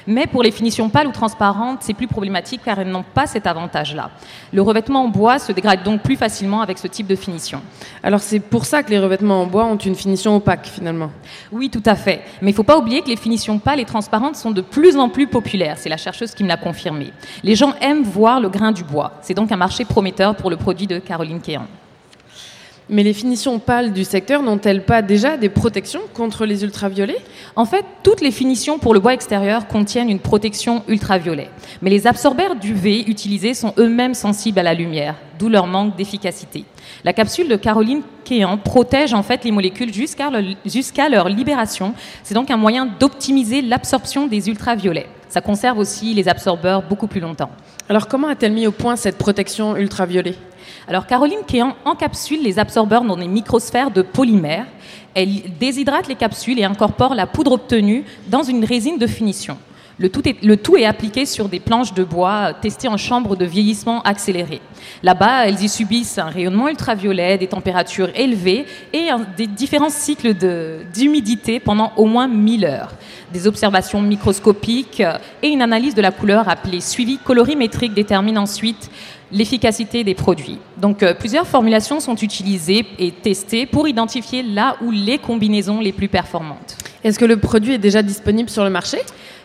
Mais 0.07 0.27
pour 0.27 0.43
les 0.43 0.51
finitions 0.51 0.89
pâles 0.89 1.07
ou 1.07 1.11
transparentes, 1.11 1.79
c'est 1.81 1.93
plus 1.93 2.07
problématique 2.07 2.61
car 2.63 2.79
elles 2.79 2.89
n'ont 2.89 3.03
pas 3.03 3.27
cet 3.27 3.45
avantage-là. 3.45 4.11
Le 4.53 4.61
revêtement 4.61 5.03
en 5.03 5.09
bois 5.09 5.37
se 5.37 5.51
dégrade 5.51 5.83
donc 5.83 6.03
plus 6.03 6.15
facilement 6.15 6.61
avec 6.61 6.77
ce 6.77 6.87
type 6.87 7.07
de 7.07 7.17
finition. 7.17 7.61
Alors 8.01 8.21
c'est 8.21 8.39
pour 8.39 8.63
ça 8.63 8.81
que 8.81 8.91
les 8.91 8.99
revêtements 8.99 9.41
en 9.41 9.45
bois 9.45 9.65
ont 9.65 9.75
une 9.77 9.95
finition 9.95 10.37
opaque 10.37 10.67
finalement 10.67 11.11
Oui, 11.51 11.69
tout 11.69 11.83
à 11.85 11.95
fait. 11.95 12.21
Mais 12.41 12.51
il 12.51 12.53
ne 12.53 12.55
faut 12.55 12.63
pas 12.63 12.77
oublier 12.77 13.01
que 13.01 13.09
les 13.09 13.17
finitions 13.17 13.59
pâles 13.59 13.81
et 13.81 13.85
transparentes 13.85 14.37
sont 14.37 14.51
de 14.51 14.61
plus 14.61 14.95
en 14.95 15.09
plus 15.09 15.27
populaires. 15.27 15.75
C'est 15.77 15.89
la 15.89 15.97
chercheuse 15.97 16.33
qui 16.33 16.43
me 16.43 16.47
l'a 16.47 16.55
confirmé. 16.55 17.11
Les 17.43 17.55
gens 17.55 17.73
aiment 17.81 18.03
voir 18.03 18.39
le 18.39 18.49
grain 18.49 18.71
du 18.71 18.83
bois. 18.83 19.13
C'est 19.21 19.33
donc 19.33 19.51
un 19.51 19.57
marché 19.57 19.83
prometteur 19.83 20.35
pour 20.35 20.49
le 20.49 20.57
produit 20.57 20.85
de 20.85 20.99
Caroline 20.99 21.41
Kéan. 21.41 21.65
Mais 22.93 23.03
les 23.03 23.13
finitions 23.13 23.57
pâles 23.57 23.93
du 23.93 24.03
secteur 24.03 24.43
n'ont-elles 24.43 24.83
pas 24.83 25.01
déjà 25.01 25.37
des 25.37 25.47
protections 25.47 26.01
contre 26.13 26.45
les 26.45 26.65
ultraviolets? 26.65 27.21
En 27.55 27.63
fait, 27.63 27.85
toutes 28.03 28.19
les 28.19 28.31
finitions 28.31 28.79
pour 28.79 28.93
le 28.93 28.99
bois 28.99 29.13
extérieur 29.13 29.69
contiennent 29.69 30.09
une 30.09 30.19
protection 30.19 30.83
ultraviolet. 30.89 31.49
Mais 31.81 31.89
les 31.89 32.05
absorbeurs 32.05 32.57
d'UV 32.57 33.09
utilisés 33.09 33.53
sont 33.53 33.73
eux-mêmes 33.77 34.13
sensibles 34.13 34.59
à 34.59 34.63
la 34.63 34.73
lumière, 34.73 35.15
d'où 35.39 35.47
leur 35.47 35.67
manque 35.67 35.95
d'efficacité. 35.95 36.65
La 37.05 37.13
capsule 37.13 37.47
de 37.47 37.55
Caroline 37.55 38.01
Kéan 38.25 38.57
protège 38.57 39.13
en 39.13 39.23
fait 39.23 39.45
les 39.45 39.51
molécules 39.51 39.93
jusqu'à 39.93 40.29
leur, 40.29 40.43
jusqu'à 40.65 41.07
leur 41.07 41.29
libération. 41.29 41.93
C'est 42.23 42.35
donc 42.35 42.51
un 42.51 42.57
moyen 42.57 42.89
d'optimiser 42.99 43.61
l'absorption 43.61 44.27
des 44.27 44.49
ultraviolets. 44.49 45.07
Ça 45.29 45.39
conserve 45.39 45.77
aussi 45.77 46.13
les 46.13 46.27
absorbeurs 46.27 46.83
beaucoup 46.83 47.07
plus 47.07 47.21
longtemps. 47.21 47.51
Alors 47.87 48.09
comment 48.09 48.27
a-t-elle 48.27 48.51
mis 48.51 48.67
au 48.67 48.73
point 48.73 48.97
cette 48.97 49.17
protection 49.17 49.77
ultraviolet 49.77 50.35
alors 50.87 51.07
Caroline 51.07 51.43
Kéan 51.47 51.75
encapsule 51.85 52.43
les 52.43 52.59
absorbeurs 52.59 53.03
dans 53.03 53.17
des 53.17 53.27
microsphères 53.27 53.91
de 53.91 54.01
polymère. 54.01 54.65
Elle 55.13 55.57
déshydrate 55.59 56.07
les 56.07 56.15
capsules 56.15 56.59
et 56.59 56.63
incorpore 56.63 57.15
la 57.15 57.27
poudre 57.27 57.53
obtenue 57.53 58.05
dans 58.27 58.43
une 58.43 58.63
résine 58.63 58.97
de 58.97 59.07
finition. 59.07 59.57
Le 60.01 60.09
tout, 60.09 60.77
est, 60.77 60.85
appliqué 60.85 61.27
sur 61.27 61.47
des 61.47 61.59
planches 61.59 61.93
de 61.93 62.03
bois 62.03 62.53
testées 62.59 62.87
en 62.87 62.97
chambre 62.97 63.35
de 63.35 63.45
vieillissement 63.45 64.01
accéléré. 64.01 64.59
Là-bas, 65.03 65.45
elles 65.45 65.61
y 65.61 65.69
subissent 65.69 66.17
un 66.17 66.25
rayonnement 66.25 66.69
ultraviolet, 66.69 67.37
des 67.37 67.45
températures 67.45 68.09
élevées 68.15 68.65
et 68.93 69.09
des 69.37 69.45
différents 69.45 69.91
cycles 69.91 70.33
d'humidité 70.91 71.59
pendant 71.59 71.91
au 71.97 72.05
moins 72.05 72.27
1000 72.27 72.65
heures. 72.65 72.93
Des 73.31 73.45
observations 73.45 74.01
microscopiques 74.01 75.03
et 75.43 75.49
une 75.49 75.61
analyse 75.61 75.93
de 75.93 76.01
la 76.01 76.11
couleur 76.11 76.49
appelée 76.49 76.81
suivi 76.81 77.19
colorimétrique 77.19 77.93
détermine 77.93 78.39
ensuite 78.39 78.89
l'efficacité 79.31 80.03
des 80.03 80.15
produits. 80.15 80.59
Donc 80.77 81.03
euh, 81.03 81.13
plusieurs 81.13 81.47
formulations 81.47 81.99
sont 81.99 82.15
utilisées 82.15 82.85
et 82.99 83.11
testées 83.11 83.65
pour 83.65 83.87
identifier 83.87 84.43
là 84.43 84.75
où 84.81 84.91
les 84.91 85.17
combinaisons 85.17 85.79
les 85.79 85.91
plus 85.91 86.07
performantes. 86.07 86.77
Est-ce 87.03 87.17
que 87.17 87.25
le 87.25 87.37
produit 87.37 87.73
est 87.73 87.79
déjà 87.79 88.01
disponible 88.01 88.49
sur 88.49 88.63
le 88.63 88.69
marché? 88.69 88.99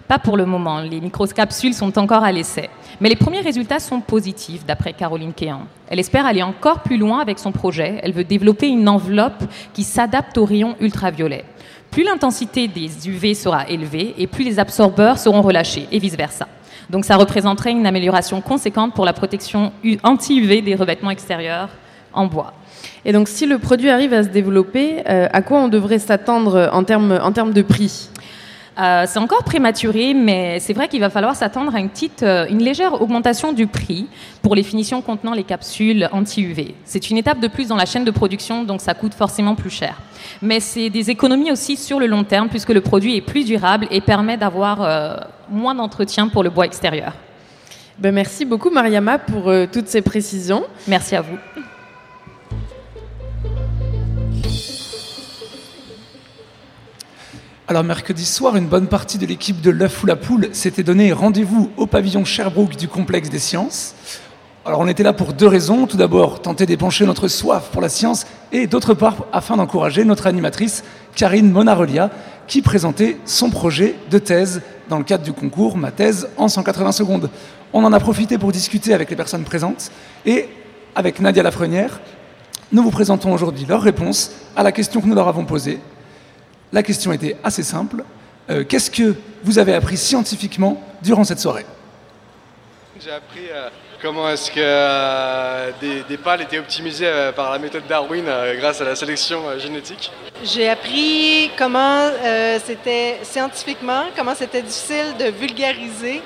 Pas 0.09 0.19
pour 0.19 0.37
le 0.37 0.47
moment, 0.47 0.81
les 0.81 1.01
microcapsules 1.01 1.75
sont 1.75 1.99
encore 1.99 2.23
à 2.23 2.31
l'essai. 2.31 2.71
Mais 3.01 3.09
les 3.09 3.17
premiers 3.17 3.41
résultats 3.41 3.81
sont 3.81 4.01
positifs, 4.01 4.65
d'après 4.65 4.93
Caroline 4.93 5.33
Kéan. 5.33 5.63
Elle 5.89 5.99
espère 5.99 6.27
aller 6.27 6.43
encore 6.43 6.81
plus 6.81 6.97
loin 6.97 7.19
avec 7.19 7.39
son 7.39 7.51
projet. 7.51 7.99
Elle 8.03 8.13
veut 8.13 8.25
développer 8.25 8.69
une 8.69 8.89
enveloppe 8.89 9.43
qui 9.75 9.83
s'adapte 9.83 10.39
aux 10.39 10.45
rayons 10.45 10.77
ultraviolets. 10.81 11.45
Plus 11.91 12.05
l'intensité 12.05 12.69
des 12.69 13.09
UV 13.09 13.35
sera 13.35 13.69
élevée 13.69 14.15
et 14.19 14.27
plus 14.27 14.45
les 14.45 14.59
absorbeurs 14.59 15.19
seront 15.19 15.43
relâchés, 15.43 15.89
et 15.91 15.99
vice-versa. 15.99 16.47
Donc 16.91 17.05
ça 17.05 17.17
représenterait 17.17 17.73
une 17.73 17.87
amélioration 17.87 18.41
conséquente 18.41 18.95
pour 18.95 19.05
la 19.05 19.13
protection 19.13 19.73
anti-UV 20.03 20.63
des 20.63 20.75
revêtements 20.75 21.11
extérieurs 21.11 21.69
en 22.13 22.27
bois. 22.27 22.53
Et 23.05 23.13
donc 23.13 23.29
si 23.29 23.47
le 23.47 23.59
produit 23.59 23.91
arrive 23.91 24.13
à 24.13 24.23
se 24.23 24.29
développer, 24.29 25.03
euh, 25.09 25.29
à 25.33 25.43
quoi 25.43 25.59
on 25.59 25.69
devrait 25.69 25.99
s'attendre 25.99 26.71
en 26.73 26.85
termes, 26.85 27.19
en 27.23 27.33
termes 27.33 27.53
de 27.53 27.63
prix? 27.63 28.11
Euh, 28.79 29.05
c'est 29.07 29.19
encore 29.19 29.43
prématuré, 29.43 30.13
mais 30.13 30.61
c'est 30.61 30.75
vrai 30.75 30.89
qu'il 30.89 31.01
va 31.01 31.09
falloir 31.09 31.35
s'attendre 31.35 31.75
à 31.75 31.81
une 31.81 31.89
petite, 31.89 32.23
euh, 32.23 32.47
une 32.51 32.63
légère 32.63 33.01
augmentation 33.01 33.53
du 33.53 33.67
prix 33.67 34.07
pour 34.43 34.55
les 34.55 34.63
finitions 34.63 35.01
contenant 35.01 35.33
les 35.33 35.45
capsules 35.45 36.09
anti-UV. 36.13 36.75
C'est 36.85 37.09
une 37.09 37.17
étape 37.17 37.41
de 37.41 37.49
plus 37.49 37.69
dans 37.69 37.77
la 37.77 37.87
chaîne 37.87 38.05
de 38.05 38.11
production, 38.11 38.65
donc 38.65 38.83
ça 38.83 38.93
coûte 38.93 39.15
forcément 39.15 39.55
plus 39.55 39.71
cher. 39.71 39.99
Mais 40.43 40.61
c'est 40.61 40.91
des 40.91 41.11
économies 41.11 41.51
aussi 41.51 41.77
sur 41.77 41.99
le 41.99 42.07
long 42.07 42.25
terme, 42.25 42.49
puisque 42.49 42.71
le 42.71 42.83
produit 42.83 43.17
est 43.17 43.23
plus 43.23 43.47
durable 43.47 43.87
et 43.91 44.03
permet 44.03 44.37
d'avoir 44.37 44.83
euh, 44.83 45.17
moins 45.51 45.75
d'entretien 45.75 46.29
pour 46.29 46.43
le 46.43 46.51
bois 46.51 46.67
extérieur. 46.67 47.15
Ben 47.99 48.13
merci 48.13 48.45
beaucoup 48.45 48.69
Mariama 48.69 49.19
pour 49.19 49.51
toutes 49.73 49.89
ces 49.89 50.03
précisions. 50.03 50.65
Merci 50.87 51.17
à 51.17 51.23
vous. 51.23 51.39
Alors 57.69 57.83
mercredi 57.83 58.25
soir, 58.25 58.55
une 58.55 58.69
bonne 58.69 58.87
partie 58.87 59.19
de 59.19 59.27
l'équipe 59.27 59.61
de 59.61 59.73
l'œuf 59.73 60.01
ou 60.05 60.07
la 60.07 60.15
poule 60.15 60.51
s'était 60.53 60.85
donné 60.85 61.13
rendez-vous 61.13 61.73
au 61.77 61.89
pavillon 61.89 62.25
Sherbrooke 62.25 62.77
du 62.77 62.87
complexe 62.87 63.29
des 63.29 63.41
sciences. 63.41 63.97
Alors 64.65 64.79
on 64.79 64.87
était 64.87 65.03
là 65.03 65.13
pour 65.13 65.33
deux 65.33 65.49
raisons. 65.49 65.89
Tout 65.89 65.97
d'abord, 65.97 66.41
tenter 66.41 66.65
d'épancher 66.65 67.07
notre 67.07 67.27
soif 67.27 67.71
pour 67.73 67.83
la 67.83 67.89
science 67.89 68.25
et 68.53 68.69
d'autre 68.69 68.95
part, 68.95 69.17
afin 69.33 69.57
d'encourager 69.57 70.05
notre 70.05 70.29
animatrice 70.29 70.85
Karine 71.17 71.51
Monarelia 71.51 72.11
qui 72.47 72.63
présentait 72.63 73.17
son 73.25 73.51
projet 73.51 73.97
de 74.13 74.19
thèse 74.21 74.63
dans 74.89 74.99
le 74.99 75.05
cadre 75.05 75.25
du 75.25 75.33
concours 75.33 75.77
Ma 75.77 75.91
thèse 75.91 76.29
en 76.37 76.47
180 76.47 76.93
secondes. 76.93 77.31
On 77.73 77.83
en 77.83 77.93
a 77.93 77.99
profité 77.99 78.39
pour 78.39 78.53
discuter 78.53 78.95
avec 78.95 79.11
les 79.11 79.17
personnes 79.17 79.43
présentes 79.43 79.91
et 80.25 80.49
avec 80.95 81.19
Nadia 81.19 81.43
Lafrenière, 81.43 81.99
nous 82.71 82.85
vous 82.85 82.93
présentons 82.93 83.33
aujourd'hui 83.33 83.65
leurs 83.69 83.83
réponses 83.83 84.31
à 84.55 84.63
la 84.63 84.71
question 84.71 85.01
que 85.01 85.07
nous 85.07 85.15
leur 85.17 85.27
avons 85.27 85.45
posée 85.45 85.81
la 86.73 86.83
question 86.83 87.13
était 87.13 87.37
assez 87.45 87.63
simple. 87.63 88.05
Euh, 88.49 88.65
qu'est-ce 88.65 88.91
que 88.91 89.15
vous 89.43 89.59
avez 89.59 89.75
appris 89.75 89.97
scientifiquement 89.97 90.81
durant 91.03 91.25
cette 91.25 91.41
soirée 91.41 91.67
J'ai 93.01 93.11
appris 93.11 93.49
euh, 93.51 93.69
comment 94.01 94.29
est-ce 94.31 94.51
que 94.51 94.61
euh, 94.61 95.71
des, 95.81 96.17
pâles 96.17 96.43
étaient 96.43 96.59
optimisés 96.59 97.11
par 97.35 97.53
la 97.53 97.59
méthode 97.59 97.83
Darwin 97.89 98.25
grâce 98.59 98.81
à 98.81 98.85
la 98.85 98.95
sélection 98.95 99.59
génétique. 99.59 100.11
J'ai 100.45 100.69
appris 100.69 101.51
comment 101.59 102.11
c'était 102.65 103.19
scientifiquement, 103.23 104.05
comment 104.17 104.35
c'était 104.35 104.63
difficile 104.63 105.17
de 105.19 105.27
vulgariser 105.27 106.23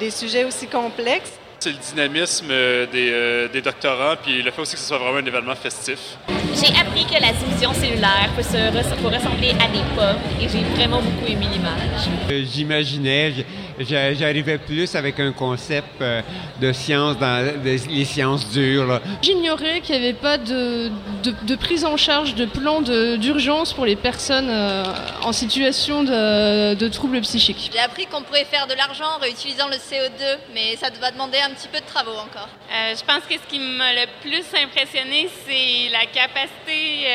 des 0.00 0.10
sujets 0.10 0.44
aussi 0.44 0.66
complexes. 0.66 1.32
C'est 1.62 1.70
le 1.70 1.78
dynamisme 1.78 2.48
des, 2.48 3.48
des, 3.52 3.60
doctorants, 3.60 4.16
puis 4.20 4.42
le 4.42 4.50
fait 4.50 4.60
aussi 4.60 4.72
que 4.74 4.80
ce 4.80 4.88
soit 4.88 4.98
vraiment 4.98 5.18
un 5.18 5.24
événement 5.24 5.54
festif. 5.54 6.18
J'ai 6.54 6.74
appris 6.76 7.06
que 7.06 7.22
la 7.22 7.32
division 7.32 7.72
cellulaire 7.72 8.30
peut, 8.34 8.42
se, 8.42 9.00
peut 9.00 9.06
ressembler 9.06 9.50
à 9.50 9.68
des 9.68 9.84
pommes 9.94 10.18
et 10.40 10.48
j'ai 10.48 10.64
vraiment 10.74 11.00
beaucoup 11.00 11.24
aimé 11.24 11.46
l'image. 11.52 12.48
J'imaginais, 12.52 13.32
j'arrivais 13.78 14.58
plus 14.58 14.94
avec 14.96 15.20
un 15.20 15.32
concept 15.32 16.00
euh, 16.00 16.20
de 16.60 16.72
science 16.72 17.16
dans 17.18 17.52
les 17.64 18.04
sciences 18.04 18.50
dures. 18.50 19.00
J'ignorais 19.22 19.80
qu'il 19.82 19.98
n'y 19.98 20.04
avait 20.04 20.18
pas 20.18 20.38
de, 20.38 20.90
de, 21.22 21.56
prise 21.56 21.84
en 21.84 21.96
charge 21.96 22.34
de 22.34 22.44
plan 22.44 22.82
d'urgence 22.82 23.72
pour 23.72 23.86
les 23.86 23.96
personnes 23.96 24.50
euh, 24.50 24.84
en 25.22 25.32
situation 25.32 26.02
de, 26.02 26.74
de 26.74 26.88
troubles 26.88 27.20
psychiques. 27.20 27.70
J'ai 27.72 27.78
appris 27.78 28.06
qu'on 28.06 28.22
pourrait 28.22 28.46
faire 28.46 28.66
de 28.66 28.74
l'argent 28.74 29.04
en 29.16 29.20
réutilisant 29.20 29.68
le 29.68 29.76
CO2, 29.76 30.38
mais 30.54 30.76
ça 30.76 30.88
va 31.00 31.10
demander 31.10 31.38
un 31.38 31.51
petit 31.52 31.68
peu 31.68 31.78
de 31.78 31.86
travaux 31.86 32.12
encore. 32.12 32.48
Euh, 32.70 32.94
je 32.94 33.04
pense 33.04 33.24
que 33.28 33.34
ce 33.34 33.46
qui 33.48 33.58
m'a 33.58 33.92
le 33.92 34.06
plus 34.20 34.44
impressionné, 34.60 35.28
c'est 35.46 35.90
la 35.90 36.06
capacité 36.06 37.06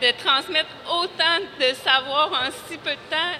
de 0.00 0.10
transmettre 0.22 0.70
autant 0.90 1.40
de 1.60 1.74
savoir 1.74 2.30
en 2.32 2.50
si 2.68 2.76
peu 2.78 2.90
de 2.90 3.10
temps 3.10 3.38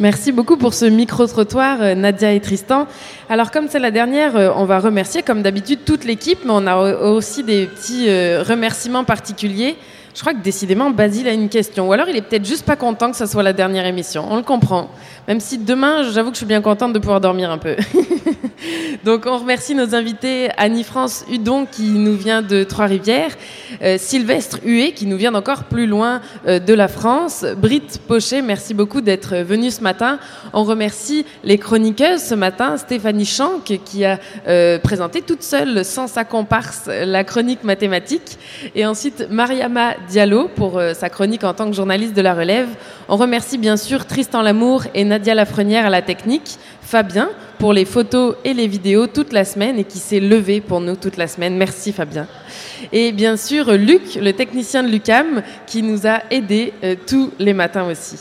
Merci 0.00 0.32
beaucoup 0.32 0.56
pour 0.56 0.72
ce 0.72 0.86
micro-trottoir, 0.86 1.82
euh, 1.82 1.94
Nadia 1.94 2.32
et 2.32 2.40
Tristan. 2.40 2.86
Alors, 3.28 3.50
comme 3.50 3.68
c'est 3.68 3.78
la 3.78 3.90
dernière, 3.90 4.34
euh, 4.34 4.48
on 4.56 4.64
va 4.64 4.78
remercier, 4.78 5.22
comme 5.22 5.42
d'habitude, 5.42 5.80
toute 5.84 6.04
l'équipe, 6.04 6.38
mais 6.42 6.52
on 6.54 6.66
a 6.66 6.74
aussi 7.10 7.44
des 7.44 7.66
petits 7.66 8.08
euh, 8.08 8.42
remerciements 8.42 9.04
particuliers. 9.04 9.76
Je 10.14 10.20
crois 10.20 10.34
que 10.34 10.42
décidément, 10.42 10.90
Basile 10.90 11.28
a 11.28 11.32
une 11.32 11.48
question. 11.48 11.88
Ou 11.88 11.92
alors, 11.92 12.08
il 12.08 12.16
est 12.16 12.22
peut-être 12.22 12.44
juste 12.44 12.66
pas 12.66 12.76
content 12.76 13.10
que 13.10 13.16
ce 13.16 13.26
soit 13.26 13.42
la 13.42 13.52
dernière 13.52 13.86
émission. 13.86 14.26
On 14.28 14.36
le 14.36 14.42
comprend. 14.42 14.90
Même 15.28 15.40
si 15.40 15.58
demain, 15.58 16.02
j'avoue 16.10 16.30
que 16.30 16.34
je 16.34 16.38
suis 16.38 16.46
bien 16.46 16.60
contente 16.60 16.92
de 16.92 16.98
pouvoir 16.98 17.20
dormir 17.20 17.50
un 17.50 17.58
peu. 17.58 17.76
Donc, 19.04 19.24
on 19.26 19.38
remercie 19.38 19.74
nos 19.74 19.94
invités 19.94 20.50
Annie-France 20.56 21.24
Hudon, 21.30 21.64
qui 21.64 21.90
nous 21.90 22.14
vient 22.14 22.42
de 22.42 22.64
Trois-Rivières, 22.64 23.36
euh, 23.82 23.96
Sylvestre 23.98 24.58
Huet, 24.64 24.92
qui 24.92 25.06
nous 25.06 25.16
vient 25.16 25.32
d'encore 25.32 25.64
plus 25.64 25.86
loin 25.86 26.20
euh, 26.46 26.58
de 26.58 26.74
la 26.74 26.88
France, 26.88 27.46
Britt 27.56 28.00
Pochet, 28.06 28.42
merci 28.42 28.74
beaucoup 28.74 29.00
d'être 29.00 29.36
venue 29.36 29.70
ce 29.70 29.82
matin. 29.82 30.18
On 30.52 30.64
remercie 30.64 31.24
les 31.44 31.56
chroniqueuses 31.56 32.22
ce 32.22 32.34
matin, 32.34 32.76
Stéphanie 32.76 33.24
Schank, 33.24 33.80
qui 33.84 34.04
a 34.04 34.18
euh, 34.48 34.78
présenté 34.78 35.22
toute 35.22 35.42
seule, 35.42 35.84
sans 35.84 36.06
sa 36.06 36.24
comparse, 36.24 36.86
la 36.86 37.24
chronique 37.24 37.64
mathématique. 37.64 38.38
Et 38.74 38.84
ensuite, 38.84 39.28
Mariama 39.30 39.94
Diallo 40.08 40.48
pour 40.54 40.78
euh, 40.78 40.94
sa 40.94 41.08
chronique 41.08 41.44
en 41.44 41.54
tant 41.54 41.68
que 41.68 41.76
journaliste 41.76 42.14
de 42.14 42.22
la 42.22 42.34
relève. 42.34 42.68
On 43.08 43.16
remercie 43.16 43.58
bien 43.58 43.76
sûr 43.76 44.06
Tristan 44.06 44.42
Lamour 44.42 44.84
et 44.94 45.04
Nadia 45.04 45.34
Lafrenière 45.34 45.86
à 45.86 45.90
la 45.90 46.02
technique, 46.02 46.58
Fabien 46.82 47.28
pour 47.58 47.72
les 47.72 47.84
photos 47.84 48.36
et 48.44 48.54
les 48.54 48.66
vidéos 48.66 49.06
toute 49.06 49.32
la 49.32 49.44
semaine 49.44 49.78
et 49.78 49.84
qui 49.84 49.98
s'est 49.98 50.20
levé 50.20 50.60
pour 50.60 50.80
nous 50.80 50.96
toute 50.96 51.16
la 51.16 51.26
semaine. 51.26 51.56
Merci 51.56 51.92
Fabien. 51.92 52.26
Et 52.92 53.12
bien 53.12 53.36
sûr 53.36 53.72
Luc, 53.72 54.14
le 54.14 54.32
technicien 54.32 54.82
de 54.82 54.88
Lucam, 54.88 55.42
qui 55.66 55.82
nous 55.82 56.06
a 56.06 56.22
aidés 56.30 56.72
euh, 56.82 56.96
tous 57.06 57.32
les 57.38 57.52
matins 57.52 57.84
aussi. 57.84 58.16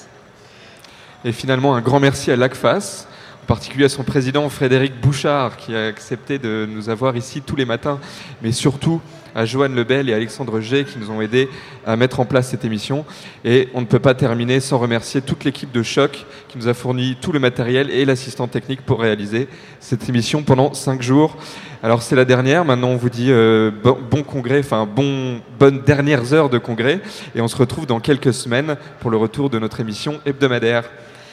Et 1.26 1.32
finalement, 1.32 1.76
un 1.76 1.82
grand 1.82 2.00
merci 2.00 2.32
à 2.32 2.36
l'ACFAS 2.36 3.08
particulier 3.50 3.86
à 3.86 3.90
son 3.90 4.04
président 4.04 4.48
Frédéric 4.48 5.02
Bouchard 5.02 5.58
qui 5.58 5.76
a 5.76 5.88
accepté 5.88 6.38
de 6.38 6.68
nous 6.70 6.88
avoir 6.88 7.18
ici 7.18 7.42
tous 7.42 7.56
les 7.56 7.66
matins, 7.66 8.00
mais 8.44 8.52
surtout 8.52 9.02
à 9.36 9.46
Joanne 9.46 9.76
Lebel 9.76 10.10
et 10.10 10.14
Alexandre 10.14 10.60
G 10.60 10.86
qui 10.86 11.00
nous 11.00 11.12
ont 11.12 11.22
aidés 11.22 11.50
à 11.86 11.96
mettre 11.96 12.20
en 12.20 12.26
place 12.26 12.50
cette 12.50 12.66
émission. 12.66 13.06
Et 13.46 13.70
on 13.74 13.82
ne 13.82 13.86
peut 13.86 14.00
pas 14.00 14.14
terminer 14.14 14.60
sans 14.60 14.78
remercier 14.78 15.22
toute 15.22 15.44
l'équipe 15.44 15.72
de 15.72 15.84
Choc 15.84 16.26
qui 16.48 16.58
nous 16.58 16.68
a 16.68 16.74
fourni 16.74 17.18
tout 17.22 17.32
le 17.32 17.40
matériel 17.40 17.90
et 17.92 18.06
l'assistant 18.06 18.48
technique 18.48 18.82
pour 18.82 19.00
réaliser 19.00 19.48
cette 19.80 20.08
émission 20.10 20.44
pendant 20.44 20.74
cinq 20.74 21.02
jours. 21.02 21.38
Alors 21.82 22.02
c'est 22.02 22.16
la 22.16 22.26
dernière, 22.26 22.66
maintenant 22.66 22.90
on 22.90 22.98
vous 22.98 23.10
dit 23.10 23.32
euh, 23.32 23.72
bon, 23.72 24.24
congrès, 24.24 24.60
enfin 24.60 24.86
bon, 24.86 25.40
bonnes 25.58 25.82
dernières 25.82 26.34
heures 26.34 26.50
de 26.50 26.58
congrès, 26.58 27.00
et 27.36 27.42
on 27.42 27.48
se 27.48 27.56
retrouve 27.56 27.86
dans 27.86 28.02
quelques 28.02 28.34
semaines 28.34 28.76
pour 29.00 29.10
le 29.10 29.18
retour 29.18 29.50
de 29.50 29.60
notre 29.60 29.80
émission 29.80 30.20
hebdomadaire. 30.26 30.84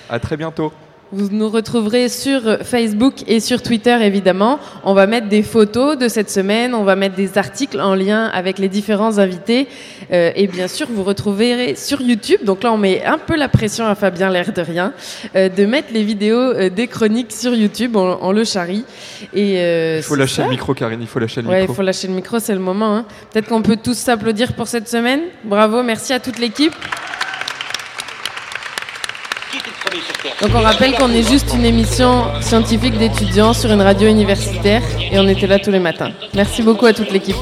À 0.08 0.20
très 0.20 0.36
bientôt. 0.36 0.72
Vous 1.12 1.28
nous 1.30 1.48
retrouverez 1.48 2.08
sur 2.08 2.58
Facebook 2.64 3.14
et 3.28 3.38
sur 3.38 3.62
Twitter, 3.62 3.96
évidemment. 4.02 4.58
On 4.82 4.92
va 4.92 5.06
mettre 5.06 5.28
des 5.28 5.44
photos 5.44 5.96
de 5.96 6.08
cette 6.08 6.28
semaine, 6.30 6.74
on 6.74 6.82
va 6.82 6.96
mettre 6.96 7.14
des 7.14 7.38
articles 7.38 7.80
en 7.80 7.94
lien 7.94 8.24
avec 8.34 8.58
les 8.58 8.68
différents 8.68 9.18
invités. 9.18 9.68
Euh, 10.12 10.32
et 10.34 10.48
bien 10.48 10.66
sûr, 10.66 10.88
vous 10.90 11.04
retrouverez 11.04 11.76
sur 11.76 12.00
YouTube, 12.00 12.40
donc 12.44 12.64
là 12.64 12.72
on 12.72 12.76
met 12.76 13.04
un 13.04 13.18
peu 13.18 13.36
la 13.36 13.48
pression 13.48 13.86
à 13.86 13.94
Fabien, 13.94 14.30
l'air 14.30 14.52
de 14.52 14.60
rien, 14.60 14.92
euh, 15.36 15.48
de 15.48 15.64
mettre 15.64 15.88
les 15.92 16.02
vidéos 16.02 16.36
euh, 16.40 16.70
des 16.70 16.88
chroniques 16.88 17.32
sur 17.32 17.54
YouTube, 17.54 17.94
on, 17.96 18.18
on 18.20 18.32
le 18.32 18.42
charrie. 18.44 18.84
Et, 19.32 19.96
Il 19.98 20.02
faut 20.02 20.16
lâcher 20.16 20.36
ça. 20.36 20.44
le 20.44 20.50
micro, 20.50 20.74
Karine, 20.74 21.00
il 21.00 21.06
faut 21.06 21.20
lâcher 21.20 21.40
le 21.40 21.48
Ouais, 21.48 21.58
il 21.58 21.60
micro. 21.62 21.74
faut 21.74 21.82
lâcher 21.82 22.08
le 22.08 22.14
micro, 22.14 22.40
c'est 22.40 22.54
le 22.54 22.60
moment. 22.60 22.96
hein. 22.96 23.04
Peut-être 23.32 23.48
qu'on 23.48 23.62
peut 23.62 23.78
tous 23.80 23.96
s'applaudir 23.96 24.54
pour 24.54 24.66
cette 24.66 24.88
semaine. 24.88 25.20
Bravo, 25.44 25.84
merci 25.84 26.12
à 26.12 26.18
toute 26.18 26.40
l'équipe. 26.40 26.72
Donc 30.40 30.50
on 30.54 30.60
rappelle 30.60 30.94
qu'on 30.94 31.10
est 31.12 31.26
juste 31.28 31.54
une 31.54 31.64
émission 31.64 32.24
scientifique 32.42 32.98
d'étudiants 32.98 33.54
sur 33.54 33.70
une 33.70 33.80
radio 33.80 34.06
universitaire 34.08 34.82
et 35.10 35.18
on 35.18 35.26
était 35.28 35.46
là 35.46 35.58
tous 35.58 35.70
les 35.70 35.78
matins. 35.78 36.10
Merci 36.34 36.62
beaucoup 36.62 36.84
à 36.84 36.92
toute 36.92 37.10
l'équipe. 37.10 37.36